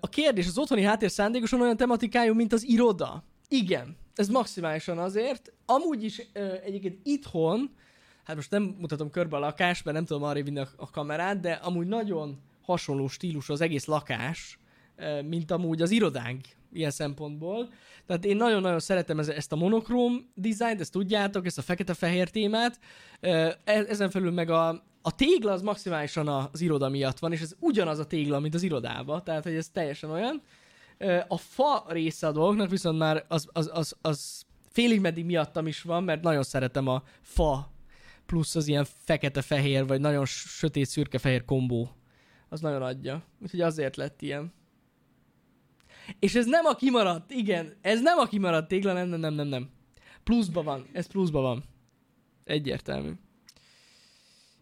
A 0.00 0.08
kérdés, 0.08 0.46
az 0.46 0.58
otthoni 0.58 0.82
háttér 0.82 1.10
szándékosan 1.10 1.60
olyan 1.60 1.76
tematikájú, 1.76 2.34
mint 2.34 2.52
az 2.52 2.68
iroda? 2.68 3.24
Igen, 3.48 3.96
ez 4.14 4.28
maximálisan 4.28 4.98
azért. 4.98 5.52
Amúgy 5.66 6.04
is 6.04 6.22
egyébként 6.64 7.00
itthon, 7.02 7.70
hát 8.24 8.36
most 8.36 8.50
nem 8.50 8.76
mutatom 8.78 9.10
körbe 9.10 9.36
a 9.36 9.40
lakást, 9.40 9.84
mert 9.84 9.96
nem 9.96 10.06
tudom 10.06 10.22
arra 10.22 10.42
vinni 10.42 10.58
a, 10.58 10.90
kamerát, 10.90 11.40
de 11.40 11.52
amúgy 11.52 11.86
nagyon 11.86 12.40
hasonló 12.62 13.08
stílusú 13.08 13.52
az 13.52 13.60
egész 13.60 13.84
lakás, 13.84 14.58
mint 15.24 15.50
amúgy 15.50 15.82
az 15.82 15.90
irodánk 15.90 16.40
ilyen 16.72 16.90
szempontból. 16.90 17.72
Tehát 18.06 18.24
én 18.24 18.36
nagyon-nagyon 18.36 18.80
szeretem 18.80 19.18
ez, 19.18 19.28
ezt 19.28 19.52
a 19.52 19.56
monokróm 19.56 20.30
dizájnt, 20.34 20.80
ezt 20.80 20.92
tudjátok, 20.92 21.46
ezt 21.46 21.58
a 21.58 21.62
fekete-fehér 21.62 22.30
témát. 22.30 22.78
E- 23.20 23.58
Ezen 23.64 24.10
felül 24.10 24.30
meg 24.30 24.50
a, 24.50 24.84
a 25.06 25.14
tégla 25.14 25.52
az 25.52 25.62
maximálisan 25.62 26.28
az 26.28 26.60
iroda 26.60 26.88
miatt 26.88 27.18
van, 27.18 27.32
és 27.32 27.40
ez 27.40 27.56
ugyanaz 27.60 27.98
a 27.98 28.06
tégla, 28.06 28.40
mint 28.40 28.54
az 28.54 28.62
irodában, 28.62 29.24
tehát 29.24 29.42
hogy 29.42 29.54
ez 29.54 29.68
teljesen 29.68 30.10
olyan. 30.10 30.42
A 31.28 31.36
fa 31.36 31.84
része 31.88 32.26
a 32.26 32.32
dolgoknak 32.32 32.70
viszont 32.70 32.98
már 32.98 33.24
az, 33.28 33.48
az, 33.52 33.70
az, 33.72 33.96
az 34.00 34.42
félig 34.68 35.00
meddig 35.00 35.24
miattam 35.24 35.66
is 35.66 35.82
van, 35.82 36.04
mert 36.04 36.22
nagyon 36.22 36.42
szeretem 36.42 36.88
a 36.88 37.02
fa 37.20 37.72
plusz 38.26 38.54
az 38.54 38.66
ilyen 38.66 38.86
fekete-fehér, 39.04 39.86
vagy 39.86 40.00
nagyon 40.00 40.24
sötét 40.26 40.86
szürke-fehér 40.86 41.44
kombó. 41.44 41.88
Az 42.48 42.60
nagyon 42.60 42.82
adja. 42.82 43.22
Úgyhogy 43.42 43.60
azért 43.60 43.96
lett 43.96 44.22
ilyen. 44.22 44.52
És 46.18 46.34
ez 46.34 46.46
nem 46.46 46.64
a 46.64 46.74
kimaradt, 46.74 47.30
igen, 47.30 47.76
ez 47.80 48.00
nem 48.00 48.18
a 48.18 48.26
kimaradt 48.26 48.68
tégla, 48.68 48.92
nem, 48.92 49.08
nem, 49.08 49.34
nem, 49.34 49.46
nem. 49.46 49.70
Pluszba 50.22 50.62
van, 50.62 50.86
ez 50.92 51.06
pluszba 51.06 51.40
van. 51.40 51.64
Egyértelmű. 52.44 53.12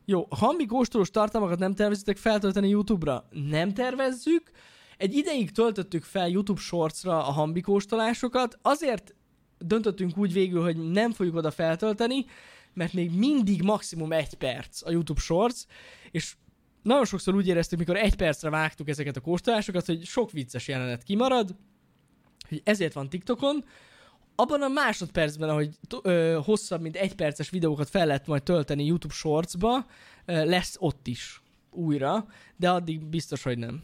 Jó, 0.04 0.26
hambi 0.30 0.66
kóstolós 0.66 1.10
tartalmakat 1.10 1.58
nem 1.58 1.74
tervezitek 1.74 2.16
feltölteni 2.16 2.68
YouTube-ra? 2.68 3.28
Nem 3.30 3.74
tervezzük. 3.74 4.50
Egy 4.96 5.14
ideig 5.14 5.50
töltöttük 5.50 6.04
fel 6.04 6.28
YouTube 6.28 6.60
Shorts-ra 6.60 7.26
a 7.26 7.30
hambi 7.30 7.60
kóstolásokat, 7.60 8.58
azért 8.62 9.14
döntöttünk 9.58 10.16
úgy 10.16 10.32
végül, 10.32 10.62
hogy 10.62 10.90
nem 10.90 11.12
fogjuk 11.12 11.36
oda 11.36 11.50
feltölteni, 11.50 12.24
mert 12.74 12.92
még 12.92 13.10
mindig 13.10 13.62
maximum 13.62 14.12
egy 14.12 14.34
perc 14.34 14.86
a 14.86 14.90
YouTube 14.90 15.20
Shorts, 15.20 15.60
és 16.10 16.34
nagyon 16.82 17.04
sokszor 17.04 17.34
úgy 17.34 17.48
éreztük, 17.48 17.78
mikor 17.78 17.96
egy 17.96 18.16
percre 18.16 18.50
vágtuk 18.50 18.88
ezeket 18.88 19.16
a 19.16 19.20
kóstolásokat, 19.20 19.86
hogy 19.86 20.04
sok 20.04 20.30
vicces 20.30 20.68
jelenet 20.68 21.02
kimarad, 21.02 21.56
hogy 22.48 22.60
ezért 22.64 22.92
van 22.92 23.08
TikTokon. 23.08 23.64
Abban 24.42 24.62
a 24.62 24.68
másodpercben, 24.68 25.48
ahogy 25.48 25.76
ö, 26.02 26.38
hosszabb, 26.44 26.80
mint 26.80 26.96
egy 26.96 27.14
perces 27.14 27.50
videókat 27.50 27.88
fel 27.88 28.06
lehet 28.06 28.26
majd 28.26 28.42
tölteni 28.42 28.84
YouTube 28.84 29.14
Shortsba, 29.14 29.86
ö, 30.24 30.44
lesz 30.44 30.76
ott 30.78 31.06
is 31.06 31.42
újra, 31.70 32.26
de 32.56 32.70
addig 32.70 33.04
biztos, 33.04 33.42
hogy 33.42 33.58
nem. 33.58 33.82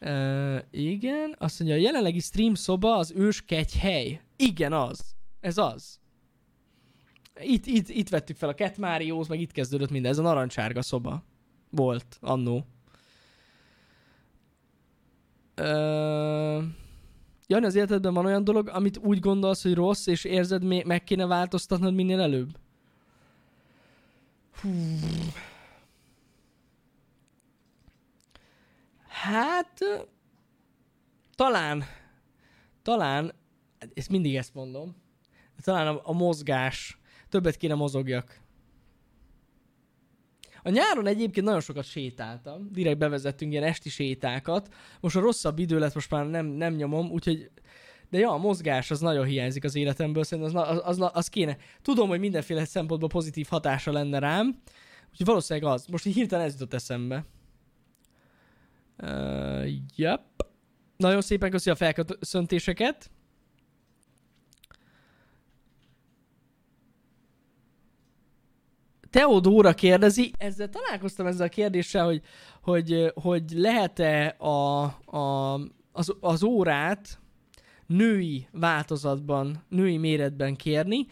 Uh, 0.00 0.58
igen, 0.70 1.34
azt 1.38 1.58
mondja, 1.58 1.76
a 1.76 1.80
jelenlegi 1.80 2.20
stream 2.20 2.54
szoba 2.54 2.96
az 2.96 3.12
ős 3.16 3.44
hely. 3.80 4.20
Igen, 4.36 4.72
az. 4.72 5.00
Ez 5.40 5.58
az. 5.58 5.98
Itt, 7.40 7.66
itt, 7.66 7.88
itt 7.88 8.08
vettük 8.08 8.36
fel 8.36 8.48
a 8.48 8.54
Cat 8.54 8.76
Marios, 8.76 9.26
meg 9.26 9.40
itt 9.40 9.52
kezdődött 9.52 9.90
minden. 9.90 10.10
Ez 10.10 10.18
a 10.18 10.22
narancsárga 10.22 10.82
szoba. 10.82 11.24
Volt, 11.70 12.18
annó. 12.20 12.66
Uh, 15.56 16.64
Jani, 17.50 17.66
az 17.66 17.74
életedben 17.74 18.14
van 18.14 18.24
olyan 18.24 18.44
dolog, 18.44 18.68
amit 18.68 18.96
úgy 18.96 19.20
gondolsz, 19.20 19.62
hogy 19.62 19.74
rossz, 19.74 20.06
és 20.06 20.24
érzed, 20.24 20.62
meg 20.84 21.04
kéne 21.04 21.26
változtatnod 21.26 21.94
minél 21.94 22.20
előbb? 22.20 22.58
Hú. 24.60 24.70
Hát, 29.08 29.80
talán, 31.34 31.84
talán, 32.82 33.32
ezt 33.94 34.08
mindig 34.08 34.36
ezt 34.36 34.54
mondom, 34.54 34.96
talán 35.62 35.86
a, 35.86 36.00
a 36.04 36.12
mozgás, 36.12 36.98
többet 37.28 37.56
kéne 37.56 37.74
mozogjak. 37.74 38.40
A 40.68 40.70
nyáron 40.70 41.06
egyébként 41.06 41.46
nagyon 41.46 41.60
sokat 41.60 41.84
sétáltam, 41.84 42.68
direkt 42.72 42.98
bevezettünk 42.98 43.52
ilyen 43.52 43.64
esti 43.64 43.88
sétákat, 43.88 44.74
most 45.00 45.16
a 45.16 45.20
rosszabb 45.20 45.58
idő 45.58 45.78
lett, 45.78 45.94
most 45.94 46.10
már 46.10 46.26
nem, 46.26 46.46
nem 46.46 46.74
nyomom, 46.74 47.10
úgyhogy 47.10 47.50
de 48.10 48.18
ja, 48.18 48.30
a 48.30 48.36
mozgás 48.36 48.90
az 48.90 49.00
nagyon 49.00 49.24
hiányzik 49.24 49.64
az 49.64 49.74
életemből, 49.74 50.24
szerintem 50.24 50.56
az, 50.56 50.80
az, 50.84 51.00
az, 51.00 51.10
az 51.12 51.28
kéne. 51.28 51.56
Tudom, 51.82 52.08
hogy 52.08 52.18
mindenféle 52.18 52.64
szempontból 52.64 53.08
pozitív 53.08 53.46
hatása 53.50 53.92
lenne 53.92 54.18
rám, 54.18 54.60
úgyhogy 55.10 55.26
valószínűleg 55.26 55.72
az. 55.72 55.86
Most 55.86 56.06
így 56.06 56.14
hirtelen 56.14 56.46
ez 56.46 56.52
jutott 56.52 56.74
eszembe. 56.74 57.24
Uh, 59.02 59.68
yep. 59.96 60.22
Nagyon 60.96 61.20
szépen 61.20 61.50
köszi 61.50 61.70
a 61.70 61.74
felköszöntéseket. 61.74 63.10
Teodóra 69.10 69.74
kérdezi, 69.74 70.32
ezzel 70.38 70.68
találkoztam 70.68 71.26
ezzel 71.26 71.46
a 71.46 71.48
kérdéssel, 71.48 72.04
hogy, 72.04 72.22
hogy, 72.62 73.12
hogy 73.14 73.42
lehet-e 73.50 74.26
a, 74.38 74.82
a, 75.16 75.54
az, 75.92 76.14
az 76.20 76.42
órát 76.42 77.18
női 77.86 78.46
változatban, 78.52 79.64
női 79.68 79.96
méretben 79.96 80.56
kérni. 80.56 81.06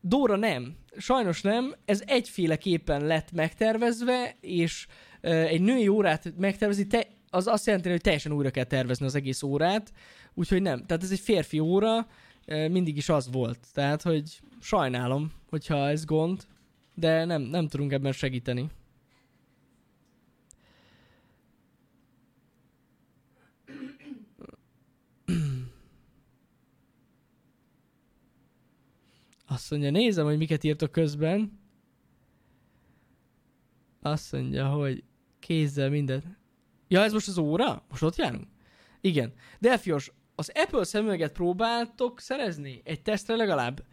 Dóra 0.00 0.36
nem. 0.36 0.76
Sajnos 0.96 1.42
nem. 1.42 1.74
Ez 1.84 2.02
egyféleképpen 2.06 3.06
lett 3.06 3.32
megtervezve, 3.32 4.36
és 4.40 4.86
egy 5.20 5.60
női 5.60 5.88
órát 5.88 6.32
megtervezni, 6.38 6.86
te, 6.86 7.06
az 7.30 7.46
azt 7.46 7.66
jelenti, 7.66 7.90
hogy 7.90 8.00
teljesen 8.00 8.32
újra 8.32 8.50
kell 8.50 8.64
tervezni 8.64 9.06
az 9.06 9.14
egész 9.14 9.42
órát, 9.42 9.92
úgyhogy 10.34 10.62
nem. 10.62 10.86
Tehát 10.86 11.02
ez 11.02 11.10
egy 11.10 11.20
férfi 11.20 11.58
óra, 11.58 12.06
mindig 12.46 12.96
is 12.96 13.08
az 13.08 13.28
volt. 13.32 13.58
Tehát, 13.72 14.02
hogy 14.02 14.40
sajnálom, 14.60 15.32
hogyha 15.50 15.88
ez 15.88 16.04
gond, 16.04 16.46
de 16.94 17.24
nem, 17.24 17.42
nem 17.42 17.68
tudunk 17.68 17.92
ebben 17.92 18.12
segíteni. 18.12 18.70
Azt 29.46 29.70
mondja, 29.70 29.90
nézem, 29.90 30.24
hogy 30.24 30.36
miket 30.36 30.64
írtok 30.64 30.92
közben. 30.92 31.60
Azt 34.00 34.32
mondja, 34.32 34.68
hogy 34.68 35.04
kézzel 35.38 35.90
mindent. 35.90 36.24
Ja, 36.88 37.02
ez 37.02 37.12
most 37.12 37.28
az 37.28 37.38
óra? 37.38 37.84
Most 37.88 38.02
ott 38.02 38.16
járunk? 38.16 38.48
Igen. 39.00 39.32
Delfios, 39.60 40.12
az 40.34 40.50
Apple 40.54 40.84
szemüveget 40.84 41.32
próbáltok 41.32 42.20
szerezni? 42.20 42.80
Egy 42.84 43.02
tesztre 43.02 43.36
legalább? 43.36 43.84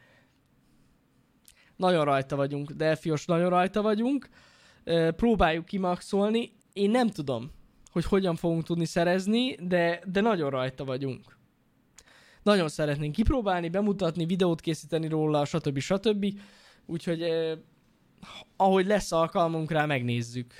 Nagyon 1.81 2.05
rajta 2.05 2.35
vagyunk, 2.35 2.71
Delfios, 2.71 3.25
nagyon 3.25 3.49
rajta 3.49 3.81
vagyunk. 3.81 4.29
Próbáljuk 5.15 5.65
kimaxolni. 5.65 6.51
Én 6.73 6.89
nem 6.89 7.07
tudom, 7.07 7.51
hogy 7.91 8.05
hogyan 8.05 8.35
fogunk 8.35 8.63
tudni 8.63 8.85
szerezni, 8.85 9.55
de, 9.55 10.01
de 10.05 10.21
nagyon 10.21 10.49
rajta 10.49 10.85
vagyunk. 10.85 11.37
Nagyon 12.43 12.69
szeretnénk 12.69 13.15
kipróbálni, 13.15 13.69
bemutatni, 13.69 14.25
videót 14.25 14.61
készíteni 14.61 15.07
róla, 15.07 15.45
stb. 15.45 15.79
stb. 15.79 16.25
Úgyhogy 16.85 17.21
eh, 17.21 17.57
ahogy 18.55 18.85
lesz 18.85 19.11
alkalmunk 19.11 19.71
rá, 19.71 19.85
megnézzük. 19.85 20.53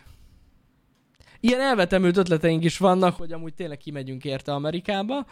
Ilyen 1.40 1.62
elvetemült 1.62 2.18
ötleteink 2.18 2.64
is 2.64 2.78
vannak, 2.78 3.16
hogy 3.16 3.32
amúgy 3.32 3.54
tényleg 3.54 3.78
kimegyünk 3.78 4.26
érte 4.26 4.54
Amerikába, 4.54 5.26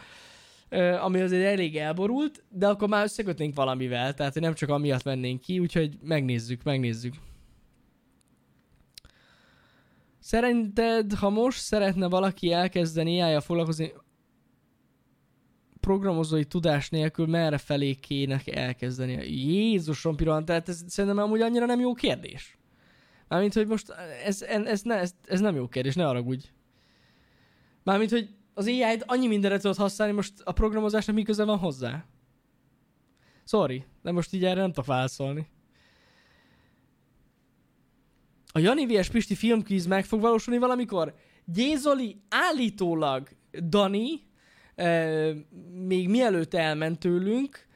ami 0.78 1.20
azért 1.20 1.44
elég 1.44 1.76
elborult, 1.76 2.44
de 2.48 2.68
akkor 2.68 2.88
már 2.88 3.04
összekötnénk 3.04 3.54
valamivel, 3.54 4.14
tehát 4.14 4.40
nem 4.40 4.54
csak 4.54 4.68
amiatt 4.68 5.02
vennénk 5.02 5.40
ki, 5.40 5.58
úgyhogy 5.58 5.98
megnézzük, 6.02 6.62
megnézzük. 6.62 7.14
Szerinted, 10.18 11.12
ha 11.12 11.30
most 11.30 11.58
szeretne 11.58 12.08
valaki 12.08 12.52
elkezdeni 12.52 13.20
AI 13.20 13.40
foglalkozni, 13.40 13.92
programozói 15.80 16.44
tudás 16.44 16.90
nélkül 16.90 17.26
merre 17.26 17.58
felé 17.58 17.94
kéne 17.94 18.40
elkezdeni? 18.44 19.30
Jézusom, 19.30 20.16
pillanat, 20.16 20.44
tehát 20.44 20.68
ez 20.68 20.82
szerintem 20.86 21.22
amúgy 21.22 21.40
annyira 21.40 21.66
nem 21.66 21.80
jó 21.80 21.94
kérdés. 21.94 22.58
Mármint, 23.28 23.54
hogy 23.54 23.66
most 23.66 23.94
ez, 24.24 24.42
ez, 24.42 24.82
ne, 24.82 24.94
ez, 24.94 25.14
ez 25.24 25.40
nem 25.40 25.54
jó 25.54 25.68
kérdés, 25.68 25.94
ne 25.94 26.04
haragudj. 26.04 26.46
Mármint, 27.82 28.10
hogy 28.10 28.28
az 28.54 28.66
AI-t 28.66 29.04
annyi 29.06 29.26
mindenre 29.26 29.58
tudod 29.58 29.76
használni, 29.76 30.14
most 30.14 30.32
a 30.44 30.52
programozásnak 30.52 31.16
mi 31.16 31.22
köze 31.22 31.44
van 31.44 31.58
hozzá? 31.58 32.04
Sorry, 33.44 33.84
de 34.02 34.12
most 34.12 34.32
így 34.32 34.44
erre 34.44 34.60
nem 34.60 34.72
tudok 34.72 34.86
válaszolni. 34.86 35.48
A 38.52 38.58
Jani 38.58 38.86
vs. 38.86 39.08
Pisti 39.08 39.34
filmkvíz 39.34 39.86
meg 39.86 40.04
fog 40.04 40.20
valósulni 40.20 40.60
valamikor? 40.60 41.14
Gézoli 41.44 42.22
állítólag 42.28 43.28
Dani, 43.68 44.20
euh, 44.74 45.36
még 45.72 46.08
mielőtt 46.08 46.54
elment 46.54 46.98
tőlünk, 46.98 47.66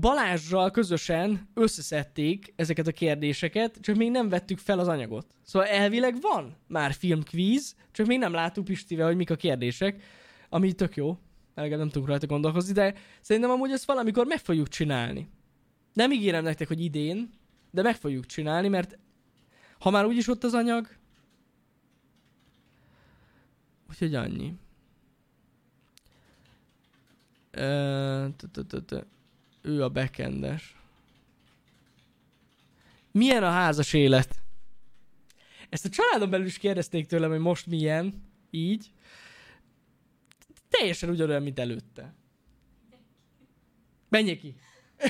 Balázsral 0.00 0.70
közösen 0.70 1.48
összeszedték 1.54 2.52
ezeket 2.56 2.86
a 2.86 2.92
kérdéseket, 2.92 3.78
csak 3.80 3.96
még 3.96 4.10
nem 4.10 4.28
vettük 4.28 4.58
fel 4.58 4.78
az 4.78 4.88
anyagot. 4.88 5.26
Szóval 5.42 5.68
elvileg 5.68 6.20
van 6.20 6.56
már 6.66 6.92
filmkvíz, 6.92 7.76
csak 7.90 8.06
még 8.06 8.18
nem 8.18 8.32
láttuk 8.32 8.64
Pistivel, 8.64 9.06
hogy 9.06 9.16
mik 9.16 9.30
a 9.30 9.36
kérdések, 9.36 10.02
ami 10.48 10.72
tök 10.72 10.96
jó. 10.96 11.18
Legalább 11.54 11.78
nem 11.78 11.88
tudunk 11.88 12.08
rajta 12.08 12.26
gondolkozni, 12.26 12.72
de 12.72 12.94
szerintem 13.20 13.50
amúgy 13.50 13.70
ezt 13.70 13.84
valamikor 13.84 14.26
meg 14.26 14.38
fogjuk 14.38 14.68
csinálni. 14.68 15.28
Nem 15.92 16.12
ígérem 16.12 16.44
nektek, 16.44 16.68
hogy 16.68 16.80
idén, 16.80 17.30
de 17.70 17.82
meg 17.82 17.96
fogjuk 17.96 18.26
csinálni, 18.26 18.68
mert 18.68 18.98
ha 19.78 19.90
már 19.90 20.06
úgyis 20.06 20.28
ott 20.28 20.44
az 20.44 20.54
anyag, 20.54 20.88
úgyhogy 23.88 24.14
annyi. 24.14 24.54
Ő 29.66 29.82
a 29.82 29.88
bekendes. 29.88 30.76
Milyen 33.10 33.42
a 33.42 33.50
házas 33.50 33.92
élet? 33.92 34.42
Ezt 35.68 35.84
a 35.84 35.88
családon 35.88 36.30
belül 36.30 36.46
is 36.46 36.58
kérdezték 36.58 37.06
tőlem, 37.06 37.30
hogy 37.30 37.38
most 37.38 37.66
milyen, 37.66 38.22
így. 38.50 38.92
Teljesen 40.68 41.10
ugyanolyan, 41.10 41.42
mint 41.42 41.58
előtte. 41.58 42.14
Menjél 44.08 44.38
ki! 44.38 44.54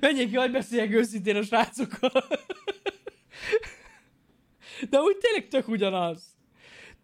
Menjél 0.00 0.28
ki, 0.28 0.36
hogy 0.36 0.50
beszéljek 0.50 0.92
őszintén 0.92 1.36
a 1.36 1.42
srácokkal. 1.42 2.10
De 4.90 4.98
úgy 4.98 5.16
tényleg 5.16 5.48
tök 5.48 5.68
ugyanaz. 5.68 6.36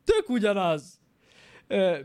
Tök 0.05 0.29
ugyanaz, 0.29 1.01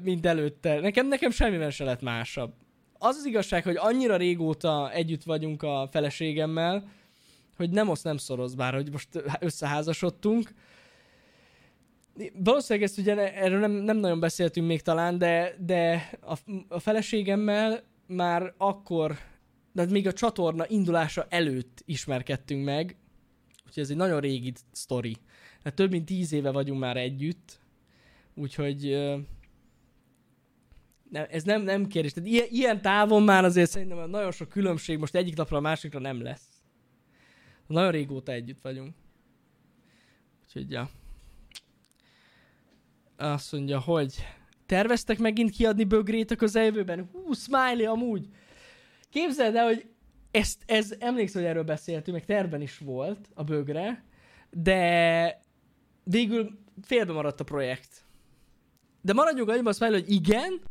mint 0.01 0.25
előtte. 0.25 0.79
Nekem, 0.79 1.07
nekem 1.07 1.31
semmivel 1.31 1.69
se 1.69 1.83
lett 1.83 2.01
másabb. 2.01 2.61
Az 3.05 3.15
az 3.15 3.25
igazság, 3.25 3.63
hogy 3.63 3.75
annyira 3.77 4.17
régóta 4.17 4.91
együtt 4.91 5.23
vagyunk 5.23 5.63
a 5.63 5.87
feleségemmel, 5.91 6.91
hogy 7.55 7.69
nem 7.69 7.89
osz, 7.89 8.01
nem 8.01 8.17
szoroz, 8.17 8.55
bár 8.55 8.73
hogy 8.73 8.91
most 8.91 9.07
összeházasodtunk. 9.39 10.53
Valószínűleg 12.33 12.89
ezt 12.89 12.97
ugye 12.97 13.33
erről 13.33 13.59
nem, 13.59 13.71
nem 13.71 13.97
nagyon 13.97 14.19
beszéltünk 14.19 14.67
még 14.67 14.81
talán, 14.81 15.17
de, 15.17 15.55
de 15.59 16.09
a, 16.21 16.37
a 16.67 16.79
feleségemmel 16.79 17.83
már 18.07 18.53
akkor, 18.57 19.17
de 19.71 19.85
még 19.85 20.07
a 20.07 20.13
csatorna 20.13 20.67
indulása 20.67 21.25
előtt 21.29 21.81
ismerkedtünk 21.85 22.65
meg, 22.65 22.97
úgyhogy 23.65 23.83
ez 23.83 23.89
egy 23.89 23.95
nagyon 23.95 24.19
régi 24.19 24.53
sztori. 24.71 25.17
Hát 25.63 25.73
több 25.73 25.91
mint 25.91 26.05
tíz 26.05 26.33
éve 26.33 26.51
vagyunk 26.51 26.79
már 26.79 26.97
együtt, 26.97 27.59
úgyhogy 28.35 28.97
nem, 31.13 31.25
ez 31.29 31.43
nem, 31.43 31.61
nem 31.61 31.87
kérdés. 31.87 32.13
Tehát 32.13 32.29
ilyen, 32.29 32.47
ilyen 32.49 32.81
távon 32.81 33.23
már 33.23 33.43
azért 33.43 33.69
szerintem 33.69 34.09
nagyon 34.09 34.31
sok 34.31 34.49
különbség 34.49 34.97
most 34.97 35.15
egyik 35.15 35.35
napra 35.35 35.57
a 35.57 35.61
másikra 35.61 35.99
nem 35.99 36.21
lesz. 36.21 36.47
Nagyon 37.67 37.91
régóta 37.91 38.31
együtt 38.31 38.61
vagyunk. 38.61 38.93
Úgyhogy, 40.45 40.71
ja. 40.71 40.89
Azt 43.17 43.51
mondja, 43.51 43.79
hogy 43.79 44.15
terveztek 44.65 45.17
megint 45.17 45.51
kiadni 45.51 45.83
bögrét 45.83 46.31
a 46.31 46.35
közeljövőben? 46.35 47.09
Hú, 47.11 47.33
smiley 47.33 47.91
amúgy. 47.91 48.27
Képzeld 49.09 49.55
el, 49.55 49.65
hogy 49.65 49.85
ezt, 50.31 50.63
ez, 50.65 50.95
emlékszem, 50.99 51.41
hogy 51.41 51.49
erről 51.49 51.63
beszéltünk, 51.63 52.17
meg 52.17 52.25
terben 52.25 52.61
is 52.61 52.77
volt 52.77 53.29
a 53.33 53.43
bögre, 53.43 54.03
de 54.51 55.41
végül 56.03 56.59
félbe 56.81 57.13
maradt 57.13 57.39
a 57.39 57.43
projekt. 57.43 58.05
De 59.01 59.13
maradjunk 59.13 59.49
annyiban, 59.49 59.73
Smiley, 59.73 59.93
hogy 59.93 60.11
igen, 60.11 60.61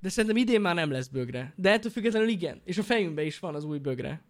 de 0.00 0.08
szerintem 0.08 0.40
idén 0.40 0.60
már 0.60 0.74
nem 0.74 0.90
lesz 0.90 1.08
bögre. 1.08 1.52
De 1.56 1.70
ettől 1.70 1.90
függetlenül 1.90 2.28
igen. 2.28 2.60
És 2.64 2.78
a 2.78 2.82
fejünkben 2.82 3.24
is 3.24 3.38
van 3.38 3.54
az 3.54 3.64
új 3.64 3.78
bögre. 3.78 4.22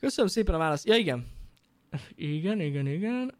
Köszönöm 0.00 0.30
szépen 0.30 0.54
a 0.54 0.58
választ. 0.58 0.86
Ja, 0.86 0.96
igen. 0.96 1.26
Igen, 2.14 2.60
igen, 2.60 2.86
igen. 2.86 3.34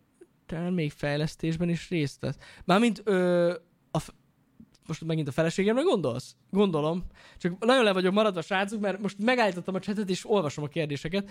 Termékfejlesztésben 0.46 1.68
is 1.68 1.88
részt 1.88 2.20
vesz. 2.20 2.36
Mármint 2.64 3.02
ö, 3.04 3.54
a, 3.90 4.02
most 4.86 5.04
megint 5.04 5.28
a 5.28 5.32
feleségemre 5.32 5.82
gondolsz? 5.82 6.36
Gondolom. 6.50 7.04
Csak 7.36 7.64
nagyon 7.64 7.84
le 7.84 7.92
vagyok 7.92 8.12
maradva, 8.12 8.42
srácok, 8.42 8.80
mert 8.80 9.00
most 9.00 9.18
megállítottam 9.18 9.74
a 9.74 9.80
csetet, 9.80 10.10
és 10.10 10.30
olvasom 10.30 10.64
a 10.64 10.68
kérdéseket. 10.68 11.30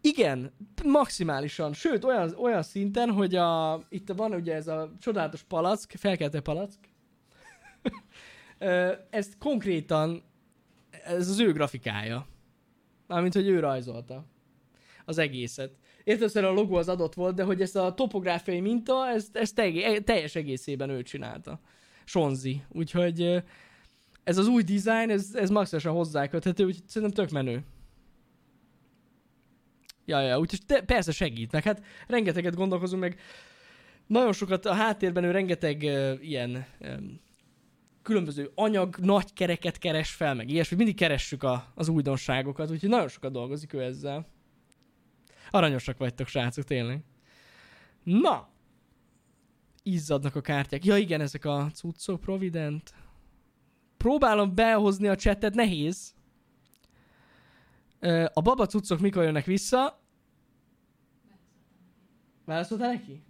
Igen, 0.00 0.52
maximálisan. 0.84 1.72
Sőt, 1.72 2.04
olyan, 2.04 2.34
olyan 2.34 2.62
szinten, 2.62 3.10
hogy 3.10 3.34
a, 3.34 3.80
itt 3.88 4.12
van 4.16 4.32
ugye 4.32 4.54
ez 4.54 4.66
a 4.66 4.92
csodálatos 5.00 5.42
palack, 5.42 5.94
felkelte 5.96 6.40
palack. 6.40 6.72
Ezt 9.10 9.38
konkrétan, 9.38 10.22
ez 11.04 11.28
az 11.28 11.40
ő 11.40 11.52
grafikája. 11.52 12.26
Mármint, 13.06 13.34
hogy 13.34 13.48
ő 13.48 13.60
rajzolta 13.60 14.24
az 15.04 15.18
egészet. 15.18 15.72
Érted, 16.04 16.44
a 16.44 16.50
logó 16.50 16.74
az 16.74 16.88
adott 16.88 17.14
volt, 17.14 17.34
de 17.34 17.42
hogy 17.42 17.60
ezt 17.60 17.76
a 17.76 17.94
topográfiai 17.94 18.60
minta, 18.60 19.08
ezt, 19.08 19.36
ezt 19.36 19.54
teljes 20.04 20.34
egészében 20.34 20.90
ő 20.90 21.02
csinálta. 21.02 21.60
Sonzi. 22.04 22.62
Úgyhogy 22.68 23.42
ez 24.24 24.38
az 24.38 24.46
új 24.46 24.62
design, 24.62 25.10
ez, 25.10 25.30
ez 25.34 25.50
maximálisan 25.50 25.94
hozzáköthető, 25.94 26.64
úgyhogy 26.64 26.88
szerintem 26.88 27.24
tök 27.24 27.34
menő. 27.34 27.64
Ja, 30.04 30.20
ja, 30.20 30.38
úgyhogy 30.38 30.60
te, 30.66 30.82
persze 30.82 31.12
segítnek. 31.12 31.64
Hát 31.64 31.82
rengeteget 32.06 32.54
gondolkozunk 32.54 33.02
meg. 33.02 33.18
Nagyon 34.06 34.32
sokat 34.32 34.66
a 34.66 34.72
háttérben 34.72 35.24
ő 35.24 35.30
rengeteg 35.30 35.82
uh, 35.82 36.12
ilyen 36.20 36.66
um, 36.80 37.20
különböző 38.04 38.50
anyag, 38.54 38.96
nagy 38.96 39.32
kereket 39.32 39.78
keres 39.78 40.10
fel, 40.10 40.34
meg 40.34 40.50
ilyesmi. 40.50 40.76
Mindig 40.76 40.96
keressük 40.96 41.42
a, 41.42 41.72
az 41.74 41.88
újdonságokat, 41.88 42.70
úgyhogy 42.70 42.88
nagyon 42.88 43.08
sokat 43.08 43.32
dolgozik 43.32 43.72
ő 43.72 43.82
ezzel. 43.82 44.26
Aranyosak 45.50 45.98
vagytok, 45.98 46.26
srácok, 46.26 46.64
tényleg. 46.64 47.04
Na! 48.02 48.48
Izzadnak 49.82 50.34
a 50.34 50.40
kártyák. 50.40 50.84
Ja 50.84 50.96
igen, 50.96 51.20
ezek 51.20 51.44
a 51.44 51.70
cuccok, 51.72 52.20
Provident. 52.20 52.94
Próbálom 53.96 54.54
behozni 54.54 55.08
a 55.08 55.16
csetet, 55.16 55.54
nehéz. 55.54 56.14
A 58.32 58.40
baba 58.40 58.66
cuccok 58.66 59.00
mikor 59.00 59.22
jönnek 59.22 59.44
vissza? 59.44 60.02
Válaszoltál 62.44 62.92
neki? 62.92 63.22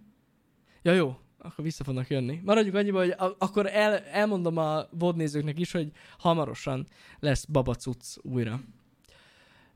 Ja 0.81 0.93
jó, 0.93 1.19
akkor 1.45 1.63
vissza 1.63 1.83
fognak 1.83 2.09
jönni. 2.09 2.41
Maradjuk 2.43 2.75
annyiba, 2.75 2.99
hogy 2.99 3.09
a- 3.09 3.35
akkor 3.39 3.67
el, 3.67 3.97
elmondom 3.97 4.57
a 4.57 4.85
vodnézőknek 4.91 5.59
is, 5.59 5.71
hogy 5.71 5.91
hamarosan 6.17 6.87
lesz 7.19 7.45
baba 7.45 7.75
cucc 7.75 8.15
újra. 8.21 8.61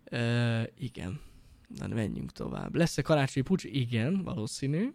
Ö, 0.04 0.62
igen. 0.78 1.20
Na, 1.78 1.88
menjünk 1.88 2.32
tovább. 2.32 2.76
Lesz-e 2.76 3.02
karácsonyi 3.02 3.46
pucs? 3.46 3.64
Igen, 3.64 4.24
valószínű. 4.24 4.94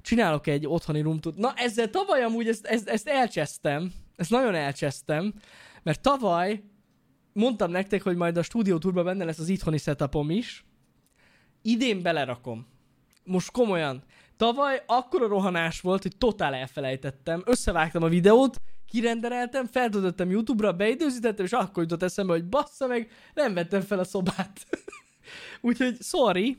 Csinálok 0.00 0.46
egy 0.46 0.66
otthoni 0.66 1.00
rumtut. 1.00 1.36
Na, 1.36 1.52
ezzel 1.56 1.90
tavaly 1.90 2.22
amúgy 2.22 2.48
ezt, 2.48 2.66
ezt, 2.66 2.88
ezt 2.88 3.08
elcsesztem. 3.08 3.92
Ezt 4.16 4.30
nagyon 4.30 4.54
elcsesztem. 4.54 5.34
Mert 5.82 6.00
tavaly 6.00 6.62
mondtam 7.32 7.70
nektek, 7.70 8.02
hogy 8.02 8.16
majd 8.16 8.36
a 8.36 8.42
stúdió 8.42 8.78
turban 8.78 9.04
benne 9.04 9.24
lesz 9.24 9.38
az 9.38 9.48
itthoni 9.48 9.78
setupom 9.78 10.30
is. 10.30 10.64
Idén 11.62 12.02
belerakom. 12.02 12.66
Most 13.24 13.50
komolyan. 13.50 14.02
Tavaly 14.36 14.82
akkora 14.86 15.26
rohanás 15.26 15.80
volt, 15.80 16.02
hogy 16.02 16.16
totál 16.18 16.54
elfelejtettem. 16.54 17.42
Összevágtam 17.44 18.02
a 18.02 18.08
videót, 18.08 18.60
kirendereltem, 18.90 19.66
feltöltöttem 19.66 20.30
YouTube-ra, 20.30 20.72
beidőzítettem, 20.72 21.44
és 21.44 21.52
akkor 21.52 21.82
jutott 21.82 22.02
eszembe, 22.02 22.32
hogy 22.32 22.48
bassza 22.48 22.86
meg, 22.86 23.10
nem 23.34 23.54
vettem 23.54 23.80
fel 23.80 23.98
a 23.98 24.04
szobát. 24.04 24.66
Úgyhogy 25.60 25.96
sorry, 26.00 26.58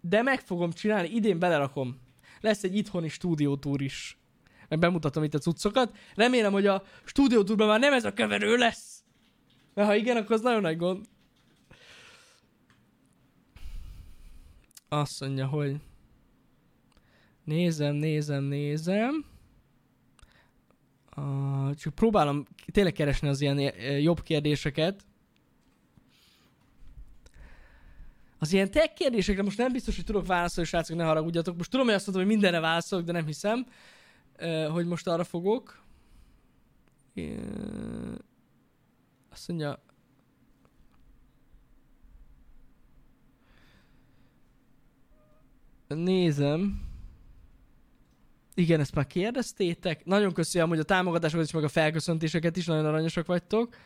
de 0.00 0.22
meg 0.22 0.40
fogom 0.40 0.72
csinálni, 0.72 1.08
idén 1.08 1.38
belerakom. 1.38 2.00
Lesz 2.40 2.62
egy 2.62 2.76
itthoni 2.76 3.08
stúdiótúr 3.08 3.82
is. 3.82 4.18
Meg 4.68 4.78
bemutatom 4.78 5.22
itt 5.22 5.34
a 5.34 5.38
cuccokat. 5.38 5.96
Remélem, 6.14 6.52
hogy 6.52 6.66
a 6.66 6.82
stúdiótúrban 7.04 7.66
már 7.66 7.80
nem 7.80 7.92
ez 7.92 8.04
a 8.04 8.12
keverő 8.12 8.56
lesz. 8.56 9.04
Mert 9.74 9.88
ha 9.88 9.94
igen, 9.94 10.16
akkor 10.16 10.32
az 10.32 10.40
nagyon 10.40 10.60
nagy 10.60 10.76
gond. 10.76 11.06
Azt 14.88 15.20
mondja, 15.20 15.46
hogy 15.46 15.76
nézem, 17.50 17.94
nézem, 17.94 18.44
nézem. 18.44 19.24
Uh, 21.16 21.74
csak 21.74 21.94
próbálom 21.94 22.46
tényleg 22.72 22.92
keresni 22.92 23.28
az 23.28 23.40
ilyen 23.40 23.58
eh, 23.58 24.02
jobb 24.02 24.22
kérdéseket. 24.22 25.04
Az 28.38 28.52
ilyen 28.52 28.70
tech 28.70 28.94
kérdésekre 28.94 29.42
most 29.42 29.58
nem 29.58 29.72
biztos, 29.72 29.96
hogy 29.96 30.04
tudok 30.04 30.26
válaszolni, 30.26 30.68
srácok, 30.68 30.96
ne 30.96 31.04
haragudjatok. 31.04 31.56
Most 31.56 31.70
tudom, 31.70 31.86
hogy 31.86 31.94
azt 31.94 32.06
mondom, 32.06 32.24
hogy 32.24 32.32
mindenre 32.32 32.60
válaszolok, 32.60 33.04
de 33.04 33.12
nem 33.12 33.26
hiszem, 33.26 33.66
uh, 34.40 34.66
hogy 34.66 34.86
most 34.86 35.06
arra 35.06 35.24
fogok. 35.24 35.82
Uh, 37.14 38.14
azt 39.30 39.48
mondja, 39.48 39.82
Nézem. 45.94 46.89
Igen, 48.54 48.80
ezt 48.80 48.94
már 48.94 49.06
kérdeztétek. 49.06 50.04
Nagyon 50.04 50.32
köszönöm, 50.32 50.68
hogy 50.68 50.78
a 50.78 50.82
támogatásokat 50.82 51.46
is, 51.46 51.52
meg 51.52 51.64
a 51.64 51.68
felköszöntéseket 51.68 52.56
is, 52.56 52.66
nagyon 52.66 52.84
aranyosak 52.86 53.26
vagytok. 53.26 53.76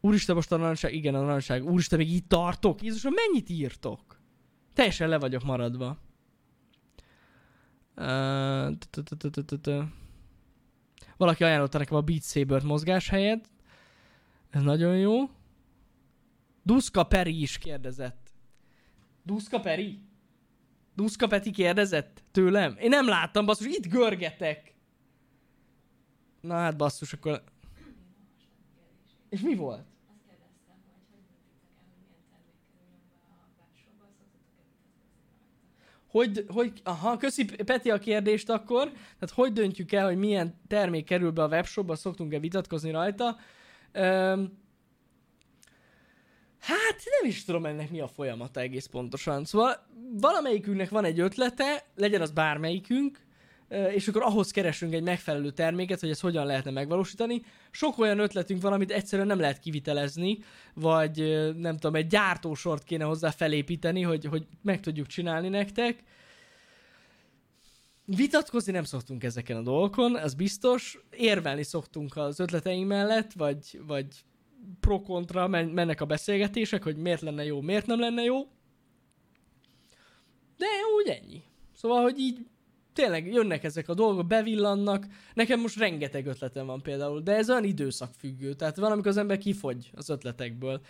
Úristen, 0.00 0.34
most 0.34 0.52
a 0.52 0.56
narancsság, 0.56 0.94
igen, 0.94 1.14
a 1.14 1.20
narancsság. 1.20 1.64
Úristen, 1.64 1.98
még 1.98 2.12
így 2.12 2.26
tartok? 2.26 2.82
Jézusom, 2.82 3.12
mennyit 3.14 3.48
írtok? 3.48 4.20
Teljesen 4.74 5.08
le 5.08 5.18
vagyok 5.18 5.44
maradva. 5.44 5.98
Valaki 11.16 11.44
ajánlotta 11.44 11.78
nekem 11.78 11.96
a 11.96 12.00
Beat 12.00 12.22
Saber-t 12.22 12.64
mozgás 12.64 13.08
helyett. 13.08 13.50
Ez 14.50 14.62
nagyon 14.62 14.96
jó. 14.96 15.30
Duszka 16.62 17.04
Peri 17.04 17.40
is 17.40 17.58
kérdezett. 17.58 18.30
Duszka 19.22 19.60
Peri? 19.60 20.07
Duszka 20.98 21.26
Peti 21.26 21.50
kérdezett 21.50 22.22
tőlem? 22.30 22.76
Én 22.80 22.88
nem 22.88 23.08
láttam, 23.08 23.46
basszus, 23.46 23.66
itt 23.66 23.86
görgetek. 23.86 24.74
Na 26.40 26.54
hát 26.54 26.76
basszus, 26.76 27.12
akkor... 27.12 27.42
És 29.28 29.40
mi 29.40 29.54
volt? 29.54 29.84
Hogy, 36.06 36.44
hogy, 36.48 36.80
aha, 36.84 37.16
köszi 37.16 37.44
Peti 37.44 37.90
a 37.90 37.98
kérdést 37.98 38.50
akkor, 38.50 38.90
tehát 38.92 39.34
hogy 39.34 39.52
döntjük 39.52 39.92
el, 39.92 40.06
hogy 40.06 40.18
milyen 40.18 40.60
termék 40.68 41.04
kerül 41.04 41.30
be 41.30 41.42
a 41.42 41.48
webshopba, 41.48 41.94
szoktunk-e 41.94 42.38
vitatkozni 42.38 42.90
rajta. 42.90 43.36
Öm, 43.92 44.58
Hát 46.68 47.02
nem 47.20 47.30
is 47.30 47.44
tudom 47.44 47.66
ennek 47.66 47.90
mi 47.90 48.00
a 48.00 48.08
folyamata 48.08 48.60
egész 48.60 48.86
pontosan. 48.86 49.44
Szóval 49.44 49.86
valamelyikünknek 50.20 50.90
van 50.90 51.04
egy 51.04 51.20
ötlete, 51.20 51.84
legyen 51.94 52.20
az 52.20 52.30
bármelyikünk, 52.30 53.20
és 53.94 54.08
akkor 54.08 54.22
ahhoz 54.22 54.50
keresünk 54.50 54.94
egy 54.94 55.02
megfelelő 55.02 55.50
terméket, 55.50 56.00
hogy 56.00 56.10
ezt 56.10 56.20
hogyan 56.20 56.46
lehetne 56.46 56.70
megvalósítani. 56.70 57.42
Sok 57.70 57.98
olyan 57.98 58.18
ötletünk 58.18 58.62
van, 58.62 58.72
amit 58.72 58.90
egyszerűen 58.90 59.26
nem 59.28 59.40
lehet 59.40 59.58
kivitelezni, 59.58 60.38
vagy 60.74 61.18
nem 61.56 61.74
tudom, 61.74 61.94
egy 61.94 62.06
gyártósort 62.06 62.84
kéne 62.84 63.04
hozzá 63.04 63.30
felépíteni, 63.30 64.02
hogy, 64.02 64.24
hogy 64.24 64.46
meg 64.62 64.80
tudjuk 64.80 65.06
csinálni 65.06 65.48
nektek. 65.48 66.02
Vitatkozni 68.04 68.72
nem 68.72 68.84
szoktunk 68.84 69.24
ezeken 69.24 69.56
a 69.56 69.62
dolgokon, 69.62 70.18
ez 70.18 70.34
biztos. 70.34 70.98
Érvelni 71.10 71.62
szoktunk 71.62 72.16
az 72.16 72.40
ötleteink 72.40 72.88
mellett, 72.88 73.32
vagy, 73.32 73.80
vagy 73.86 74.06
pro-kontra 74.80 75.48
men- 75.48 75.68
mennek 75.68 76.00
a 76.00 76.06
beszélgetések, 76.06 76.82
hogy 76.82 76.96
miért 76.96 77.20
lenne 77.20 77.44
jó, 77.44 77.60
miért 77.60 77.86
nem 77.86 78.00
lenne 78.00 78.22
jó. 78.22 78.38
De 80.56 80.66
úgy 80.96 81.08
ennyi. 81.08 81.42
Szóval, 81.72 82.02
hogy 82.02 82.18
így 82.18 82.46
tényleg 82.92 83.32
jönnek 83.32 83.64
ezek 83.64 83.88
a 83.88 83.94
dolgok, 83.94 84.26
bevillannak. 84.26 85.06
Nekem 85.34 85.60
most 85.60 85.78
rengeteg 85.78 86.26
ötletem 86.26 86.66
van 86.66 86.82
például, 86.82 87.20
de 87.20 87.36
ez 87.36 87.50
olyan 87.50 87.64
időszakfüggő. 87.64 88.54
Tehát 88.54 88.76
van, 88.76 88.92
amikor 88.92 89.08
az 89.08 89.16
ember 89.16 89.38
kifogy 89.38 89.90
az 89.94 90.08
ötletekből. 90.08 90.80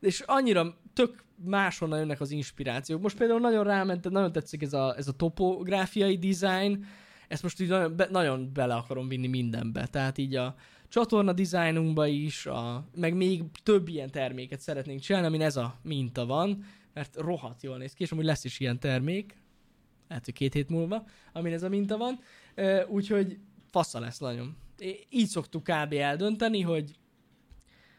És 0.00 0.20
annyira 0.20 0.76
tök 0.92 1.24
máshonnan 1.44 1.98
jönnek 1.98 2.20
az 2.20 2.30
inspirációk. 2.30 3.02
Most 3.02 3.16
például 3.16 3.40
nagyon 3.40 3.64
ráment, 3.64 4.10
nagyon 4.10 4.32
tetszik 4.32 4.62
ez 4.62 4.72
a, 4.72 4.94
ez 4.96 5.08
a 5.08 5.12
topográfiai 5.12 6.18
design. 6.18 6.84
Ezt 7.28 7.42
most 7.42 7.60
így 7.60 7.68
nagyon, 7.68 7.96
be, 7.96 8.08
nagyon 8.10 8.50
bele 8.52 8.74
akarom 8.74 9.08
vinni 9.08 9.26
mindenbe. 9.26 9.86
Tehát 9.86 10.18
így 10.18 10.34
a, 10.34 10.54
csatorna 10.94 11.32
dizájnunkba 11.32 12.06
is, 12.06 12.46
a, 12.46 12.84
meg 12.94 13.14
még 13.14 13.42
több 13.62 13.88
ilyen 13.88 14.10
terméket 14.10 14.60
szeretnénk 14.60 15.00
csinálni, 15.00 15.26
amin 15.26 15.42
ez 15.42 15.56
a 15.56 15.78
minta 15.82 16.26
van, 16.26 16.64
mert 16.92 17.16
rohadt 17.16 17.62
jól 17.62 17.76
néz 17.76 17.92
ki, 17.92 18.02
és 18.02 18.12
amúgy 18.12 18.24
lesz 18.24 18.44
is 18.44 18.60
ilyen 18.60 18.78
termék, 18.80 19.36
lehet, 20.08 20.24
hogy 20.24 20.34
két 20.34 20.52
hét 20.52 20.68
múlva, 20.68 21.06
amin 21.32 21.52
ez 21.52 21.62
a 21.62 21.68
minta 21.68 21.96
van, 21.96 22.18
úgyhogy 22.88 23.38
fassa 23.70 24.00
lesz 24.00 24.18
nagyon. 24.18 24.56
Így 25.10 25.26
szoktuk 25.26 25.62
kb. 25.62 25.92
eldönteni, 25.92 26.60
hogy 26.60 26.98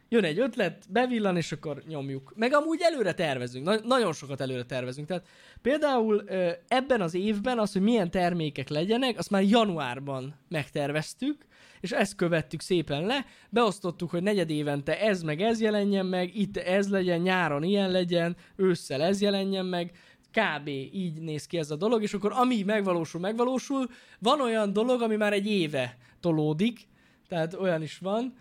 jön 0.10 0.24
egy 0.24 0.40
ötlet, 0.40 0.86
bevillan, 0.90 1.38
és 1.38 1.52
akkor 1.52 1.84
nyomjuk. 1.88 2.34
Meg 2.36 2.54
amúgy 2.54 2.80
előre 2.82 3.14
tervezünk, 3.14 3.66
Na- 3.66 3.82
nagyon 3.84 4.14
sokat 4.14 4.42
előre 4.42 4.64
tervezünk. 4.64 5.08
Tehát 5.08 5.28
például 5.62 6.24
ebben 6.68 7.02
az 7.02 7.14
évben 7.14 7.60
az, 7.60 7.72
hogy 7.72 7.82
milyen 7.82 8.12
termékek 8.12 8.70
legyenek, 8.70 9.18
azt 9.18 9.30
már 9.30 9.44
januárban 9.44 10.36
megterveztük, 10.50 11.46
és 11.86 11.92
ezt 11.92 12.16
követtük 12.16 12.62
szépen 12.62 13.06
le, 13.06 13.26
beosztottuk, 13.50 14.10
hogy 14.10 14.24
negyed 14.24 14.50
évente 14.50 15.00
ez 15.00 15.22
meg 15.22 15.42
ez 15.42 15.62
jelenjen 15.62 16.06
meg, 16.06 16.36
itt 16.36 16.58
ez 16.58 16.90
legyen, 16.90 17.20
nyáron 17.20 17.64
ilyen 17.64 17.92
legyen, 17.92 18.36
ősszel 18.56 19.02
ez 19.02 19.22
jelenjen 19.22 19.66
meg, 19.66 19.92
kb. 20.32 20.68
így 20.68 21.22
néz 21.22 21.46
ki 21.46 21.58
ez 21.58 21.72
a 21.72 21.76
dolog, 21.76 22.02
és 22.02 22.14
akkor 22.14 22.32
ami 22.32 22.64
megvalósul, 22.64 23.22
megvalósul. 23.22 23.90
Van 24.20 24.42
olyan 24.42 24.74
dolog, 24.74 25.02
ami 25.02 25.16
már 25.16 25.34
egy 25.34 25.48
éve 25.48 25.98
tolódik, 26.20 26.88
tehát 27.28 27.54
olyan 27.54 27.82
is 27.82 27.98
van, 27.98 28.34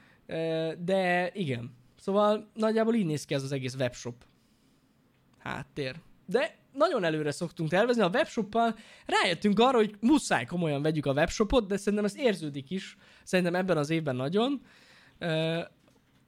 de 0.78 1.30
igen. 1.34 1.76
Szóval 1.96 2.50
nagyjából 2.54 2.94
így 2.94 3.06
néz 3.06 3.24
ki 3.24 3.34
ez 3.34 3.42
az 3.42 3.52
egész 3.52 3.74
webshop 3.74 4.24
háttér. 5.38 5.94
De 6.26 6.56
nagyon 6.74 7.04
előre 7.04 7.30
szoktunk 7.30 7.70
tervezni, 7.70 8.02
a 8.02 8.08
webshoppal 8.08 8.78
rájöttünk 9.06 9.58
arra, 9.58 9.76
hogy 9.76 9.94
muszáj 10.00 10.44
komolyan 10.44 10.82
vegyük 10.82 11.06
a 11.06 11.12
webshopot, 11.12 11.66
de 11.66 11.76
szerintem 11.76 12.04
ez 12.04 12.16
érződik 12.16 12.70
is, 12.70 12.96
szerintem 13.24 13.54
ebben 13.54 13.76
az 13.76 13.90
évben 13.90 14.16
nagyon, 14.16 14.62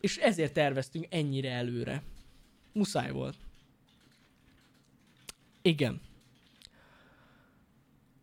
és 0.01 0.17
ezért 0.17 0.53
terveztünk 0.53 1.07
ennyire 1.11 1.51
előre. 1.51 2.03
Muszáj 2.73 3.11
volt. 3.11 3.37
Igen. 5.63 6.01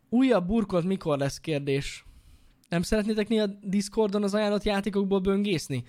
Újabb 0.10 0.48
burkot 0.48 0.84
mikor 0.84 1.18
lesz 1.18 1.40
kérdés? 1.40 2.06
Nem 2.70 2.82
szeretnétek 2.82 3.28
mi 3.28 3.40
a 3.40 3.46
Discordon 3.46 4.24
az 4.24 4.34
ajánlott 4.34 4.64
játékokból 4.64 5.20
böngészni? 5.20 5.84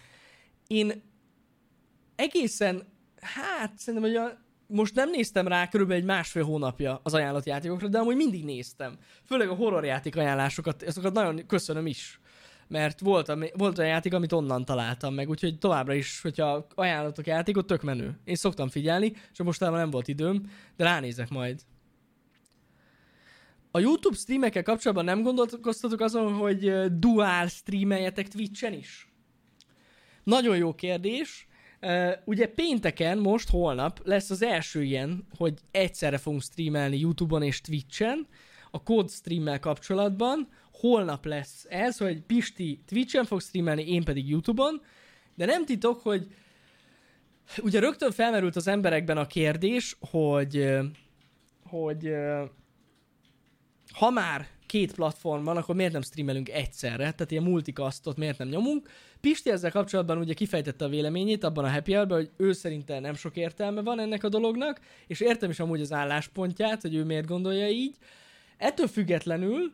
Én 0.67 1.03
egészen, 2.17 2.87
hát 3.21 3.79
szerintem, 3.79 4.11
hogy 4.11 4.19
a, 4.19 4.44
most 4.67 4.95
nem 4.95 5.11
néztem 5.11 5.49
rá 5.49 5.69
körülbelül 5.69 6.03
egy 6.03 6.09
másfél 6.09 6.45
hónapja 6.45 7.01
az 7.03 7.15
ajánlott 7.15 7.45
játékokra, 7.45 7.89
de 7.89 7.99
amúgy 7.99 8.17
mindig 8.17 8.45
néztem. 8.45 8.99
Főleg 9.25 9.49
a 9.49 9.55
horrorjáték 9.55 10.17
ajánlásokat, 10.17 10.83
azokat 10.83 11.13
nagyon 11.13 11.47
köszönöm 11.47 11.87
is. 11.87 12.21
Mert 12.69 13.01
volt, 13.01 13.29
ami, 13.29 13.51
volt 13.55 13.79
olyan 13.79 13.91
játék, 13.91 14.15
amit 14.15 14.33
onnan 14.33 14.65
találtam 14.65 15.15
meg, 15.15 15.29
úgyhogy 15.29 15.59
továbbra 15.59 15.95
is, 15.95 16.21
hogyha 16.21 16.67
ajánlatok 16.75 17.27
játékot, 17.27 17.67
tök 17.67 17.83
menő. 17.83 18.21
Én 18.25 18.35
szoktam 18.35 18.69
figyelni, 18.69 19.13
és 19.33 19.39
mostában 19.39 19.79
nem 19.79 19.91
volt 19.91 20.09
időm, 20.09 20.51
de 20.77 20.85
ránézek 20.85 21.29
majd. 21.29 21.61
A 23.71 23.79
YouTube 23.79 24.17
streamekkel 24.17 24.63
kapcsolatban 24.63 25.05
nem 25.05 25.23
gondolkoztatok 25.23 26.01
azon, 26.01 26.33
hogy 26.33 26.73
dual 26.99 27.47
streameljetek 27.47 28.29
Twitch-en 28.29 28.73
is? 28.73 29.09
Nagyon 30.25 30.57
jó 30.57 30.75
kérdés. 30.75 31.47
Uh, 31.85 32.13
ugye 32.25 32.47
pénteken, 32.47 33.19
most, 33.19 33.51
holnap 33.51 34.01
lesz 34.05 34.31
az 34.31 34.43
első 34.43 34.83
ilyen, 34.83 35.27
hogy 35.37 35.59
egyszerre 35.71 36.19
fogunk 36.19 36.43
streamelni 36.43 36.99
YouTube-on 36.99 37.43
és 37.43 37.61
Twitch-en, 37.61 38.27
a 38.71 38.83
Code 38.83 39.09
streammel 39.09 39.61
kapcsolatban. 39.61 40.49
Holnap 40.73 41.25
lesz 41.25 41.67
ez, 41.69 41.99
hogy 41.99 42.21
Pisti 42.21 42.83
Twitch-en 42.87 43.25
fog 43.25 43.41
streamelni, 43.41 43.89
én 43.89 44.05
pedig 44.05 44.29
YouTube-on, 44.29 44.81
de 45.35 45.45
nem 45.45 45.65
titok, 45.65 46.01
hogy 46.01 46.27
ugye 47.63 47.81
rögtön 47.81 48.11
felmerült 48.11 48.57
az 48.57 48.67
emberekben 48.67 49.17
a 49.17 49.27
kérdés, 49.27 49.97
hogy, 50.11 50.69
hogy 51.65 52.15
ha 53.93 54.11
már 54.11 54.47
két 54.67 54.95
platform 54.95 55.45
van, 55.45 55.57
akkor 55.57 55.75
miért 55.75 55.93
nem 55.93 56.03
streamelünk 56.03 56.49
egyszerre? 56.49 56.97
Tehát 56.97 57.31
ilyen 57.31 57.43
multicastot 57.43 58.17
miért 58.17 58.39
nem 58.39 58.49
nyomunk? 58.49 58.89
Pisti 59.25 59.51
ezzel 59.51 59.71
kapcsolatban 59.71 60.19
ugye 60.19 60.35
kifejtette 60.35 60.85
a 60.85 60.89
véleményét 60.89 61.45
abban 61.45 61.65
a 61.65 61.71
happy 61.71 61.93
hour 61.93 62.11
hogy 62.11 62.31
ő 62.37 62.53
szerinte 62.53 63.01
nem 63.01 63.15
sok 63.15 63.37
értelme 63.37 63.83
van 63.83 64.01
ennek 64.01 64.25
a 64.25 64.29
dolognak, 64.29 64.81
és 65.07 65.21
értem 65.21 65.51
is 65.51 65.61
amúgy 65.61 65.81
az 65.81 65.93
álláspontját, 65.93 66.83
hogy 66.83 66.95
ő 66.95 67.05
miért 67.05 67.27
gondolja 67.27 67.69
így. 67.69 67.97
Ettől 68.57 68.87
függetlenül 68.87 69.73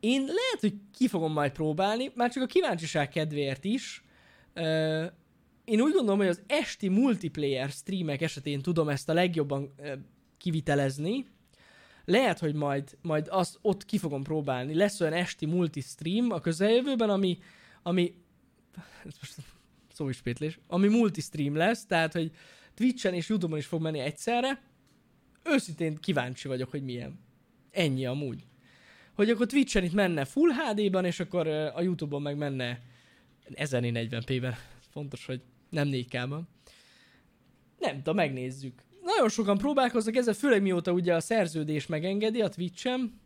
én 0.00 0.20
lehet, 0.20 0.60
hogy 0.60 0.74
ki 0.96 1.08
fogom 1.08 1.32
majd 1.32 1.52
próbálni, 1.52 2.10
már 2.14 2.30
csak 2.30 2.42
a 2.42 2.46
kíváncsiság 2.46 3.08
kedvéért 3.08 3.64
is. 3.64 4.04
Én 5.64 5.80
úgy 5.80 5.92
gondolom, 5.92 6.18
hogy 6.18 6.28
az 6.28 6.42
esti 6.46 6.88
multiplayer 6.88 7.68
streamek 7.68 8.20
esetén 8.20 8.62
tudom 8.62 8.88
ezt 8.88 9.08
a 9.08 9.12
legjobban 9.12 9.74
kivitelezni, 10.38 11.26
lehet, 12.04 12.38
hogy 12.38 12.54
majd, 12.54 12.96
majd 13.02 13.26
azt 13.30 13.58
ott 13.62 13.84
ki 13.84 13.98
fogom 13.98 14.22
próbálni. 14.22 14.74
Lesz 14.74 15.00
olyan 15.00 15.12
esti 15.12 15.46
multi-stream 15.46 16.30
a 16.30 16.40
közeljövőben, 16.40 17.10
ami, 17.10 17.38
ami 17.82 18.14
ez 19.04 19.14
most 19.20 19.34
szóispétlés, 19.92 20.58
ami 20.66 20.88
multi-stream 20.88 21.56
lesz, 21.56 21.86
tehát, 21.86 22.12
hogy 22.12 22.30
Twitchen 22.74 23.14
és 23.14 23.28
Youtube-on 23.28 23.58
is 23.58 23.66
fog 23.66 23.82
menni 23.82 23.98
egyszerre. 23.98 24.62
Őszintén 25.44 25.96
kíváncsi 25.96 26.48
vagyok, 26.48 26.70
hogy 26.70 26.82
milyen. 26.82 27.18
Ennyi 27.70 28.06
amúgy. 28.06 28.46
Hogy 29.14 29.30
akkor 29.30 29.46
Twitchen 29.46 29.84
itt 29.84 29.92
menne 29.92 30.24
Full 30.24 30.50
HD-ban, 30.50 31.04
és 31.04 31.20
akkor 31.20 31.46
a 31.46 31.82
Youtube-on 31.82 32.22
meg 32.22 32.36
menne 32.36 32.80
1040p-ben. 33.48 34.54
Fontos, 34.90 35.26
hogy 35.26 35.42
nem 35.70 35.88
4K-ban. 35.90 36.40
Nem 37.78 37.96
tudom, 37.96 38.14
megnézzük. 38.14 38.82
Nagyon 39.02 39.28
sokan 39.28 39.58
próbálkoznak 39.58 40.16
ezzel, 40.16 40.34
főleg 40.34 40.62
mióta 40.62 40.92
ugye 40.92 41.14
a 41.14 41.20
szerződés 41.20 41.86
megengedi 41.86 42.40
a 42.40 42.48
Twitch-en. 42.48 43.20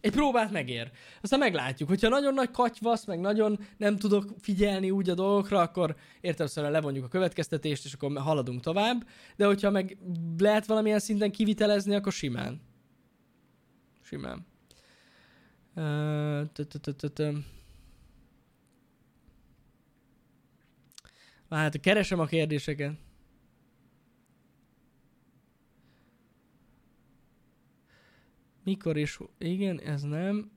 Egy 0.00 0.12
próbát 0.12 0.50
megér. 0.50 0.90
Aztán 1.20 1.38
meglátjuk. 1.38 1.88
Hogyha 1.88 2.08
nagyon 2.08 2.34
nagy 2.34 2.50
katyvasz, 2.50 3.04
meg 3.04 3.20
nagyon 3.20 3.58
nem 3.76 3.96
tudok 3.96 4.34
figyelni 4.40 4.90
úgy 4.90 5.10
a 5.10 5.14
dolgokra, 5.14 5.60
akkor 5.60 5.96
értelemszerűen 6.20 6.72
levonjuk 6.72 7.04
a 7.04 7.08
következtetést, 7.08 7.84
és 7.84 7.92
akkor 7.92 8.18
haladunk 8.18 8.60
tovább. 8.60 9.08
De 9.36 9.46
hogyha 9.46 9.70
meg 9.70 9.98
lehet 10.38 10.66
valamilyen 10.66 10.98
szinten 10.98 11.30
kivitelezni, 11.30 11.94
akkor 11.94 12.12
simán. 12.12 12.60
Simán. 14.02 14.46
Hát 21.50 21.80
keresem 21.80 22.20
a 22.20 22.26
kérdéseket. 22.26 23.05
Mikor 28.66 28.96
is... 28.96 29.18
Igen, 29.38 29.80
ez 29.80 30.02
nem. 30.02 30.50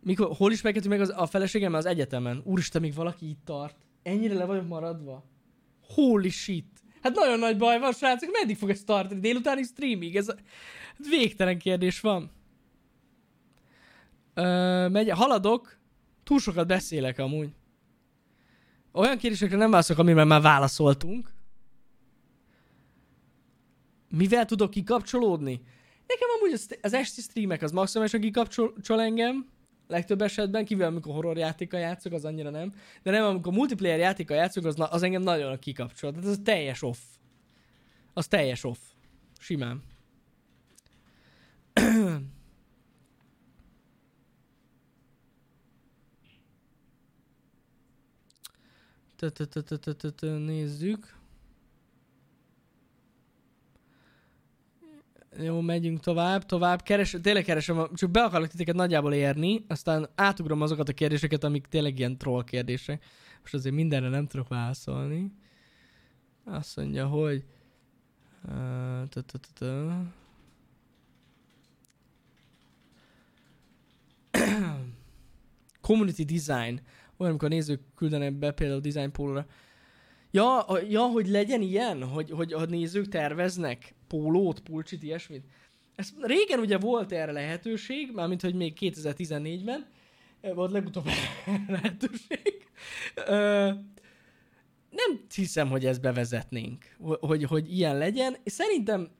Mikor, 0.00 0.36
hol 0.36 0.52
is 0.52 0.62
megkettünk 0.62 0.92
meg 0.92 1.00
az, 1.00 1.12
a 1.16 1.26
feleségem 1.26 1.74
az 1.74 1.86
egyetemen? 1.86 2.42
Úristen, 2.44 2.80
még 2.80 2.94
valaki 2.94 3.28
itt 3.28 3.44
tart. 3.44 3.76
Ennyire 4.02 4.34
le 4.34 4.44
vagyok 4.44 4.68
maradva? 4.68 5.24
Holy 5.80 6.28
shit. 6.28 6.82
Hát 7.02 7.14
nagyon 7.14 7.38
nagy 7.38 7.56
baj 7.56 7.78
van, 7.78 7.92
srácok. 7.92 8.30
Meddig 8.32 8.56
fog 8.56 8.70
ez 8.70 8.84
tartani? 8.84 9.20
Délutáni 9.20 9.62
streamig? 9.62 10.16
Ez 10.16 10.28
a... 10.28 10.34
végtelen 11.08 11.58
kérdés 11.58 12.00
van. 12.00 12.30
Ö, 14.34 14.88
megy, 14.88 15.10
haladok. 15.10 15.78
Túl 16.22 16.38
sokat 16.38 16.66
beszélek 16.66 17.18
amúgy. 17.18 17.52
Olyan 18.92 19.18
kérdésekre 19.18 19.56
nem 19.56 19.70
válaszolok, 19.70 20.02
amiben 20.02 20.26
már 20.26 20.42
válaszoltunk. 20.42 21.32
Mivel 24.08 24.44
tudok 24.44 24.70
kikapcsolódni? 24.70 25.60
Nekem 26.06 26.28
amúgy 26.36 26.52
az, 26.52 26.76
az 26.82 26.92
esti 26.92 27.20
streamek 27.20 27.62
az 27.62 27.70
maximálisan 27.70 28.20
kikapcsol 28.20 29.02
engem, 29.02 29.52
legtöbb 29.86 30.22
esetben, 30.22 30.64
kivel 30.64 30.88
amikor 30.88 31.14
horror 31.14 31.36
játékkal 31.36 31.80
játszok, 31.80 32.12
az 32.12 32.24
annyira 32.24 32.50
nem. 32.50 32.74
De 33.02 33.10
nem, 33.10 33.24
amikor 33.24 33.52
multiplayer 33.52 33.98
játékkal 33.98 34.36
játszok, 34.36 34.64
az, 34.64 34.74
az 34.78 35.02
engem 35.02 35.22
nagyon 35.22 35.58
kikapcsol. 35.58 36.10
Tehát 36.10 36.26
az 36.26 36.40
teljes 36.44 36.82
off. 36.82 36.98
Az 38.12 38.26
teljes 38.26 38.64
off. 38.64 38.78
Simán. 39.38 39.82
Nézzük. 50.20 51.23
Jó, 55.38 55.60
megyünk 55.60 56.00
tovább, 56.00 56.44
tovább. 56.46 56.82
Keres, 56.82 57.16
tényleg 57.22 57.44
keresem, 57.44 57.88
csak 57.94 58.10
be 58.10 58.22
akarok 58.22 58.48
titeket 58.48 58.74
nagyjából 58.74 59.12
érni, 59.12 59.64
aztán 59.68 60.08
átugrom 60.14 60.60
azokat 60.60 60.88
a 60.88 60.92
kérdéseket, 60.92 61.44
amik 61.44 61.66
tényleg 61.66 61.98
ilyen 61.98 62.18
troll 62.18 62.44
kérdések. 62.44 63.04
Most 63.40 63.54
azért 63.54 63.74
mindenre 63.74 64.08
nem 64.08 64.26
tudok 64.26 64.48
válaszolni. 64.48 65.32
Azt 66.44 66.76
mondja, 66.76 67.06
hogy... 67.06 67.44
Community 75.80 76.24
design. 76.24 76.80
Olyan, 77.16 77.32
amikor 77.32 77.48
a 77.50 77.54
nézők 77.54 77.80
küldenek 77.94 78.32
be 78.32 78.50
például 78.50 78.80
design 78.80 79.10
pólóra. 79.12 79.46
Ja, 80.30 80.66
ja, 80.88 81.02
hogy 81.02 81.28
legyen 81.28 81.62
ilyen, 81.62 82.02
hogy, 82.02 82.30
hogy 82.30 82.52
a 82.52 82.64
nézők 82.64 83.08
terveznek 83.08 83.94
pólót, 84.14 84.60
pulcsit, 84.60 85.02
ilyesmit. 85.02 85.44
Ez 85.94 86.12
régen 86.20 86.58
ugye 86.58 86.78
volt 86.78 87.12
erre 87.12 87.32
lehetőség, 87.32 88.10
mármint 88.12 88.40
hogy 88.40 88.54
még 88.54 88.76
2014-ben, 88.80 89.86
eh, 90.40 90.54
volt 90.54 90.72
legutóbb 90.72 91.04
lehetőség. 91.68 92.66
Ö, 93.14 93.70
nem 94.90 95.24
hiszem, 95.34 95.68
hogy 95.68 95.86
ezt 95.86 96.00
bevezetnénk, 96.00 96.96
ho- 96.98 97.20
hogy, 97.20 97.44
hogy 97.44 97.76
ilyen 97.76 97.98
legyen. 97.98 98.36
Szerintem 98.44 99.10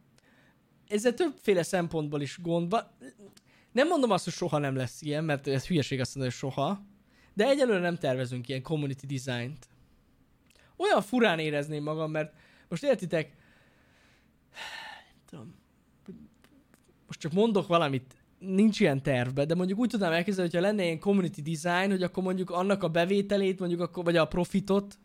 ezzel 0.89 1.15
többféle 1.15 1.63
szempontból 1.63 2.21
is 2.21 2.39
gond 2.43 2.71
van. 2.71 2.91
Nem 3.73 3.89
mondom 3.89 4.11
azt, 4.11 4.25
hogy 4.25 4.33
soha 4.33 4.59
nem 4.59 4.77
lesz 4.77 5.03
ilyen, 5.03 5.25
mert 5.25 5.47
ez 5.47 5.67
hülyeség 5.67 6.01
azt 6.01 6.15
mondani, 6.15 6.37
hogy 6.41 6.51
soha. 6.51 6.87
De 7.33 7.49
egyelőre 7.49 7.81
nem 7.81 7.99
tervezünk 7.99 8.49
ilyen 8.49 8.63
community 8.63 9.07
design-t. 9.07 9.69
Olyan 10.77 11.03
furán 11.03 11.39
érezném 11.39 11.83
magam, 11.83 12.11
mert 12.11 12.35
most 12.69 12.83
értitek, 12.83 13.37
tudom, 15.35 15.55
most 17.07 17.21
csak 17.21 17.33
mondok 17.33 17.67
valamit, 17.67 18.17
nincs 18.39 18.81
ilyen 18.81 19.03
tervbe, 19.03 19.45
de 19.45 19.55
mondjuk 19.55 19.79
úgy 19.79 19.89
tudnám 19.89 20.13
elképzelni, 20.13 20.51
hogyha 20.51 20.67
lenne 20.67 20.85
ilyen 20.85 20.99
community 20.99 21.41
design, 21.41 21.91
hogy 21.91 22.03
akkor 22.03 22.23
mondjuk 22.23 22.51
annak 22.51 22.83
a 22.83 22.89
bevételét, 22.89 23.59
mondjuk 23.59 23.81
akkor, 23.81 24.05
vagy 24.05 24.17
a 24.17 24.25
profitot, 24.25 24.99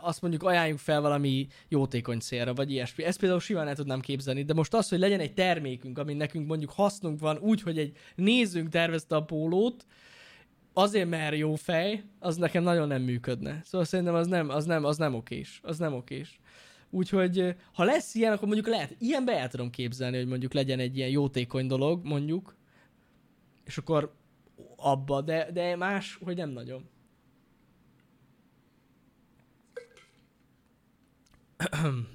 azt 0.00 0.20
mondjuk 0.20 0.42
ajánljuk 0.42 0.78
fel 0.78 1.00
valami 1.00 1.46
jótékony 1.68 2.18
célra, 2.18 2.54
vagy 2.54 2.70
ilyesmi. 2.70 3.04
Ezt 3.04 3.18
például 3.18 3.40
simán 3.40 3.68
el 3.68 3.74
tudnám 3.74 4.00
képzelni, 4.00 4.42
de 4.42 4.54
most 4.54 4.74
az, 4.74 4.88
hogy 4.88 4.98
legyen 4.98 5.20
egy 5.20 5.34
termékünk, 5.34 5.98
ami 5.98 6.14
nekünk 6.14 6.46
mondjuk 6.46 6.70
hasznunk 6.70 7.20
van, 7.20 7.38
úgy, 7.38 7.62
hogy 7.62 7.78
egy 7.78 7.96
nézőnk 8.14 8.68
tervezte 8.68 9.16
a 9.16 9.24
pólót, 9.24 9.86
azért, 10.72 11.08
mert 11.08 11.36
jó 11.36 11.54
fej, 11.54 12.04
az 12.18 12.36
nekem 12.36 12.62
nagyon 12.62 12.88
nem 12.88 13.02
működne. 13.02 13.60
Szóval 13.64 13.86
szerintem 13.86 14.14
az 14.14 14.26
nem, 14.26 14.48
az 14.48 14.64
nem, 14.64 14.84
az 14.84 14.96
nem 14.96 15.14
okés. 15.14 15.60
Az 15.62 15.78
nem 15.78 15.94
okés. 15.94 16.40
Úgyhogy 16.90 17.56
ha 17.72 17.84
lesz 17.84 18.14
ilyen, 18.14 18.32
akkor 18.32 18.46
mondjuk 18.46 18.66
lehet, 18.66 18.94
ilyenbe 18.98 19.38
el 19.38 19.48
tudom 19.48 19.70
képzelni, 19.70 20.16
hogy 20.16 20.26
mondjuk 20.26 20.52
legyen 20.52 20.78
egy 20.78 20.96
ilyen 20.96 21.08
jótékony 21.08 21.66
dolog, 21.66 22.04
mondjuk, 22.04 22.56
és 23.64 23.78
akkor 23.78 24.14
abba, 24.76 25.20
de, 25.20 25.50
de 25.52 25.76
más, 25.76 26.18
hogy 26.22 26.36
nem 26.36 26.50
nagyon. 26.50 26.88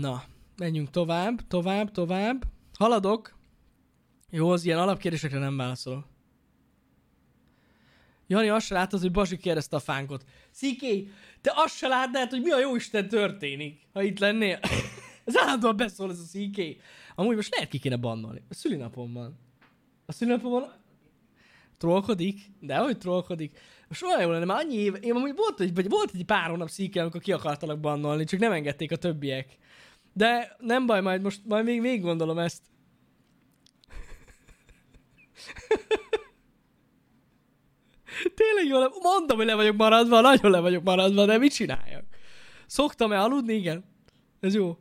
Na, 0.00 0.24
menjünk 0.56 0.90
tovább, 0.90 1.46
tovább, 1.46 1.90
tovább. 1.90 2.44
Haladok. 2.78 3.36
Jó, 4.30 4.50
az 4.50 4.64
ilyen 4.64 4.78
alapkérdésekre 4.78 5.38
nem 5.38 5.56
válaszolok. 5.56 6.10
Jani 8.26 8.48
azt 8.48 8.66
se 8.66 8.74
láttad, 8.74 9.00
hogy 9.00 9.10
Basi 9.10 9.36
kérdezte 9.36 9.76
a 9.76 9.80
fánkot. 9.80 10.24
Sziké, 10.50 11.08
te 11.42 11.52
azt 11.54 11.76
se 11.76 11.88
látnád, 11.88 12.30
hogy 12.30 12.42
mi 12.42 12.50
a 12.50 12.58
jó 12.58 12.76
Isten 12.76 13.08
történik, 13.08 13.80
ha 13.92 14.02
itt 14.02 14.18
lennél. 14.18 14.58
ez 15.24 15.36
állandóan 15.36 15.76
beszól 15.76 16.10
ez 16.10 16.18
a 16.18 16.24
Sziké. 16.24 16.80
Amúgy 17.14 17.36
most 17.36 17.54
lehet 17.54 17.70
ki 17.70 17.78
kéne 17.78 17.96
bannolni. 17.96 18.42
A 18.48 18.54
szülinapom 18.54 19.12
van. 19.12 19.38
A 20.06 20.12
szülinapom 20.12 20.50
van. 20.50 20.72
Trollkodik? 21.78 22.40
De 22.60 22.76
hogy 22.76 22.98
trollkodik? 22.98 23.58
Most 23.88 24.02
olyan 24.02 24.20
jó 24.20 24.30
lenne, 24.30 24.44
már 24.44 24.58
annyi 24.58 24.74
év, 24.74 24.94
én 25.00 25.14
amúgy 25.14 25.34
volt, 25.36 25.60
egy, 25.60 25.88
volt 25.88 26.10
egy 26.14 26.24
pár 26.24 26.50
hónap 26.50 26.68
szíke, 26.68 27.00
amikor 27.00 27.20
ki 27.20 27.32
akartalak 27.32 27.80
bannolni, 27.80 28.24
csak 28.24 28.40
nem 28.40 28.52
engedték 28.52 28.92
a 28.92 28.96
többiek. 28.96 29.58
De 30.12 30.56
nem 30.58 30.86
baj, 30.86 31.00
majd 31.00 31.22
most 31.22 31.40
majd 31.44 31.64
még 31.64 31.80
végig 31.80 32.02
gondolom 32.02 32.38
ezt. 32.38 32.62
Tényleg 38.34 38.66
jól, 38.66 38.92
mondom, 39.02 39.36
hogy 39.36 39.46
le 39.46 39.54
vagyok 39.54 39.76
maradva, 39.76 40.20
nagyon 40.20 40.50
le 40.50 40.60
vagyok 40.60 40.82
maradva, 40.82 41.26
de 41.26 41.38
mit 41.38 41.52
csináljak? 41.52 42.04
Szoktam-e 42.66 43.20
aludni? 43.20 43.54
Igen. 43.54 43.84
Ez 44.40 44.54
jó. 44.54 44.78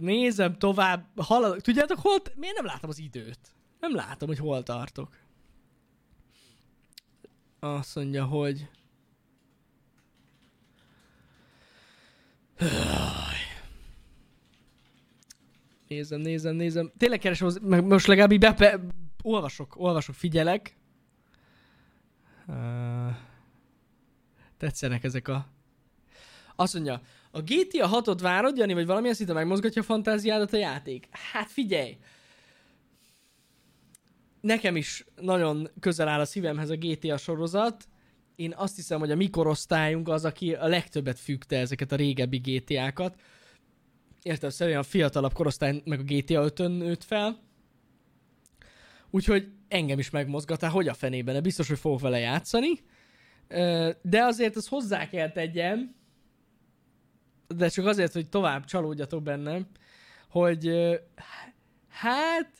Nézem 0.00 0.58
tovább, 0.58 1.06
haladok. 1.16 1.60
Tudjátok, 1.60 1.98
hol... 1.98 2.18
Miért 2.36 2.56
nem 2.56 2.64
látom 2.64 2.90
az 2.90 2.98
időt? 2.98 3.38
Nem 3.80 3.94
látom, 3.94 4.28
hogy 4.28 4.38
hol 4.38 4.62
tartok. 4.62 5.16
Azt 7.60 7.94
mondja, 7.94 8.24
hogy... 8.24 8.68
Nézem, 15.88 16.20
nézem, 16.20 16.54
nézem. 16.54 16.90
Tényleg 16.96 17.18
keresem, 17.18 17.46
az, 17.46 17.58
meg 17.62 17.84
most 17.84 18.06
legalább 18.06 18.32
így. 18.32 18.46
Olvasok, 19.22 19.74
olvasok, 19.76 20.14
figyelek. 20.14 20.76
Uh, 22.46 23.16
tetszenek 24.56 25.04
ezek 25.04 25.28
a... 25.28 25.46
Azt 26.56 26.74
mondja, 26.74 27.00
A 27.30 27.40
GTA 27.40 28.02
6-ot 28.02 28.18
várod, 28.20 28.56
Jani, 28.56 28.74
vagy 28.74 28.86
valamilyen 28.86 29.14
szinten 29.14 29.34
megmozgatja 29.34 29.82
a 29.82 29.84
fantáziádat 29.84 30.52
a 30.52 30.56
játék? 30.56 31.08
Hát 31.10 31.50
figyelj! 31.50 31.98
Nekem 34.40 34.76
is 34.76 35.04
nagyon 35.20 35.70
közel 35.80 36.08
áll 36.08 36.20
a 36.20 36.24
szívemhez 36.24 36.70
a 36.70 36.76
GTA 36.76 37.16
sorozat. 37.16 37.88
Én 38.36 38.54
azt 38.56 38.76
hiszem, 38.76 38.98
hogy 38.98 39.10
a 39.10 39.16
mi 39.16 39.30
korosztályunk 39.30 40.08
az, 40.08 40.24
aki 40.24 40.54
a 40.54 40.66
legtöbbet 40.66 41.18
függte 41.18 41.58
ezeket 41.58 41.92
a 41.92 41.96
régebbi 41.96 42.38
GTA-kat. 42.38 43.20
Értem, 44.22 44.50
szerint 44.50 44.78
a 44.78 44.82
fiatalabb 44.82 45.32
korosztály 45.32 45.82
meg 45.84 46.00
a 46.00 46.02
GTA 46.02 46.50
5-ön 46.50 46.70
nőtt 46.70 47.04
fel. 47.04 47.49
Úgyhogy 49.10 49.52
engem 49.68 49.98
is 49.98 50.10
megmozgat, 50.10 50.60
hát 50.60 50.72
hogy 50.72 50.88
a 50.88 50.94
fenében, 50.94 51.34
de 51.34 51.40
biztos, 51.40 51.68
hogy 51.68 51.78
fogok 51.78 52.00
vele 52.00 52.18
játszani. 52.18 52.80
De 54.02 54.22
azért 54.22 54.56
azt 54.56 54.68
hozzá 54.68 55.08
kell 55.08 55.30
tegyem, 55.30 55.94
de 57.46 57.68
csak 57.68 57.86
azért, 57.86 58.12
hogy 58.12 58.28
tovább 58.28 58.64
csalódjatok 58.64 59.22
bennem, 59.22 59.66
hogy 60.28 60.70
hát 61.88 62.50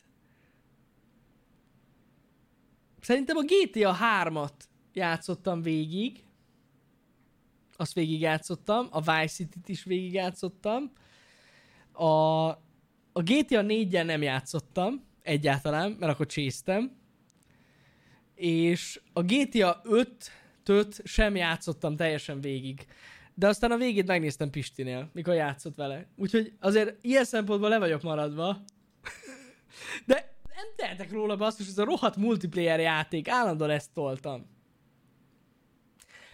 szerintem 3.01 3.37
a 3.37 3.43
GTA 3.43 3.97
3-at 4.23 4.53
játszottam 4.93 5.61
végig, 5.61 6.23
azt 7.75 7.93
végig 7.93 8.21
játszottam, 8.21 8.87
a 8.89 8.99
Vice 8.99 9.27
City-t 9.27 9.69
is 9.69 9.83
végig 9.83 10.13
játszottam, 10.13 10.91
a, 11.91 12.47
a 13.11 13.21
GTA 13.21 13.61
4-en 13.63 14.05
nem 14.05 14.21
játszottam 14.21 15.09
egyáltalán, 15.23 15.91
mert 15.99 16.11
akkor 16.11 16.25
csésztem, 16.25 16.99
és 18.35 19.01
a 19.13 19.21
GTA 19.21 19.81
5-töt 19.83 21.01
sem 21.03 21.35
játszottam 21.35 21.95
teljesen 21.95 22.41
végig. 22.41 22.85
De 23.33 23.47
aztán 23.47 23.71
a 23.71 23.77
végét 23.77 24.07
megnéztem 24.07 24.49
Pistinél, 24.49 25.09
mikor 25.13 25.33
játszott 25.33 25.75
vele. 25.75 26.07
Úgyhogy 26.15 26.53
azért 26.59 26.97
ilyen 27.01 27.25
szempontból 27.25 27.69
le 27.69 27.79
vagyok 27.79 28.01
maradva. 28.01 28.63
De 30.05 30.35
nem 30.55 30.65
tehetek 30.75 31.11
róla 31.11 31.35
basszus, 31.35 31.67
ez 31.67 31.77
a 31.77 31.83
rohadt 31.83 32.15
multiplayer 32.15 32.79
játék, 32.79 33.27
állandóan 33.27 33.69
ezt 33.69 33.93
toltam. 33.93 34.45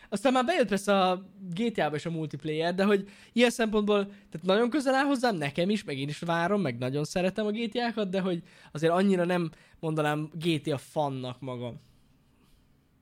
Aztán 0.10 0.34
már 0.34 0.46
bejött 0.46 0.68
persze 0.68 1.00
a 1.00 1.24
GTA-ba 1.54 1.96
is 1.96 2.06
a 2.06 2.10
multiplayer, 2.10 2.76
de 2.76 2.84
hogy 2.84 3.10
ilyen 3.34 3.50
szempontból, 3.50 4.06
tehát 4.06 4.42
nagyon 4.42 4.70
közel 4.70 4.96
áll 4.96 5.06
hozzám, 5.06 5.36
nekem 5.36 5.70
is, 5.70 5.84
meg 5.84 5.98
én 5.98 6.08
is 6.08 6.20
várom, 6.20 6.62
meg 6.62 6.78
nagyon 6.78 7.04
szeretem 7.04 7.46
a 7.46 7.52
GTA-kat, 7.52 8.10
de 8.10 8.22
hogy 8.22 8.44
azért 8.72 8.94
annyira 8.94 9.26
nem 9.26 9.52
mondanám 9.80 10.30
GTA 10.34 10.78
fannak 10.78 11.42
magam. 11.42 11.80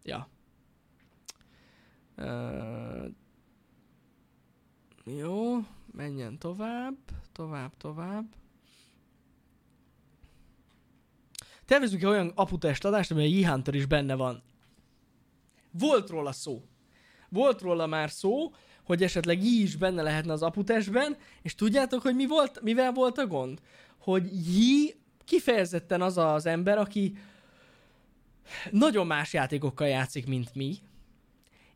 Ja. 0.03 0.29
Uh, 2.17 3.05
jó, 5.05 5.57
menjen 5.91 6.37
tovább, 6.37 6.95
tovább, 7.31 7.77
tovább. 7.77 8.25
Tervezünk 11.65 12.01
-e 12.01 12.07
olyan 12.07 12.31
aputest 12.35 12.85
adást, 12.85 13.11
ami 13.11 13.21
a 13.21 13.27
Yihunter 13.27 13.73
is 13.73 13.85
benne 13.85 14.15
van. 14.15 14.43
Volt 15.71 16.09
róla 16.09 16.31
szó. 16.31 16.63
Volt 17.35 17.61
róla 17.61 17.85
már 17.85 18.09
szó, 18.09 18.53
hogy 18.83 19.03
esetleg 19.03 19.43
Yi 19.43 19.61
is 19.61 19.75
benne 19.75 20.01
lehetne 20.01 20.33
az 20.33 20.41
aputestben, 20.41 21.17
és 21.41 21.55
tudjátok, 21.55 22.01
hogy 22.01 22.15
mi 22.15 22.27
volt, 22.27 22.61
mivel 22.61 22.91
volt 22.91 23.17
a 23.17 23.27
gond? 23.27 23.59
Hogy 23.97 24.47
Yi 24.57 24.95
kifejezetten 25.25 26.01
az 26.01 26.17
az 26.17 26.45
ember, 26.45 26.77
aki 26.77 27.17
nagyon 28.71 29.07
más 29.07 29.33
játékokkal 29.33 29.87
játszik, 29.87 30.27
mint 30.27 30.55
mi, 30.55 30.75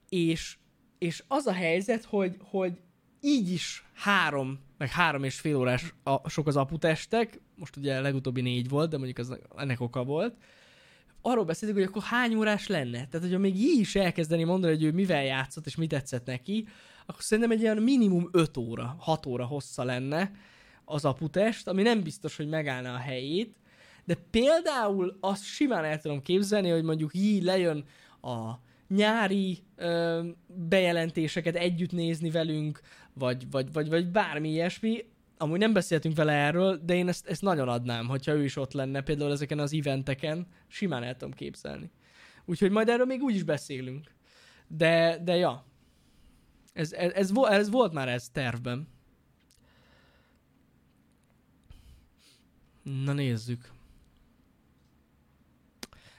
és, 0.09 0.57
és 0.97 1.23
az 1.27 1.47
a 1.47 1.53
helyzet, 1.53 2.03
hogy, 2.03 2.35
hogy 2.43 2.79
így 3.21 3.51
is 3.51 3.85
három, 3.93 4.59
meg 4.77 4.89
három 4.89 5.23
és 5.23 5.39
fél 5.39 5.55
órás 5.55 5.93
a, 6.03 6.29
sok 6.29 6.47
az 6.47 6.55
aputestek, 6.55 7.39
most 7.55 7.75
ugye 7.75 8.01
legutóbbi 8.01 8.41
négy 8.41 8.69
volt, 8.69 8.89
de 8.89 8.97
mondjuk 8.97 9.17
az 9.17 9.37
ennek 9.57 9.81
oka 9.81 10.03
volt, 10.03 10.35
arról 11.21 11.43
beszéltük, 11.43 11.77
hogy 11.77 11.87
akkor 11.87 12.01
hány 12.01 12.35
órás 12.35 12.67
lenne. 12.67 13.07
Tehát, 13.07 13.21
hogyha 13.21 13.37
még 13.37 13.55
így 13.55 13.79
is 13.79 13.95
elkezdeni 13.95 14.43
mondani, 14.43 14.73
hogy 14.73 14.83
ő 14.83 14.91
mivel 14.91 15.23
játszott, 15.23 15.65
és 15.65 15.75
mit 15.75 15.89
tetszett 15.89 16.25
neki, 16.25 16.67
akkor 17.05 17.21
szerintem 17.21 17.53
egy 17.53 17.61
ilyen 17.61 17.77
minimum 17.77 18.29
5 18.31 18.57
óra, 18.57 18.95
6 18.99 19.25
óra 19.25 19.45
hossza 19.45 19.83
lenne 19.83 20.31
az 20.85 21.05
aputest, 21.05 21.67
ami 21.67 21.81
nem 21.81 22.03
biztos, 22.03 22.37
hogy 22.37 22.47
megállna 22.47 22.93
a 22.93 22.97
helyét, 22.97 23.55
de 24.05 24.15
például 24.29 25.17
azt 25.19 25.43
simán 25.43 25.83
el 25.83 26.01
tudom 26.01 26.21
képzelni, 26.21 26.69
hogy 26.69 26.83
mondjuk 26.83 27.11
így 27.13 27.43
lejön 27.43 27.83
a 28.21 28.51
nyári 28.87 29.57
ö, 29.75 30.23
bejelentéseket 30.47 31.55
együtt 31.55 31.91
nézni 31.91 32.29
velünk, 32.29 32.79
vagy, 33.13 33.49
vagy, 33.51 33.71
vagy, 33.73 33.89
vagy 33.89 34.07
bármi 34.07 34.49
ilyesmi. 34.49 35.05
Amúgy 35.41 35.59
nem 35.59 35.73
beszéltünk 35.73 36.15
vele 36.15 36.33
erről, 36.33 36.77
de 36.83 36.95
én 36.95 37.07
ezt, 37.07 37.27
ezt 37.27 37.41
nagyon 37.41 37.69
adnám, 37.69 38.07
hogyha 38.07 38.31
ő 38.31 38.43
is 38.43 38.55
ott 38.55 38.73
lenne, 38.73 39.01
például 39.01 39.31
ezeken 39.31 39.59
az 39.59 39.73
eventeken, 39.73 40.47
simán 40.67 41.03
el 41.03 41.15
tudom 41.15 41.33
képzelni. 41.33 41.91
Úgyhogy 42.45 42.71
majd 42.71 42.89
erről 42.89 43.05
még 43.05 43.21
úgy 43.21 43.35
is 43.35 43.43
beszélünk. 43.43 44.11
De, 44.67 45.19
de 45.23 45.35
ja, 45.35 45.65
ez, 46.73 46.91
ez, 46.91 47.11
ez, 47.11 47.31
ez 47.49 47.69
volt 47.69 47.93
már 47.93 48.09
ez 48.09 48.29
tervben. 48.29 48.87
Na 52.83 53.13
nézzük. 53.13 53.71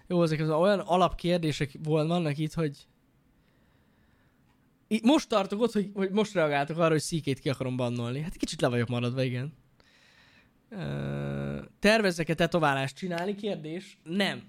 Jó, 0.07 0.23
ezek 0.23 0.41
az 0.41 0.51
olyan 0.51 0.81
alapkérdések 0.81 1.73
vol- 1.83 2.09
vannak 2.09 2.39
itt, 2.39 2.53
hogy 2.53 2.87
most 5.03 5.29
tartok 5.29 5.61
ott, 5.61 5.73
hogy, 5.73 5.91
hogy 5.95 6.11
most 6.11 6.35
reagáltok 6.35 6.79
arra, 6.79 6.91
hogy 6.91 7.01
szíkét 7.01 7.39
ki 7.39 7.49
akarom 7.49 7.77
bannolni. 7.77 8.21
Hát 8.21 8.37
kicsit 8.37 8.61
le 8.61 8.69
vagyok 8.69 8.89
maradva, 8.89 9.23
igen. 9.23 9.53
Tervezek-e 11.79 12.35
tetoválást 12.35 12.97
csinálni? 12.97 13.35
Kérdés. 13.35 13.99
Nem. 14.03 14.43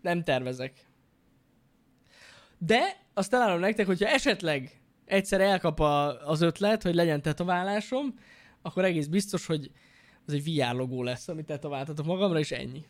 Nem 0.00 0.22
tervezek. 0.24 0.86
De 2.58 3.06
azt 3.14 3.34
elárulom 3.34 3.60
nektek, 3.60 3.86
hogyha 3.86 4.08
esetleg 4.08 4.80
egyszer 5.04 5.40
elkap 5.40 5.80
a, 5.80 6.28
az 6.28 6.40
ötlet, 6.40 6.82
hogy 6.82 6.94
legyen 6.94 7.22
tetoválásom, 7.22 8.18
akkor 8.62 8.84
egész 8.84 9.06
biztos, 9.06 9.46
hogy 9.46 9.70
az 10.26 10.32
egy 10.32 10.44
VR 10.44 10.74
logó 10.74 11.02
lesz, 11.02 11.28
amit 11.28 11.46
tetováltatok 11.46 12.06
magamra, 12.06 12.38
és 12.38 12.50
ennyi. 12.50 12.84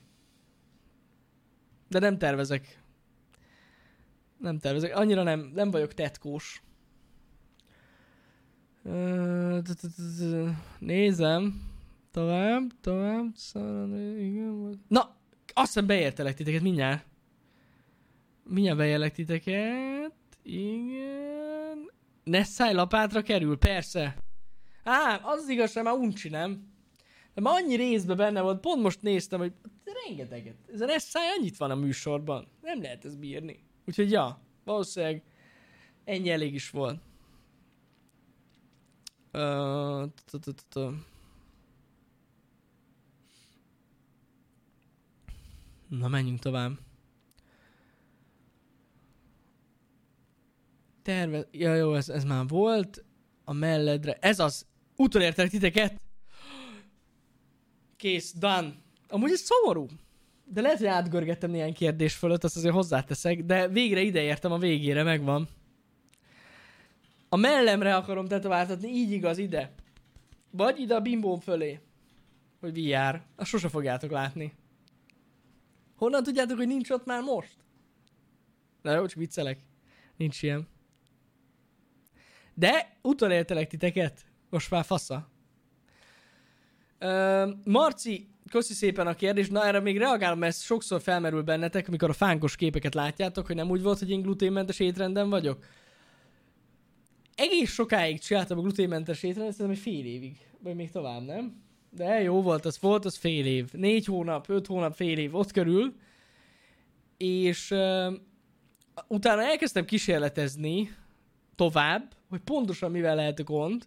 De 1.89 1.99
nem 1.99 2.19
tervezek. 2.19 2.83
Nem 4.39 4.59
tervezek. 4.59 4.97
Annyira 4.97 5.23
nem, 5.23 5.51
nem 5.55 5.71
vagyok 5.71 5.95
tetkós. 5.95 6.63
Nézem. 10.79 11.63
Tovább, 12.11 12.71
tovább. 12.81 13.35
Igen, 14.19 14.85
Na, 14.89 15.17
azt 15.55 15.67
hiszem 15.67 15.87
beértelek 15.87 16.35
titeket 16.35 16.63
mindjárt. 16.63 17.07
Mindjárt 18.45 18.79
beérlek 18.79 19.13
titeket. 19.13 20.15
Igen. 20.43 21.91
Nessai 22.25 22.73
lapátra 22.73 23.23
kerül, 23.23 23.59
persze. 23.59 24.17
Á, 24.85 25.21
az 25.23 25.43
az 25.43 25.49
igazság, 25.49 25.85
már 25.85 25.95
uncsi, 25.95 26.29
nem? 26.29 26.75
De 27.35 27.41
már 27.41 27.55
annyi 27.55 27.75
részben 27.75 28.17
benne 28.17 28.41
volt, 28.41 28.61
pont 28.61 28.83
most 28.83 29.03
néztem, 29.03 29.39
hogy 29.39 29.53
rengeteget. 30.07 30.57
Ez 30.73 30.81
a 30.81 30.87
Nessai 30.87 31.23
annyit 31.39 31.57
van 31.57 31.71
a 31.71 31.75
műsorban. 31.75 32.49
Nem 32.61 32.83
lehet 32.83 33.05
ez 33.05 33.17
bírni. 33.17 33.66
Úgyhogy 33.87 34.11
ja, 34.11 34.41
valószínűleg 34.65 35.23
ennyi 36.05 36.31
elég 36.31 36.55
is 36.55 36.71
volt. 36.71 37.01
Na, 45.89 46.09
menjünk 46.09 46.39
tovább. 46.39 46.79
Terve... 51.03 51.49
Ja, 51.51 51.75
jó, 51.75 51.95
ez, 51.95 52.09
ez 52.09 52.25
már 52.25 52.47
volt. 52.47 53.05
A 53.45 53.53
melledre. 53.53 54.13
Ez 54.13 54.39
az. 54.39 54.67
Utolértek 54.97 55.51
titeket. 55.51 56.01
Kész, 57.97 58.33
done. 58.33 58.75
Amúgy 59.09 59.31
ez 59.31 59.41
szomorú. 59.41 59.87
De 60.49 60.61
lehet, 60.61 60.79
hogy 60.79 60.87
átgörgettem 60.87 61.51
néhány 61.51 61.75
kérdés 61.75 62.15
fölött, 62.15 62.45
azt 62.45 62.57
azért 62.57 62.75
hozzáteszek, 62.75 63.45
de 63.45 63.69
végre 63.69 64.01
ide 64.01 64.23
értem 64.23 64.53
a 64.53 64.59
végére, 64.59 65.03
megvan. 65.03 65.49
A 67.29 67.37
mellemre 67.37 67.97
akarom 67.97 68.27
tetováltatni, 68.27 68.89
így 68.89 69.11
igaz, 69.11 69.39
ide. 69.39 69.75
Vagy 70.51 70.79
ide 70.79 70.95
a 70.95 71.01
bimbóm 71.01 71.41
fölé. 71.41 71.81
Hogy 72.61 72.89
VR. 72.89 73.23
Azt 73.37 73.49
sose 73.51 73.69
fogjátok 73.69 74.11
látni. 74.11 74.53
Honnan 75.97 76.23
tudjátok, 76.23 76.57
hogy 76.57 76.67
nincs 76.67 76.91
ott 76.91 77.05
már 77.07 77.23
most? 77.23 77.57
Na 78.83 78.95
jó, 78.95 79.07
csak 79.07 79.19
viccelek. 79.19 79.59
Nincs 80.17 80.43
ilyen. 80.43 80.69
De 82.55 82.97
utolértelek 83.03 83.69
titeket. 83.69 84.25
Most 84.51 84.71
már 84.71 84.85
fasza. 84.85 85.29
Ö, 86.99 87.51
Marci, 87.65 88.29
köszi 88.51 88.73
szépen 88.73 89.07
a 89.07 89.15
kérdést. 89.15 89.51
Na 89.51 89.67
erre 89.67 89.81
még 89.81 89.99
reagálom, 89.99 90.39
mert 90.39 90.53
ez 90.53 90.63
sokszor 90.63 91.01
felmerül 91.01 91.43
bennetek, 91.43 91.89
amikor 91.89 92.09
a 92.11 92.13
fánkos 92.13 92.57
képeket 92.57 92.95
látjátok, 92.95 93.47
hogy 93.47 93.57
nem 93.57 93.71
úgy 93.71 93.83
volt, 93.83 93.99
hogy 93.99 94.11
én 94.11 94.23
gluténmentes 94.23 94.79
étrenden 94.79 95.31
vagyok. 95.31 95.65
egész 97.35 97.73
sokáig 97.73 98.21
csináltam 98.21 98.59
a 98.59 98.61
gluténmentes 98.61 99.23
étrendet, 99.23 99.55
szerintem 99.55 99.77
egy 99.77 99.83
fél 99.83 100.07
évig, 100.07 100.37
vagy 100.63 100.75
még 100.75 100.91
tovább, 100.91 101.23
nem? 101.23 101.65
De 101.91 102.23
jó 102.23 102.43
volt, 102.43 102.65
az 102.65 102.81
volt, 102.81 103.05
az 103.05 103.17
fél 103.17 103.47
év. 103.47 103.73
Négy 103.73 104.05
hónap, 104.05 104.49
öt 104.49 104.67
hónap, 104.67 104.95
fél 104.95 105.19
év, 105.19 105.35
ott 105.35 105.51
körül. 105.51 105.95
És 107.17 107.71
uh, 107.71 108.15
utána 109.09 109.43
elkezdtem 109.43 109.85
kísérletezni 109.85 110.97
tovább, 111.55 112.15
hogy 112.29 112.41
pontosan 112.41 112.91
mivel 112.91 113.15
lehet 113.15 113.39
a 113.39 113.45
gond, 113.45 113.87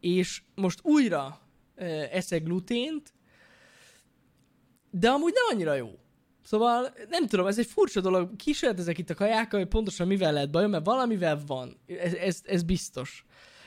és 0.00 0.42
most 0.54 0.80
újra 0.82 1.40
uh, 1.76 2.14
eszek 2.14 2.42
glutént, 2.42 3.12
de 4.92 5.08
amúgy 5.08 5.32
nem 5.32 5.56
annyira 5.56 5.74
jó. 5.74 5.90
Szóval 6.42 6.94
nem 7.08 7.26
tudom, 7.26 7.46
ez 7.46 7.58
egy 7.58 7.66
furcsa 7.66 8.00
dolog. 8.00 8.36
Kísérletezek 8.36 8.98
itt 8.98 9.10
a 9.10 9.14
kajákkal, 9.14 9.60
hogy 9.60 9.68
pontosan 9.68 10.06
mivel 10.06 10.32
lehet 10.32 10.50
bajom, 10.50 10.70
mert 10.70 10.84
valamivel 10.84 11.42
van. 11.46 11.76
Ez, 11.86 12.14
ez, 12.14 12.40
ez 12.44 12.62
biztos. 12.62 13.24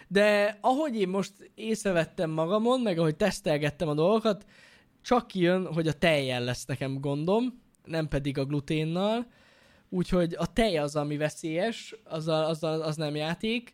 De 0.08 0.58
ahogy 0.62 1.00
én 1.00 1.08
most 1.08 1.34
észrevettem 1.56 2.30
magamon, 2.30 2.82
meg 2.82 2.98
ahogy 2.98 3.16
tesztelgettem 3.16 3.88
a 3.88 3.94
dolgokat, 3.94 4.46
csak 5.02 5.28
kijön, 5.28 5.74
hogy 5.74 5.88
a 5.88 5.94
tejjel 5.94 6.44
lesz 6.44 6.66
nekem 6.66 7.00
gondom, 7.00 7.62
nem 7.86 8.08
pedig 8.08 8.38
a 8.38 8.46
gluténnal. 8.46 9.28
Úgyhogy 9.90 10.36
a 10.38 10.54
tej 10.54 10.78
az, 10.78 10.96
ami 10.96 11.18
veszélyes, 11.18 11.96
az, 12.04 12.28
a, 12.28 12.48
az, 12.50 12.64
a, 12.64 12.86
az 12.86 12.96
nem 12.96 13.16
játék. 13.16 13.74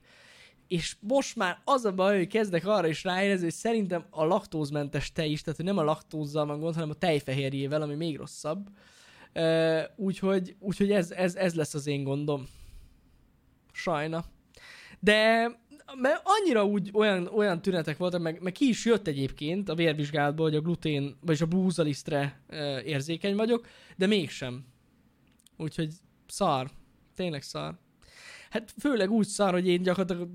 És 0.71 0.95
most 0.99 1.35
már 1.35 1.61
az 1.63 1.85
a 1.85 1.93
baj, 1.93 2.17
hogy 2.17 2.27
kezdek 2.27 2.65
arra 2.65 2.87
is 2.87 3.03
ráérezni, 3.03 3.43
hogy 3.43 3.53
szerintem 3.53 4.05
a 4.09 4.23
laktózmentes 4.25 5.11
tej 5.11 5.31
is, 5.31 5.41
tehát 5.41 5.63
nem 5.63 5.77
a 5.77 5.83
laktózzal 5.83 6.45
van 6.45 6.59
gond, 6.59 6.73
hanem 6.73 6.89
a 6.89 6.93
tejfehérjével, 6.93 7.81
ami 7.81 7.95
még 7.95 8.17
rosszabb. 8.17 8.69
Úgyhogy 9.95 10.55
úgyhogy 10.59 10.91
ez, 10.91 11.11
ez, 11.11 11.35
ez 11.35 11.53
lesz 11.55 11.73
az 11.73 11.87
én 11.87 12.03
gondom. 12.03 12.47
Sajna. 13.71 14.25
De 14.99 15.47
mert 15.95 16.21
annyira 16.23 16.65
úgy 16.65 16.89
olyan, 16.93 17.27
olyan 17.27 17.61
tünetek 17.61 17.97
voltak, 17.97 18.21
meg, 18.21 18.41
meg 18.41 18.51
ki 18.51 18.67
is 18.67 18.85
jött 18.85 19.07
egyébként 19.07 19.69
a 19.69 19.75
vérvizsgálatból, 19.75 20.45
hogy 20.45 20.57
a 20.57 20.61
glutén, 20.61 21.17
vagyis 21.21 21.41
a 21.41 21.45
búzalisztre 21.45 22.41
érzékeny 22.85 23.35
vagyok, 23.35 23.67
de 23.97 24.07
mégsem. 24.07 24.65
Úgyhogy 25.57 25.93
szar. 26.27 26.69
Tényleg 27.15 27.41
szar. 27.41 27.77
Hát 28.51 28.73
főleg 28.79 29.11
úgy 29.11 29.27
szar, 29.27 29.53
hogy 29.53 29.67
én 29.67 29.81
gyakorlatilag 29.81 30.29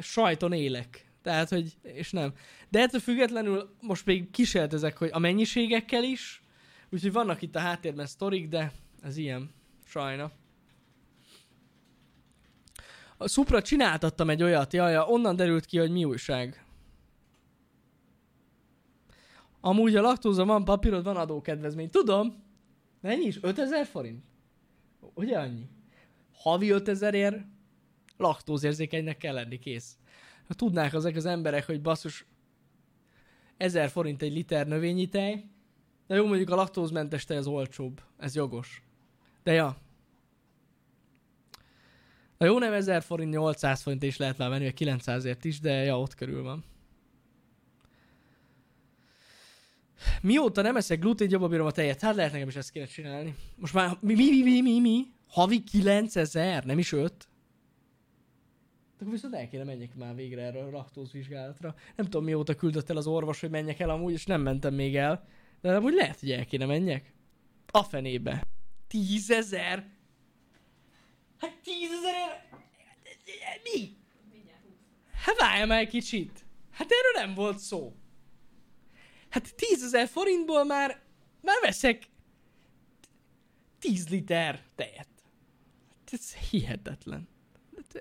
sajton 0.00 0.52
élek. 0.52 1.12
Tehát, 1.22 1.48
hogy, 1.48 1.76
és 1.82 2.10
nem. 2.10 2.32
De 2.68 2.80
ettől 2.80 3.00
függetlenül 3.00 3.74
most 3.80 4.06
még 4.06 4.30
kísérletezek, 4.30 4.96
hogy 4.96 5.10
a 5.12 5.18
mennyiségekkel 5.18 6.04
is, 6.04 6.42
úgyhogy 6.90 7.12
vannak 7.12 7.42
itt 7.42 7.56
a 7.56 7.58
háttérben 7.58 8.06
sztorik, 8.06 8.48
de 8.48 8.72
ez 9.02 9.16
ilyen. 9.16 9.50
Sajna. 9.84 10.30
A 13.16 13.28
Supra 13.28 13.62
csináltattam 13.62 14.30
egy 14.30 14.42
olyat, 14.42 14.72
jaja, 14.72 15.06
onnan 15.06 15.36
derült 15.36 15.64
ki, 15.64 15.78
hogy 15.78 15.90
mi 15.90 16.04
újság. 16.04 16.64
Amúgy 19.60 19.96
a 19.96 20.00
laktóza 20.00 20.44
van 20.44 20.64
papírod, 20.64 21.04
van 21.04 21.16
adókedvezmény. 21.16 21.90
Tudom. 21.90 22.42
Mennyi 23.00 23.24
is? 23.26 23.38
5000 23.42 23.86
forint? 23.86 24.24
Ugye 25.14 25.38
annyi? 25.38 25.68
Havi 26.32 26.70
5000 26.70 27.14
ér 27.14 27.44
laktózérzékenynek 28.16 29.16
kell 29.16 29.34
lenni, 29.34 29.58
kész. 29.58 29.96
Ha 30.46 30.54
tudnák 30.54 30.92
ezek 30.92 31.16
az 31.16 31.26
emberek, 31.26 31.66
hogy 31.66 31.80
basszus 31.80 32.26
1000 33.56 33.88
forint 33.88 34.22
egy 34.22 34.32
liter 34.32 34.66
növényi 34.66 35.08
tej, 35.08 35.44
de 36.06 36.14
jó, 36.14 36.26
mondjuk 36.26 36.50
a 36.50 36.54
laktózmentes 36.54 37.24
tej 37.24 37.36
az 37.36 37.46
olcsóbb. 37.46 38.00
Ez 38.18 38.34
jogos. 38.34 38.82
De 39.42 39.52
ja, 39.52 39.76
Na 42.38 42.46
jó, 42.46 42.58
nem 42.58 42.72
1000 42.72 43.02
forint, 43.02 43.30
800 43.30 43.82
forint 43.82 44.02
is 44.02 44.16
lehet 44.16 44.38
már 44.38 44.50
menni, 44.50 44.64
vagy 44.64 44.74
900ért 44.78 45.38
is, 45.42 45.60
de 45.60 45.72
ja, 45.72 46.00
ott 46.00 46.14
körül 46.14 46.42
van. 46.42 46.64
Mióta 50.22 50.62
nem 50.62 50.76
eszek 50.76 50.98
glutén, 50.98 51.30
jobban 51.30 51.50
bírom 51.50 51.66
a 51.66 51.70
tejet. 51.70 52.00
Hát 52.00 52.14
lehet 52.14 52.32
nekem 52.32 52.48
is 52.48 52.56
ezt 52.56 52.70
kéne 52.70 52.86
csinálni. 52.86 53.34
Most 53.56 53.74
már 53.74 53.96
mi, 54.00 54.14
mi, 54.14 54.30
mi, 54.30 54.42
mi, 54.42 54.60
mi, 54.60 54.80
mi? 54.80 55.06
Havi 55.28 55.62
9000, 55.62 56.64
nem 56.64 56.78
is 56.78 56.92
5? 56.92 57.28
Akkor 59.04 59.16
viszont 59.16 59.34
el 59.34 59.48
kéne 59.48 59.64
menjek 59.64 59.94
már 59.94 60.14
végre 60.14 60.42
erre 60.42 60.62
a 60.62 60.70
laktózvizsgálatra. 60.70 61.74
Nem 61.96 62.04
tudom 62.04 62.24
mióta 62.24 62.54
küldött 62.54 62.90
el 62.90 62.96
az 62.96 63.06
orvos, 63.06 63.40
hogy 63.40 63.50
menjek 63.50 63.80
el 63.80 63.90
amúgy, 63.90 64.12
és 64.12 64.26
nem 64.26 64.40
mentem 64.40 64.74
még 64.74 64.96
el. 64.96 65.28
De 65.60 65.76
amúgy 65.76 65.94
lehet, 65.94 66.20
hogy 66.20 66.30
el 66.30 66.44
kéne 66.44 66.66
menjek. 66.66 67.12
A 67.66 67.82
fenébe. 67.82 68.42
Tízezer? 68.86 69.90
Hát 71.38 71.60
tízezerért... 71.62 72.46
Mi? 73.62 73.96
Hát 75.12 75.38
várjál 75.38 75.66
már 75.66 75.80
egy 75.80 75.88
kicsit. 75.88 76.44
Hát 76.70 76.88
erről 76.90 77.26
nem 77.26 77.34
volt 77.34 77.58
szó. 77.58 77.96
Hát 79.28 79.54
tízezer 79.54 80.08
forintból 80.08 80.64
már, 80.64 81.02
már 81.40 81.60
veszek 81.62 82.02
10 83.78 84.08
liter 84.08 84.64
tejet. 84.74 85.08
Hát 85.98 86.12
ez 86.12 86.34
hihetetlen. 86.34 87.32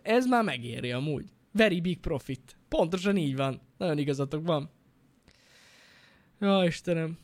Ez 0.01 0.25
már 0.25 0.43
megéri 0.43 0.91
amúgy. 0.91 1.31
Very 1.51 1.81
big 1.81 1.99
profit. 1.99 2.57
Pontosan 2.69 3.17
így 3.17 3.35
van. 3.35 3.61
Nagyon 3.77 3.97
igazatok 3.97 4.45
van. 4.45 4.69
Ja, 6.39 6.63
Istenem. 6.65 7.17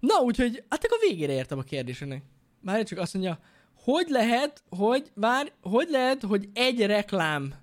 Na, 0.00 0.14
úgyhogy, 0.14 0.64
hát 0.68 0.84
akkor 0.84 0.98
végére 1.08 1.32
értem 1.32 1.58
a 1.58 1.62
kérdésének. 1.62 2.22
Már 2.60 2.84
csak 2.84 2.98
azt 2.98 3.14
mondja, 3.14 3.40
hogy 3.74 4.08
lehet, 4.08 4.62
hogy, 4.68 5.10
vár, 5.14 5.52
hogy 5.60 5.88
lehet, 5.90 6.22
hogy 6.22 6.48
egy 6.52 6.86
reklám 6.86 7.54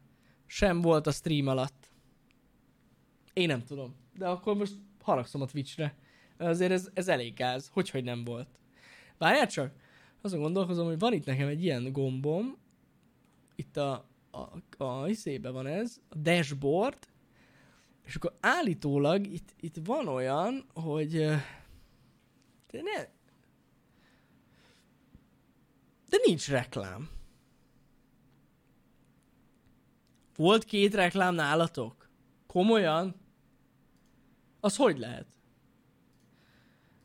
sem 0.45 0.81
volt 0.81 1.07
a 1.07 1.11
stream 1.11 1.47
alatt? 1.47 1.89
Én 3.33 3.47
nem 3.47 3.63
tudom. 3.63 3.95
De 4.17 4.27
akkor 4.27 4.55
most 4.55 4.73
haragszom 5.01 5.41
a 5.41 5.45
Twitchre. 5.45 5.95
Azért 6.37 6.71
ez, 6.71 6.89
ez 6.93 7.07
elég 7.07 7.33
gáz. 7.33 7.69
Hogy, 7.73 7.89
hogy 7.89 8.03
nem 8.03 8.23
volt. 8.23 8.59
Várjál 9.17 9.47
csak! 9.47 9.71
Azon 10.21 10.39
gondolkozom, 10.39 10.87
hogy 10.87 10.99
van 10.99 11.13
itt 11.13 11.25
nekem 11.25 11.47
egy 11.47 11.63
ilyen 11.63 11.91
gombom. 11.91 12.57
Itt 13.59 13.77
a, 13.77 14.07
a, 14.31 14.83
a, 14.83 15.07
izébe 15.07 15.49
van 15.49 15.67
ez, 15.67 16.01
a 16.09 16.15
dashboard. 16.15 17.07
És 18.03 18.15
akkor 18.15 18.37
állítólag 18.39 19.27
itt, 19.27 19.53
itt 19.59 19.75
van 19.83 20.07
olyan, 20.07 20.65
hogy 20.73 21.11
de 22.71 22.81
ne, 22.81 23.03
de 26.09 26.17
nincs 26.25 26.49
reklám. 26.49 27.09
Volt 30.35 30.63
két 30.63 30.93
reklám 30.93 31.35
nálatok? 31.35 32.09
Komolyan? 32.47 33.15
Az 34.59 34.75
hogy 34.75 34.97
lehet? 34.97 35.27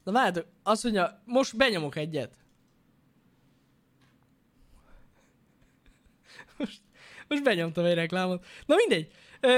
Na 0.05 0.13
várjátok, 0.13 0.47
azt 0.63 0.83
mondja, 0.83 1.23
most 1.25 1.57
benyomok 1.57 1.97
egyet. 1.97 2.43
Most, 6.59 6.83
most 7.33 7.45
benyomtam 7.45 7.85
egy 7.85 7.95
reklámot. 7.95 8.45
Na 8.67 8.75
mindegy. 8.75 9.11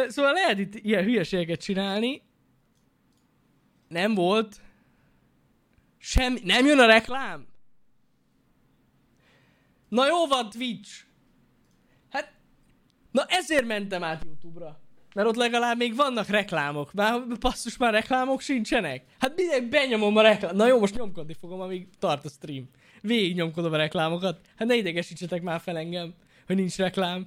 Szóval 0.09 0.33
lehet 0.33 0.59
itt 0.59 0.75
ilyen 0.75 1.05
hülyeségeket 1.05 1.61
csinálni. 1.61 2.23
Nem 3.89 4.15
volt. 4.15 4.61
Semmi. 5.99 6.41
Nem 6.45 6.67
jön 6.67 6.79
a 6.79 6.87
reklám? 6.87 7.47
Na 9.89 10.07
jó 10.07 10.27
van 10.27 10.51
Twitch. 10.51 11.05
Hát, 12.11 12.33
na 13.11 13.25
ezért 13.29 13.67
mentem 13.67 14.03
át 14.03 14.25
YouTube-ra. 14.25 14.81
Mert 15.15 15.29
ott 15.29 15.37
legalább 15.37 15.77
még 15.77 15.97
vannak 15.97 16.27
reklámok. 16.27 16.93
Már 16.93 17.23
passzus 17.39 17.77
már 17.77 17.93
reklámok 17.93 18.41
sincsenek. 18.41 19.05
Hát 19.19 19.37
mindegy, 19.37 19.69
benyomom 19.69 20.17
a 20.17 20.23
reklám. 20.23 20.57
Na 20.57 20.67
jó, 20.67 20.79
most 20.79 20.97
nyomkodni 20.97 21.35
fogom, 21.41 21.61
amíg 21.61 21.89
tart 21.99 22.25
a 22.25 22.29
stream. 22.29 22.69
Végig 23.01 23.35
nyomkodom 23.35 23.73
a 23.73 23.77
reklámokat. 23.77 24.41
Hát 24.57 24.69
ne 24.69 24.75
idegesítsetek 24.75 25.43
már 25.43 25.61
fel 25.61 25.77
engem, 25.77 26.15
hogy 26.47 26.57
nincs 26.57 26.77
reklám. 26.77 27.27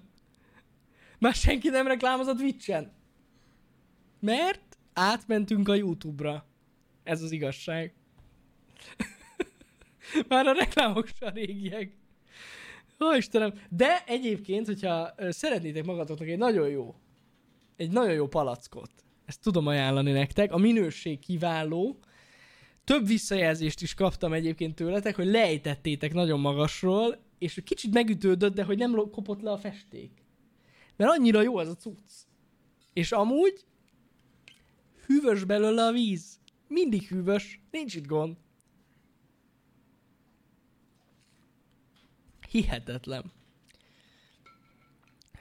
Már 1.20 1.34
senki 1.34 1.70
nem 1.70 1.88
reklámoz 1.88 2.28
a 2.28 2.36
Twitch-en. 2.36 2.92
Mert 4.20 4.78
átmentünk 4.94 5.68
a 5.68 5.76
YouTube-ra. 5.76 6.46
Ez 7.04 7.22
az 7.22 7.32
igazság. 7.32 7.94
már 10.28 10.48
a 10.48 10.54
reklámok 10.54 11.08
sem 11.20 11.34
régiek. 11.34 11.96
Ó, 13.00 13.16
Istenem. 13.16 13.54
De 13.70 14.04
egyébként, 14.06 14.66
hogyha 14.66 15.14
szeretnétek 15.30 15.86
magatoknak 15.86 16.28
egy 16.28 16.38
nagyon 16.38 16.70
jó, 16.70 16.96
egy 17.76 17.92
nagyon 17.92 18.14
jó 18.14 18.28
palackot, 18.28 18.92
ezt 19.26 19.42
tudom 19.42 19.68
ajánlani 19.68 20.12
nektek, 20.12 20.52
a 20.52 20.58
minőség 20.58 21.20
kiváló, 21.20 22.00
több 22.84 23.08
visszajelzést 23.08 23.82
is 23.82 23.94
kaptam 23.94 24.34
egyébként 24.34 24.76
tőletek, 24.76 25.16
hogy 25.16 25.26
lejtettétek 25.26 26.14
nagyon 26.14 26.40
magasról, 26.40 27.18
és 27.40 27.62
kicsit 27.66 27.94
megütődött, 27.94 28.54
de 28.54 28.64
hogy 28.64 28.78
nem 28.78 28.96
kopott 29.12 29.42
le 29.42 29.52
a 29.52 29.58
festék. 29.58 30.12
Mert 30.98 31.12
annyira 31.12 31.42
jó 31.42 31.60
ez 31.60 31.68
a 31.68 31.76
cucc. 31.76 32.12
És 32.94 33.12
amúgy 33.12 33.66
hűvös 35.06 35.44
belőle 35.44 35.86
a 35.86 35.92
víz. 35.92 36.40
Mindig 36.68 37.08
hűvös, 37.08 37.62
nincs 37.72 37.96
itt 37.96 38.06
gond. 38.06 38.38
Hihetetlen. 42.50 43.32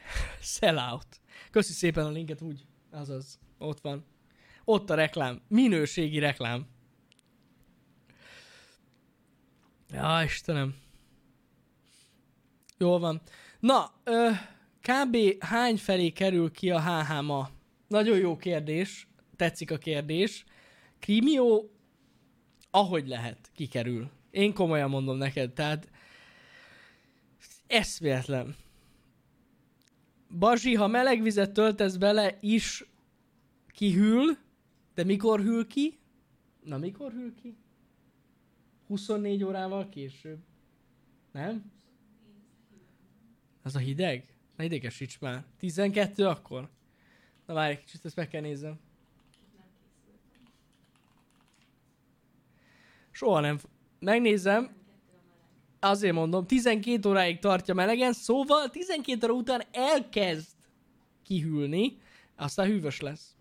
Sellout. 0.41 1.21
Köszi 1.51 1.73
szépen 1.73 2.07
a 2.07 2.11
linket 2.11 2.41
úgy. 2.41 2.67
Azaz. 2.91 3.39
Ott 3.59 3.81
van. 3.81 4.05
Ott 4.65 4.91
a 4.91 4.95
reklám. 4.95 5.43
Minőségi 5.49 6.19
reklám. 6.19 6.67
Ja, 9.89 10.23
Istenem. 10.25 10.75
Jól 12.79 12.99
van. 12.99 13.23
Na, 13.61 13.93
ö, 14.05 14.31
kb. 14.87 15.17
hány 15.39 15.77
felé 15.77 16.11
kerül 16.11 16.51
ki 16.51 16.71
a 16.71 16.81
HH 16.81 17.23
ma? 17.23 17.51
Nagyon 17.89 18.19
jó 18.19 18.37
kérdés. 18.37 19.09
Tetszik 19.37 19.71
a 19.71 19.79
kérdés. 19.79 20.45
Krimió, 20.99 21.71
ahogy 22.71 23.09
lehet, 23.09 23.51
kikerül. 23.55 24.11
Én 24.31 24.55
komolyan 24.55 24.91
mondom 24.91 25.17
neked, 25.17 25.53
tehát 25.53 25.91
eszméletlen. 27.67 28.57
Bazsi, 30.39 30.75
ha 30.75 30.87
meleg 30.87 31.23
vizet 31.23 31.53
töltesz 31.53 31.97
bele, 31.97 32.39
is 32.41 32.85
kihűl, 33.69 34.39
de 34.95 35.05
mikor 35.05 35.41
hűl 35.41 35.67
ki? 35.67 35.99
Na, 36.65 36.79
mikor 36.79 37.13
hűl 37.13 37.35
ki? 37.35 37.57
24 38.87 39.45
órával 39.45 39.89
később. 39.89 40.39
Nem? 41.33 41.73
Az 43.63 43.77
a 43.77 43.79
hideg? 43.79 44.36
Ne 44.57 44.65
idegesíts 44.65 45.19
már. 45.21 45.45
12 45.59 46.27
akkor? 46.27 46.71
Na 47.47 47.55
várj 47.55 47.73
egy 47.73 47.85
kicsit, 47.85 48.05
ezt 48.05 48.17
meg 48.17 48.29
kell 48.29 48.41
nézem. 48.41 48.79
Soha 53.11 53.41
nem... 53.41 53.59
Megnézem. 53.99 54.77
Azért 55.81 56.15
mondom, 56.15 56.47
12 56.47 57.09
óráig 57.09 57.39
tartja 57.39 57.75
melegen, 57.75 58.13
szóval 58.13 58.71
12 58.71 59.27
óra 59.27 59.35
után 59.35 59.63
elkezd 59.73 60.49
kihűlni, 61.23 61.99
aztán 62.37 62.67
hűvös 62.67 63.01
lesz. 63.01 63.37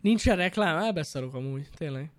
Nincsen 0.00 0.36
reklám? 0.36 0.78
Elbeszarok 0.78 1.34
amúgy, 1.34 1.68
tényleg. 1.76 2.10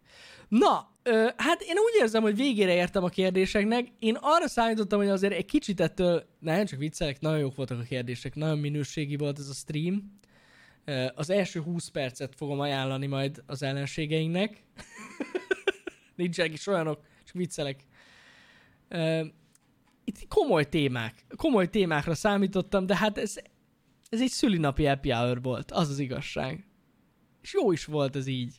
Na, 0.47 0.89
ö, 1.07 1.27
hát 1.37 1.61
én 1.61 1.75
úgy 1.77 2.01
érzem, 2.01 2.21
hogy 2.21 2.35
végére 2.35 2.73
értem 2.73 3.03
a 3.03 3.07
kérdéseknek. 3.09 3.87
Én 3.99 4.17
arra 4.21 4.47
számítottam, 4.47 4.99
hogy 4.99 5.07
azért 5.09 5.33
egy 5.33 5.45
kicsit 5.45 5.79
ettől, 5.79 6.23
nem 6.39 6.65
csak 6.65 6.79
viccelek, 6.79 7.19
nagyon 7.19 7.39
jók 7.39 7.55
voltak 7.55 7.79
a 7.79 7.83
kérdések, 7.83 8.35
nagyon 8.35 8.57
minőségi 8.57 9.15
volt 9.15 9.39
ez 9.39 9.47
a 9.49 9.53
stream. 9.53 10.19
Ö, 10.85 11.05
Az 11.15 11.29
első 11.29 11.61
20 11.61 11.87
percet 11.87 12.35
fogom 12.35 12.59
ajánlani 12.59 13.05
majd 13.05 13.43
az 13.45 13.63
ellenségeinknek. 13.63 14.63
Nincsenek 16.15 16.53
is 16.53 16.67
olyanok, 16.67 16.99
csak 17.23 17.35
viccelek. 17.35 17.79
Ö, 18.87 19.25
Itt 20.03 20.27
komoly 20.27 20.69
témák, 20.69 21.25
komoly 21.35 21.69
témákra 21.69 22.15
számítottam, 22.15 22.85
de 22.85 22.95
hát 22.95 23.17
ez, 23.17 23.35
ez 24.09 24.21
egy 24.21 24.29
szülinapi 24.29 24.85
happy 24.85 25.09
hour 25.09 25.41
volt, 25.41 25.71
az 25.71 25.89
az 25.89 25.99
igazság. 25.99 26.65
És 27.41 27.53
jó 27.53 27.71
is 27.71 27.85
volt 27.85 28.15
ez 28.15 28.27
így. 28.27 28.55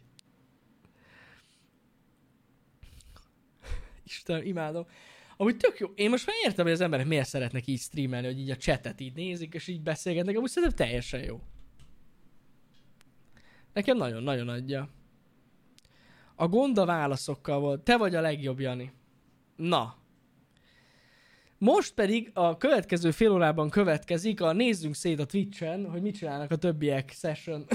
Isten, 4.11 4.45
imádom. 4.45 4.87
Amúgy 5.37 5.57
tök 5.57 5.79
jó. 5.79 5.89
Én 5.95 6.11
most 6.11 6.27
már 6.27 6.37
értem, 6.45 6.65
hogy 6.65 6.75
az 6.75 6.81
emberek 6.81 7.07
miért 7.07 7.29
szeretnek 7.29 7.67
így 7.67 7.81
streamelni, 7.81 8.27
hogy 8.27 8.39
így 8.39 8.51
a 8.51 8.57
chatet 8.57 9.01
így 9.01 9.15
nézik, 9.15 9.55
és 9.55 9.69
így 9.69 9.83
beszélgetnek. 9.83 10.37
Amúgy 10.37 10.51
szerintem 10.51 10.87
teljesen 10.87 11.23
jó. 11.23 11.41
Nekem 13.73 13.97
nagyon-nagyon 13.97 14.49
adja. 14.49 14.89
A 16.35 16.49
gond 16.49 16.79
a 16.79 16.85
válaszokkal 16.85 17.61
volt. 17.61 17.81
Te 17.81 17.97
vagy 17.97 18.15
a 18.15 18.21
legjobb, 18.21 18.61
Jani. 18.61 18.93
Na. 19.57 19.97
Most 21.59 21.95
pedig 21.95 22.31
a 22.35 22.57
következő 22.57 23.11
fél 23.11 23.31
órában 23.31 23.71
következik 23.71 24.41
a 24.41 24.53
nézzünk 24.53 24.95
szét 24.95 25.21
a 25.21 25.27
Twitch-en, 25.27 25.91
hogy 25.91 26.03
mit 26.03 26.17
csinálnak 26.17 26.51
a 26.51 26.57
többiek 26.57 27.11
session. 27.11 27.67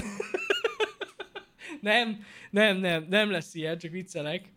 nem, 1.80 2.24
nem, 2.50 2.76
nem, 2.76 3.06
nem 3.08 3.30
lesz 3.30 3.54
ilyen, 3.54 3.78
csak 3.78 3.90
viccelek. 3.90 4.53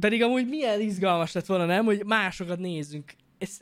Pedig 0.00 0.22
amúgy 0.22 0.48
milyen 0.48 0.80
izgalmas 0.80 1.32
lett 1.32 1.46
volna, 1.46 1.64
nem? 1.64 1.84
Hogy 1.84 2.04
másokat 2.04 2.58
nézzünk. 2.58 3.14
Ez 3.38 3.60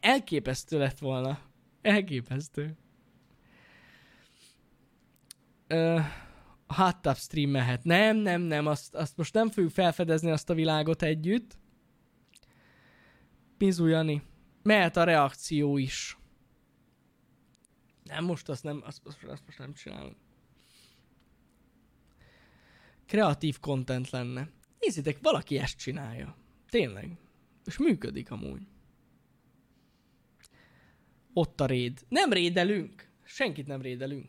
elképesztő 0.00 0.78
lett 0.78 0.98
volna. 0.98 1.38
Elképesztő. 1.82 2.76
Ö, 5.66 6.00
a 6.66 6.82
hot 6.82 7.02
tub 7.02 7.16
stream 7.16 7.50
mehet. 7.50 7.84
Nem, 7.84 8.16
nem, 8.16 8.40
nem, 8.40 8.66
azt, 8.66 8.94
azt 8.94 9.16
most 9.16 9.34
nem 9.34 9.50
fogjuk 9.50 9.72
felfedezni 9.72 10.30
azt 10.30 10.50
a 10.50 10.54
világot 10.54 11.02
együtt. 11.02 11.58
Mizu 13.58 13.86
Jani. 13.86 14.22
Mehet 14.62 14.96
a 14.96 15.04
reakció 15.04 15.76
is. 15.76 16.18
Nem, 18.04 18.24
most 18.24 18.48
azt 18.48 18.62
nem, 18.62 18.82
azt, 18.84 19.00
azt, 19.04 19.22
azt 19.24 19.42
most 19.46 19.58
nem 19.58 19.72
csinálom. 19.72 20.16
Kreatív 23.06 23.58
content 23.60 24.10
lenne. 24.10 24.48
Nézzétek, 24.80 25.18
valaki 25.22 25.58
ezt 25.58 25.78
csinálja. 25.78 26.36
Tényleg. 26.68 27.18
És 27.64 27.78
működik 27.78 28.30
amúgy. 28.30 28.62
Ott 31.32 31.60
a 31.60 31.66
réd. 31.66 32.04
Nem 32.08 32.32
rédelünk. 32.32 33.08
Senkit 33.24 33.66
nem 33.66 33.82
rédelünk. 33.82 34.26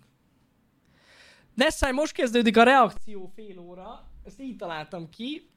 Nessai, 1.54 1.92
most 1.92 2.14
kezdődik 2.14 2.58
a 2.58 2.64
reakció 2.64 3.32
fél 3.36 3.60
óra. 3.60 4.10
Ezt 4.24 4.42
így 4.42 4.56
találtam 4.56 5.10
ki. 5.10 5.50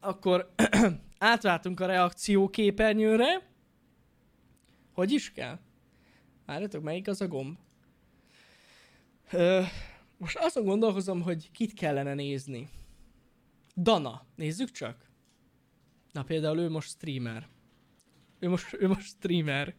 Akkor 0.00 0.54
átváltunk 1.18 1.80
a 1.80 1.86
reakció 1.86 2.48
képernyőre. 2.48 3.48
Hogy 4.92 5.12
is 5.12 5.32
kell? 5.32 5.58
Várjatok, 6.46 6.82
melyik 6.82 7.08
az 7.08 7.20
a 7.20 7.28
gomb? 7.28 7.58
Ö, 9.30 9.62
most 10.16 10.36
azon 10.38 10.64
gondolkozom, 10.64 11.22
hogy 11.22 11.50
kit 11.50 11.72
kellene 11.72 12.14
nézni. 12.14 12.68
Dana. 13.76 14.26
Nézzük 14.34 14.70
csak. 14.70 15.10
Na 16.12 16.22
például 16.22 16.58
ő 16.58 16.68
most 16.68 16.88
streamer. 16.88 17.48
Ő 18.38 18.48
most, 18.48 18.76
ő 18.78 18.88
most 18.88 19.06
streamer. 19.06 19.74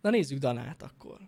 Na 0.00 0.10
nézzük 0.10 0.38
Danát 0.38 0.82
akkor. 0.82 1.18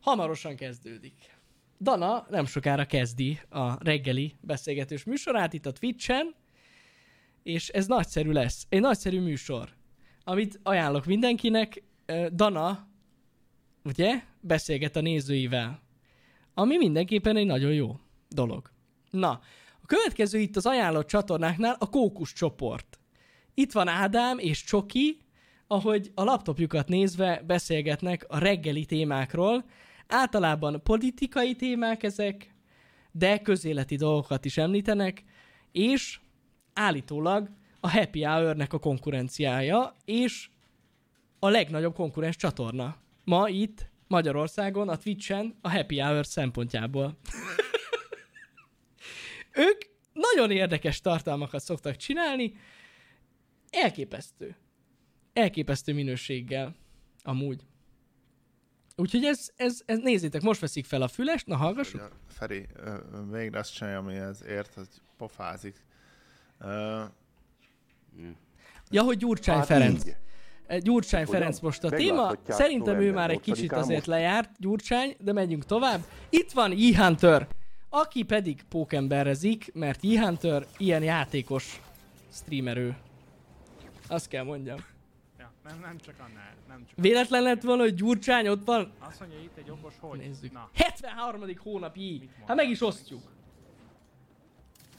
Hamarosan 0.00 0.56
kezdődik. 0.56 1.34
Dana 1.80 2.26
nem 2.30 2.46
sokára 2.46 2.86
kezdi 2.86 3.40
a 3.48 3.84
reggeli 3.84 4.34
beszélgetős 4.40 5.04
műsorát 5.04 5.52
itt 5.52 5.66
a 5.66 5.72
Twitch-en, 5.72 6.34
és 7.42 7.68
ez 7.68 7.86
nagyszerű 7.86 8.30
lesz. 8.30 8.66
Egy 8.68 8.80
nagyszerű 8.80 9.20
műsor, 9.20 9.76
amit 10.24 10.60
ajánlok 10.62 11.04
mindenkinek. 11.04 11.82
Dana, 12.32 12.88
ugye, 13.84 14.22
beszélget 14.40 14.96
a 14.96 15.00
nézőivel, 15.00 15.82
ami 16.54 16.76
mindenképpen 16.76 17.36
egy 17.36 17.46
nagyon 17.46 17.72
jó 17.72 17.98
dolog. 18.28 18.70
Na, 19.10 19.40
a 19.86 19.94
következő 19.94 20.38
itt 20.38 20.56
az 20.56 20.66
ajánlott 20.66 21.06
csatornáknál 21.06 21.76
a 21.78 21.88
Kókusz 21.88 22.32
csoport. 22.32 23.00
Itt 23.54 23.72
van 23.72 23.88
Ádám 23.88 24.38
és 24.38 24.64
Csoki, 24.64 25.18
ahogy 25.66 26.10
a 26.14 26.24
laptopjukat 26.24 26.88
nézve 26.88 27.42
beszélgetnek 27.46 28.24
a 28.28 28.38
reggeli 28.38 28.84
témákról. 28.84 29.64
Általában 30.06 30.82
politikai 30.82 31.54
témák 31.54 32.02
ezek, 32.02 32.54
de 33.12 33.38
közéleti 33.38 33.96
dolgokat 33.96 34.44
is 34.44 34.56
említenek, 34.56 35.24
és 35.72 36.20
állítólag 36.72 37.50
a 37.80 37.90
Happy 37.90 38.22
Hour-nek 38.22 38.72
a 38.72 38.78
konkurenciája, 38.78 39.96
és 40.04 40.48
a 41.38 41.48
legnagyobb 41.48 41.94
konkurens 41.94 42.36
csatorna. 42.36 42.96
Ma 43.24 43.48
itt 43.48 43.90
Magyarországon, 44.08 44.88
a 44.88 44.96
Twitch-en 44.96 45.58
a 45.60 45.70
Happy 45.70 45.98
Hour 45.98 46.26
szempontjából. 46.26 47.18
Ők 49.56 49.80
nagyon 50.12 50.50
érdekes 50.50 51.00
tartalmakat 51.00 51.60
szoktak 51.60 51.96
csinálni, 51.96 52.54
elképesztő. 53.70 54.56
Elképesztő 55.32 55.92
minőséggel, 55.94 56.74
amúgy. 57.22 57.62
Úgyhogy 58.96 59.24
ez, 59.24 59.50
ez, 59.56 59.80
ez, 59.86 59.98
nézzétek, 59.98 60.42
most 60.42 60.60
veszik 60.60 60.84
fel 60.84 61.02
a 61.02 61.08
fülest, 61.08 61.46
na 61.46 61.56
hallgassuk. 61.56 62.00
Ugye, 62.00 62.08
Feri, 62.28 62.66
végre 63.30 63.58
azt 63.58 63.74
csinálja, 63.74 63.98
amihez 63.98 64.44
ért, 64.48 64.74
hogy 64.74 64.88
pofázik. 65.16 65.84
Ö, 66.58 67.02
Ja, 68.90 69.02
hogy 69.02 69.16
Gyurcsány 69.16 69.56
Hát 69.56 69.66
Ferenc. 69.66 70.06
így. 70.06 70.16
Gyurcsány 70.82 71.24
Hogyan? 71.24 71.40
Ferenc 71.40 71.60
most 71.60 71.84
a 71.84 71.90
téma. 71.90 72.32
Szerintem 72.48 73.00
ő 73.00 73.12
már 73.12 73.30
egy 73.30 73.40
kicsit 73.40 73.70
8-án 73.70 73.76
azért 73.78 73.96
most. 73.96 74.06
lejárt, 74.06 74.50
Gyurcsány, 74.58 75.16
de 75.20 75.32
megyünk 75.32 75.64
tovább. 75.64 76.00
Itt 76.30 76.52
van 76.52 76.72
E-Hunter, 76.72 77.48
aki 78.00 78.22
pedig 78.22 78.62
pókemberezik, 78.68 79.74
mert 79.74 80.04
E-Hunter 80.04 80.66
ilyen 80.76 81.02
játékos 81.02 81.80
streamerő. 82.32 82.96
Azt 84.08 84.28
kell 84.28 84.44
mondjam. 84.44 84.78
Ja, 85.38 85.52
nem, 85.64 85.78
nem 85.80 85.98
csak 85.98 86.14
annál, 86.18 86.54
nem 86.68 86.84
csak 86.86 86.98
Véletlen 86.98 87.42
lett 87.42 87.62
volna, 87.62 87.82
hogy 87.82 87.94
Gyurcsány 87.94 88.48
ott 88.48 88.64
van? 88.64 88.92
Azt 88.98 89.20
mondja 89.20 89.38
itt 89.38 89.56
egy 89.56 89.70
okos 89.70 89.94
hogy. 90.00 90.18
Nézzük. 90.18 90.52
Na, 90.52 90.70
73. 90.74 91.40
hónap. 91.62 91.96
Mit 91.96 92.30
Hát 92.46 92.56
meg 92.56 92.70
is 92.70 92.80
osztjuk. 92.80 93.22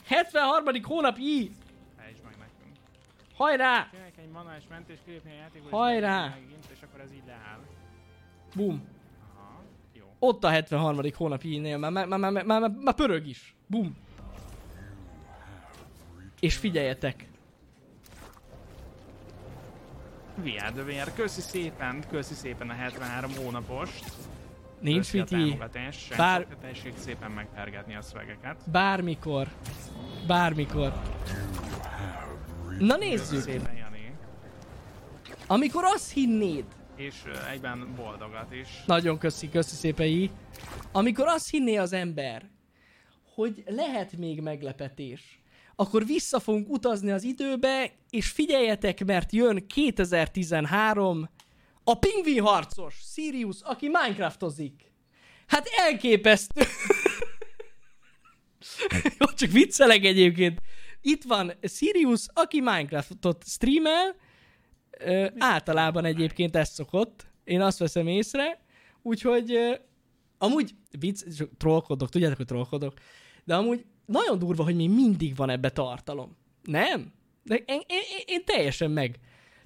73. 0.04 0.82
hónap 0.82 1.18
I. 1.18 1.50
fejtsd 1.96 2.22
meg 2.24 2.36
nekünk. 2.38 2.76
Hajrá! 3.34 3.88
Csinálják 3.90 4.18
egy 4.18 4.30
manuális 4.30 4.64
mentés, 4.68 4.98
kilépni 5.04 5.30
a 5.30 5.34
játékból, 5.34 5.70
Hajrá! 5.70 6.26
és 6.26 6.42
megint, 6.42 6.66
és 6.74 6.82
akkor 6.82 7.00
ez 7.00 7.12
így 7.12 7.26
leáll. 7.26 7.60
Bum. 8.54 8.97
Ott 10.18 10.44
a 10.44 10.48
73. 10.48 11.00
hónap 11.16 11.44
ínél, 11.44 11.78
már, 11.78 11.90
már, 11.90 12.06
már, 12.06 12.18
már, 12.18 12.32
már, 12.32 12.60
már, 12.60 12.70
már 12.70 12.94
pörög 12.94 13.26
is. 13.26 13.54
Bum. 13.66 13.96
És 16.40 16.56
figyeljetek. 16.56 17.28
VR, 20.42 21.12
köszi 21.14 21.40
szépen, 21.40 22.04
köszi 22.10 22.34
szépen 22.34 22.70
a 22.70 22.72
73 22.72 23.30
hónapost. 23.36 24.04
Nincs 24.80 25.10
viti. 25.10 25.58
Bár- 26.16 26.46
tessék 26.60 26.92
szépen 26.96 27.30
megpergetni 27.30 27.96
a 27.96 28.02
szvegeket. 28.02 28.70
Bármikor. 28.70 29.48
Bármikor. 30.26 30.92
Na 32.78 32.96
nézzük. 32.96 33.40
Szépen. 33.40 33.76
Amikor 35.46 35.84
azt 35.84 36.12
hinnéd, 36.12 36.64
És 36.98 37.14
egyben 37.50 37.94
boldogat 37.96 38.52
is. 38.52 38.68
Nagyon 38.86 39.18
köszi, 39.18 39.48
köszi 39.48 39.74
szépen 39.74 40.06
így. 40.06 40.30
Amikor 40.92 41.26
azt 41.26 41.50
hinné 41.50 41.76
az 41.76 41.92
ember, 41.92 42.50
hogy 43.34 43.62
lehet 43.66 44.16
még 44.16 44.40
meglepetés, 44.40 45.40
akkor 45.76 46.06
vissza 46.06 46.40
fogunk 46.40 46.68
utazni 46.68 47.10
az 47.10 47.22
időbe, 47.22 47.92
és 48.10 48.30
figyeljetek, 48.30 49.04
mert 49.04 49.32
jön 49.32 49.66
2013, 49.66 51.28
a 51.84 51.98
pingvin 51.98 52.42
harcos, 52.42 52.94
Sirius, 53.12 53.56
aki 53.62 53.86
Minecraftozik. 53.86 54.92
Hát 55.46 55.68
elképesztő. 55.76 56.62
Jó, 59.18 59.26
csak 59.36 59.50
viccelek 59.50 60.04
egyébként. 60.04 60.60
Itt 61.00 61.22
van 61.22 61.52
Sirius, 61.62 62.26
aki 62.32 62.60
Minecraftot 62.60 63.44
streamel, 63.46 64.16
Ö, 64.98 65.26
általában 65.38 66.04
egyébként 66.04 66.56
ez 66.56 66.68
szokott. 66.68 67.26
Én 67.44 67.60
azt 67.60 67.78
veszem 67.78 68.06
észre. 68.06 68.60
Úgyhogy 69.02 69.52
ö, 69.52 69.74
amúgy 70.38 70.74
vicc, 70.98 71.42
trollkodok, 71.58 72.08
tudjátok, 72.08 72.36
hogy 72.36 72.46
trollkodok. 72.46 72.94
De 73.44 73.54
amúgy 73.56 73.86
nagyon 74.06 74.38
durva, 74.38 74.64
hogy 74.64 74.76
még 74.76 74.90
mindig 74.90 75.36
van 75.36 75.50
ebbe 75.50 75.70
tartalom. 75.70 76.36
Nem? 76.62 77.12
De 77.42 77.54
én, 77.54 77.80
én, 77.86 78.02
én, 78.26 78.44
teljesen 78.44 78.90
meg, 78.90 79.18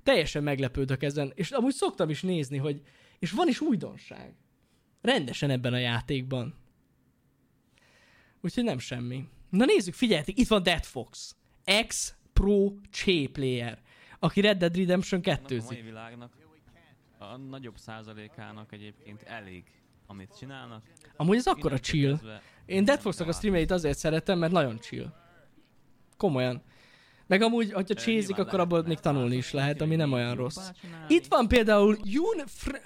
teljesen 0.03 0.43
meglepődök 0.43 1.03
ezen. 1.03 1.33
És 1.35 1.51
amúgy 1.51 1.75
szoktam 1.75 2.11
is 2.11 2.23
nézni, 2.23 2.57
hogy 2.57 2.83
és 3.19 3.31
van 3.31 3.49
is 3.49 3.61
újdonság. 3.61 4.35
Rendesen 5.01 5.51
ebben 5.51 5.73
a 5.73 5.79
játékban. 5.79 6.55
Úgyhogy 8.41 8.65
nem 8.65 8.79
semmi. 8.79 9.25
Na 9.51 9.65
nézzük, 9.65 9.95
figyeljetek, 9.95 10.39
itt 10.39 10.49
van 10.49 10.63
Dead 10.63 10.85
Fox. 10.85 11.37
Ex-Pro 11.65 12.73
Ché 12.91 13.27
player, 13.27 13.83
aki 14.23 14.41
Red 14.41 14.59
Dead 14.59 14.77
Redemption 14.77 15.21
2 15.21 15.59
A 15.59 15.63
mai 15.65 15.81
világnak 15.81 16.33
a 17.19 17.37
nagyobb 17.37 17.77
százalékának 17.77 18.73
egyébként 18.73 19.23
elég, 19.23 19.65
amit 20.07 20.37
csinálnak. 20.39 20.83
Amúgy 21.17 21.37
ez 21.37 21.47
akkora 21.47 21.79
chill. 21.79 22.19
Én 22.67 22.85
Dead 22.85 23.01
fox 23.01 23.21
a 23.21 23.33
streameit 23.33 23.71
azért 23.71 23.99
szeretem, 23.99 24.39
mert 24.39 24.53
nagyon 24.53 24.79
chill. 24.79 25.13
Komolyan. 26.17 26.63
Meg 27.27 27.43
amúgy, 27.43 27.73
hogyha 27.73 27.95
csézik, 27.95 28.39
akkor 28.39 28.61
abból 28.61 28.83
még 28.83 28.99
tanulni 28.99 29.37
is 29.37 29.53
lehet, 29.53 29.81
ami 29.81 29.97
nem 29.97 30.13
olyan 30.13 30.35
rossz. 30.35 30.71
Itt 31.09 31.27
van 31.27 31.49
például 31.49 31.97
Jun 32.03 32.47
Fr- 32.47 32.83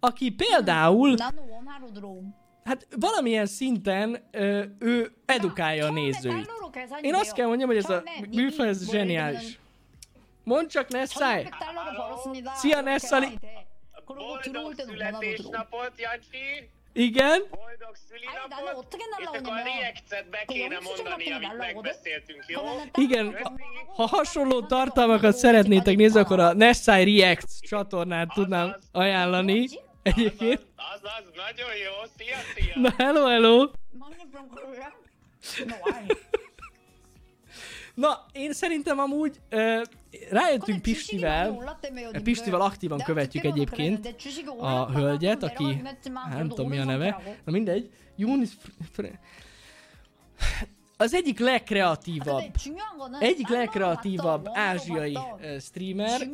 aki 0.00 0.30
például... 0.30 1.16
Hát 2.64 2.88
valamilyen 2.96 3.46
szinten 3.46 4.28
ö, 4.30 4.64
ő 4.78 5.12
edukálja 5.24 5.86
a 5.86 5.92
nézőit. 5.92 6.50
Én 7.00 7.14
azt 7.14 7.32
kell 7.32 7.46
mondjam, 7.46 7.68
hogy 7.68 7.78
ez 7.78 7.90
a 7.90 8.02
műfaj, 8.30 8.68
ez 8.68 8.90
zseniális. 8.90 9.60
Mondd 10.44 10.68
csak 10.68 10.88
Nessai! 10.88 11.48
Szia 12.54 12.80
Nessai! 12.80 13.38
Boldog 14.06 14.74
születésnapot, 14.76 15.92
Jancsi! 15.96 16.70
Igen? 16.92 17.42
Boldog 17.50 17.96
szülinapot, 18.08 18.96
és 19.18 19.26
akkor 19.26 19.58
a 19.58 19.62
reactet 19.62 20.28
be 20.30 20.44
kéne 20.46 20.78
mondani, 20.80 21.32
amit 21.32 21.56
megbeszéltünk, 21.56 22.44
jó? 22.46 22.60
Igen, 22.94 23.36
ha 23.96 24.06
hasonló 24.06 24.62
tartalmakat 24.62 25.36
szeretnétek 25.36 25.96
nézni, 25.96 26.20
akkor 26.20 26.40
a 26.40 26.52
Nessai 26.52 27.16
React 27.16 27.60
csatornát 27.60 28.28
tudnám 28.34 28.76
ajánlani. 28.92 29.68
Egyébként. 30.02 30.66
Az, 30.76 31.00
az, 31.02 31.24
nagyon 31.34 31.76
jó, 31.76 31.92
szia, 32.16 32.36
szia! 32.54 32.80
Na, 32.80 32.94
hello, 32.96 33.26
hello! 33.26 33.70
Na, 37.94 38.26
én 38.32 38.52
szerintem 38.52 38.98
amúgy 38.98 39.36
uh, 39.50 39.82
rájöttünk 40.30 40.82
Pistivel, 40.82 41.76
Pistivel 42.22 42.60
aktívan 42.60 42.98
követjük 42.98 43.44
egyébként 43.44 44.16
a 44.58 44.92
hölgyet, 44.92 45.42
aki, 45.42 45.82
hát 46.14 46.36
nem 46.36 46.48
tudom 46.48 46.68
mi 46.68 46.78
a 46.78 46.84
neve, 46.84 47.22
na 47.44 47.52
mindegy, 47.52 47.90
Junis 48.16 48.50
az 51.02 51.14
egyik 51.14 51.38
legkreatívabb, 51.38 52.54
egyik 53.18 53.48
legkreatívabb 53.48 54.48
ázsiai 54.52 55.18
streamer, 55.60 56.28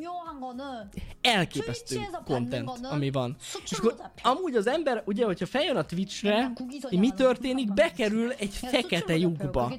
elképesztő 1.21 2.01
content, 2.25 2.71
ami 2.83 3.11
van. 3.11 3.37
És 3.65 3.73
akkor 3.73 3.95
amúgy 4.23 4.55
az 4.55 4.67
ember, 4.67 5.03
ugye, 5.07 5.25
hogyha 5.25 5.47
feljön 5.47 5.77
a 5.77 5.85
Twitchre, 5.85 6.53
mi 6.91 7.11
történik? 7.11 7.75
Bekerül 7.75 8.33
egy 8.33 8.55
fekete 8.55 9.17
lyukba. 9.17 9.73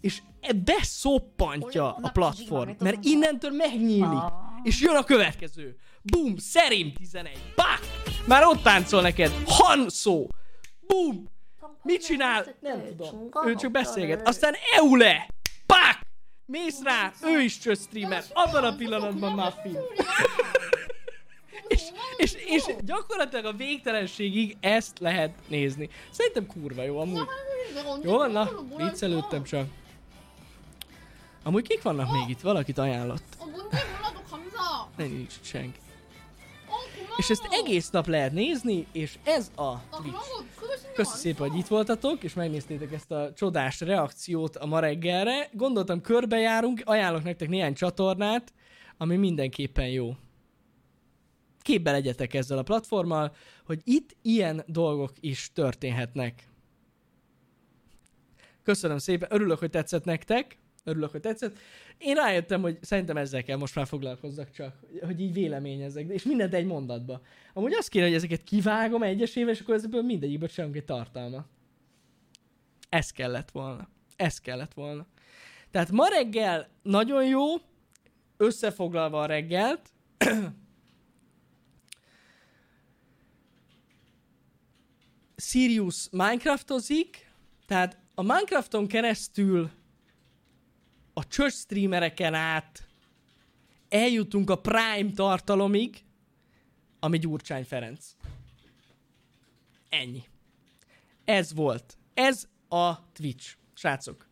És 0.00 0.22
e 0.40 0.52
beszoppantja 0.52 1.94
a 1.94 2.10
platform, 2.10 2.70
mert 2.78 3.04
innentől 3.04 3.50
megnyílik. 3.50 4.32
És 4.62 4.80
jön 4.80 4.96
a 4.96 5.04
következő. 5.04 5.76
boom, 6.02 6.36
szerint 6.36 6.98
11. 6.98 7.38
Bak! 7.56 7.80
Már 8.26 8.44
ott 8.44 8.62
táncol 8.62 9.02
neked. 9.02 9.32
Han 9.46 9.86
boom. 10.86 11.34
Mit 11.86 12.04
csinál? 12.04 12.54
Nem 12.60 12.84
tudom. 12.86 13.30
Ő 13.44 13.54
csak 13.54 13.70
beszélget. 13.70 14.28
Aztán 14.28 14.54
Eule! 14.76 15.28
Pak! 15.66 16.00
Mész 16.46 16.82
rá, 16.82 17.12
ő 17.22 17.40
is 17.40 17.58
csak 17.58 17.76
streamer. 17.76 18.24
Abban 18.32 18.64
a 18.64 18.74
pillanatban 18.74 19.32
már 19.32 19.54
film. 19.62 19.82
és, 21.68 21.82
és, 22.16 22.34
és 22.46 22.62
gyakorlatilag 22.80 23.44
a 23.44 23.52
végtelenségig 23.52 24.56
ezt 24.60 24.98
lehet 24.98 25.34
nézni. 25.48 25.88
Szerintem 26.10 26.46
kurva 26.46 26.82
jó 26.82 26.98
amúgy. 26.98 27.28
Jó 28.02 28.16
van, 28.16 28.30
na, 28.30 28.50
viccelődtem 28.76 29.42
csak. 29.44 29.66
Amúgy 31.42 31.66
kik 31.68 31.82
vannak 31.82 32.10
még 32.12 32.28
itt? 32.28 32.40
Valakit 32.40 32.78
ajánlott. 32.78 33.36
Nincs 34.96 35.32
senki. 35.42 35.78
És 37.16 37.30
ezt 37.30 37.48
egész 37.50 37.90
nap 37.90 38.06
lehet 38.06 38.32
nézni, 38.32 38.86
és 38.92 39.18
ez 39.24 39.50
a 39.56 39.72
Twitch. 39.90 40.18
Köszönöm 40.96 41.20
szépen, 41.20 41.48
hogy 41.48 41.58
itt 41.58 41.66
voltatok, 41.66 42.22
és 42.22 42.34
megnéztétek 42.34 42.92
ezt 42.92 43.10
a 43.10 43.32
csodás 43.32 43.80
reakciót 43.80 44.56
a 44.56 44.66
ma 44.66 44.78
reggelre. 44.78 45.48
Gondoltam, 45.52 46.00
körbejárunk, 46.00 46.82
ajánlok 46.84 47.22
nektek 47.22 47.48
néhány 47.48 47.74
csatornát, 47.74 48.52
ami 48.96 49.16
mindenképpen 49.16 49.88
jó. 49.88 50.16
Képbe 51.62 51.90
legyetek 51.90 52.34
ezzel 52.34 52.58
a 52.58 52.62
platformmal, 52.62 53.34
hogy 53.64 53.80
itt 53.84 54.16
ilyen 54.22 54.62
dolgok 54.66 55.12
is 55.20 55.50
történhetnek. 55.52 56.48
Köszönöm 58.62 58.98
szépen, 58.98 59.28
örülök, 59.32 59.58
hogy 59.58 59.70
tetszett 59.70 60.04
nektek. 60.04 60.58
Örülök, 60.88 61.10
hogy 61.10 61.20
tetszett. 61.20 61.58
Én 61.98 62.14
rájöttem, 62.14 62.62
hogy 62.62 62.78
szerintem 62.80 63.16
ezzel 63.16 63.42
kell 63.42 63.56
most 63.56 63.74
már 63.74 63.86
foglalkozzak 63.86 64.50
csak, 64.50 64.74
hogy 65.00 65.20
így 65.20 65.32
véleményezek, 65.32 66.08
és 66.08 66.22
mindent 66.22 66.54
egy 66.54 66.66
mondatba. 66.66 67.20
Amúgy 67.52 67.72
azt 67.72 67.88
kéne, 67.88 68.04
hogy 68.04 68.14
ezeket 68.14 68.42
kivágom 68.42 69.02
egyesével, 69.02 69.52
és 69.52 69.60
akkor 69.60 69.74
ezekből 69.74 70.02
mindegyikből 70.02 70.48
csinálunk 70.48 70.76
egy 70.76 70.84
tartalma. 70.84 71.46
Ez 72.88 73.10
kellett 73.10 73.50
volna. 73.50 73.88
Ez 74.16 74.38
kellett 74.38 74.74
volna. 74.74 75.06
Tehát 75.70 75.90
ma 75.90 76.08
reggel 76.08 76.68
nagyon 76.82 77.26
jó, 77.26 77.44
összefoglalva 78.36 79.20
a 79.20 79.26
reggelt, 79.26 79.92
Sirius 85.36 86.08
Minecraftozik, 86.10 87.30
tehát 87.66 87.98
a 88.14 88.22
Minecrafton 88.22 88.86
keresztül 88.86 89.70
a 91.18 91.26
church 91.28 91.56
streamereken 91.56 92.34
át 92.34 92.86
eljutunk 93.88 94.50
a 94.50 94.60
Prime 94.60 95.10
tartalomig, 95.14 96.04
ami 97.00 97.18
Gyurcsány 97.18 97.64
Ferenc. 97.64 98.06
Ennyi. 99.88 100.22
Ez 101.24 101.54
volt. 101.54 101.98
Ez 102.14 102.48
a 102.68 103.12
Twitch. 103.12 103.56
Srácok. 103.74 104.28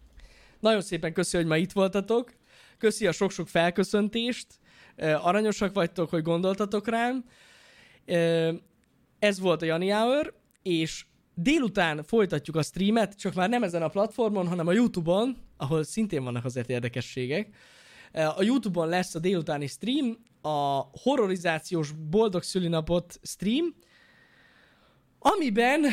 Nagyon 0.61 0.81
szépen 0.81 1.13
köszi, 1.13 1.37
hogy 1.37 1.47
ma 1.47 1.57
itt 1.57 1.73
voltatok. 1.73 2.35
Köszi 2.79 3.07
a 3.07 3.13
sok-sok 3.13 3.49
felköszöntést. 3.49 4.47
Aranyosak 4.97 5.75
vagytok, 5.75 6.11
hogy 6.11 6.23
gondoltatok 6.23 6.89
rám. 6.89 7.25
Ez 9.19 9.39
volt 9.39 9.63
a 9.63 9.65
Jani 9.65 9.89
Hour, 9.89 10.35
és 10.63 11.07
délután 11.35 12.03
folytatjuk 12.03 12.57
a 12.57 12.63
streamet, 12.63 13.19
csak 13.19 13.35
már 13.35 13.49
nem 13.49 13.63
ezen 13.63 13.83
a 13.83 13.89
platformon, 13.89 14.49
hanem 14.49 14.67
a 14.67 14.73
Youtube-on, 14.73 15.37
ahol 15.65 15.83
szintén 15.83 16.25
vannak 16.25 16.45
azért 16.45 16.71
érdekességek. 16.71 17.57
A 18.13 18.43
YouTube-on 18.43 18.89
lesz 18.89 19.15
a 19.15 19.19
délutáni 19.19 19.67
stream, 19.67 20.17
a 20.43 20.89
horrorizációs 21.03 21.91
boldog 21.91 22.43
szülinapot 22.43 23.21
stream, 23.23 23.75
amiben 25.19 25.85
uh, 25.85 25.93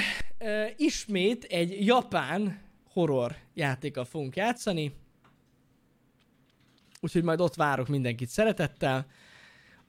ismét 0.76 1.44
egy 1.44 1.86
japán 1.86 2.62
horror 2.94 3.36
játékkal 3.54 4.06
fogunk 4.06 4.36
játszani. 4.36 4.94
Úgyhogy 7.00 7.24
majd 7.24 7.42
ott 7.42 7.56
várok 7.56 7.88
mindenkit 7.88 8.30
szeretettel. 8.30 9.06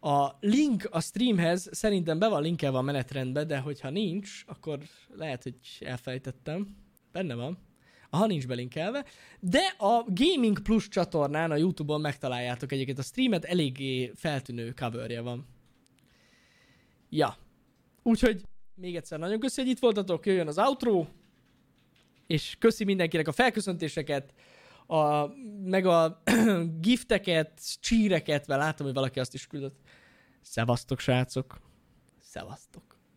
A 0.00 0.30
link 0.40 0.88
a 0.90 1.00
streamhez 1.00 1.68
szerintem 1.72 2.18
be 2.18 2.28
van 2.28 2.42
linkelve 2.42 2.78
a 2.78 2.82
menetrendbe, 2.82 3.44
de 3.44 3.58
hogyha 3.58 3.90
nincs, 3.90 4.44
akkor 4.46 4.78
lehet, 5.08 5.42
hogy 5.42 5.56
elfejtettem. 5.80 6.76
Benne 7.12 7.34
van. 7.34 7.58
Aha, 8.14 8.26
nincs 8.26 8.46
belinkelve. 8.46 9.04
De 9.40 9.74
a 9.78 10.04
Gaming 10.06 10.62
Plus 10.62 10.88
csatornán 10.88 11.50
a 11.50 11.56
Youtube-on 11.56 12.00
megtaláljátok 12.00 12.72
egyébként 12.72 12.98
a 12.98 13.02
streamet, 13.02 13.44
eléggé 13.44 14.12
feltűnő 14.14 14.72
coverje 14.72 15.20
van. 15.20 15.46
Ja. 17.08 17.36
Úgyhogy 18.02 18.42
még 18.74 18.96
egyszer 18.96 19.18
nagyon 19.18 19.40
köszi, 19.40 19.60
hogy 19.60 19.70
itt 19.70 19.78
voltatok, 19.78 20.26
jöjjön 20.26 20.46
az 20.46 20.58
outro, 20.58 21.06
és 22.26 22.56
köszi 22.58 22.84
mindenkinek 22.84 23.28
a 23.28 23.32
felköszöntéseket, 23.32 24.34
a, 24.86 25.26
meg 25.64 25.86
a 25.86 26.22
gifteket, 26.80 27.80
csíreket, 27.80 28.46
mert 28.46 28.60
látom, 28.60 28.86
hogy 28.86 28.94
valaki 28.94 29.20
azt 29.20 29.34
is 29.34 29.46
küldött. 29.46 29.80
Szevasztok, 30.40 30.98
srácok! 30.98 31.60
Szevasztok! 32.20 32.91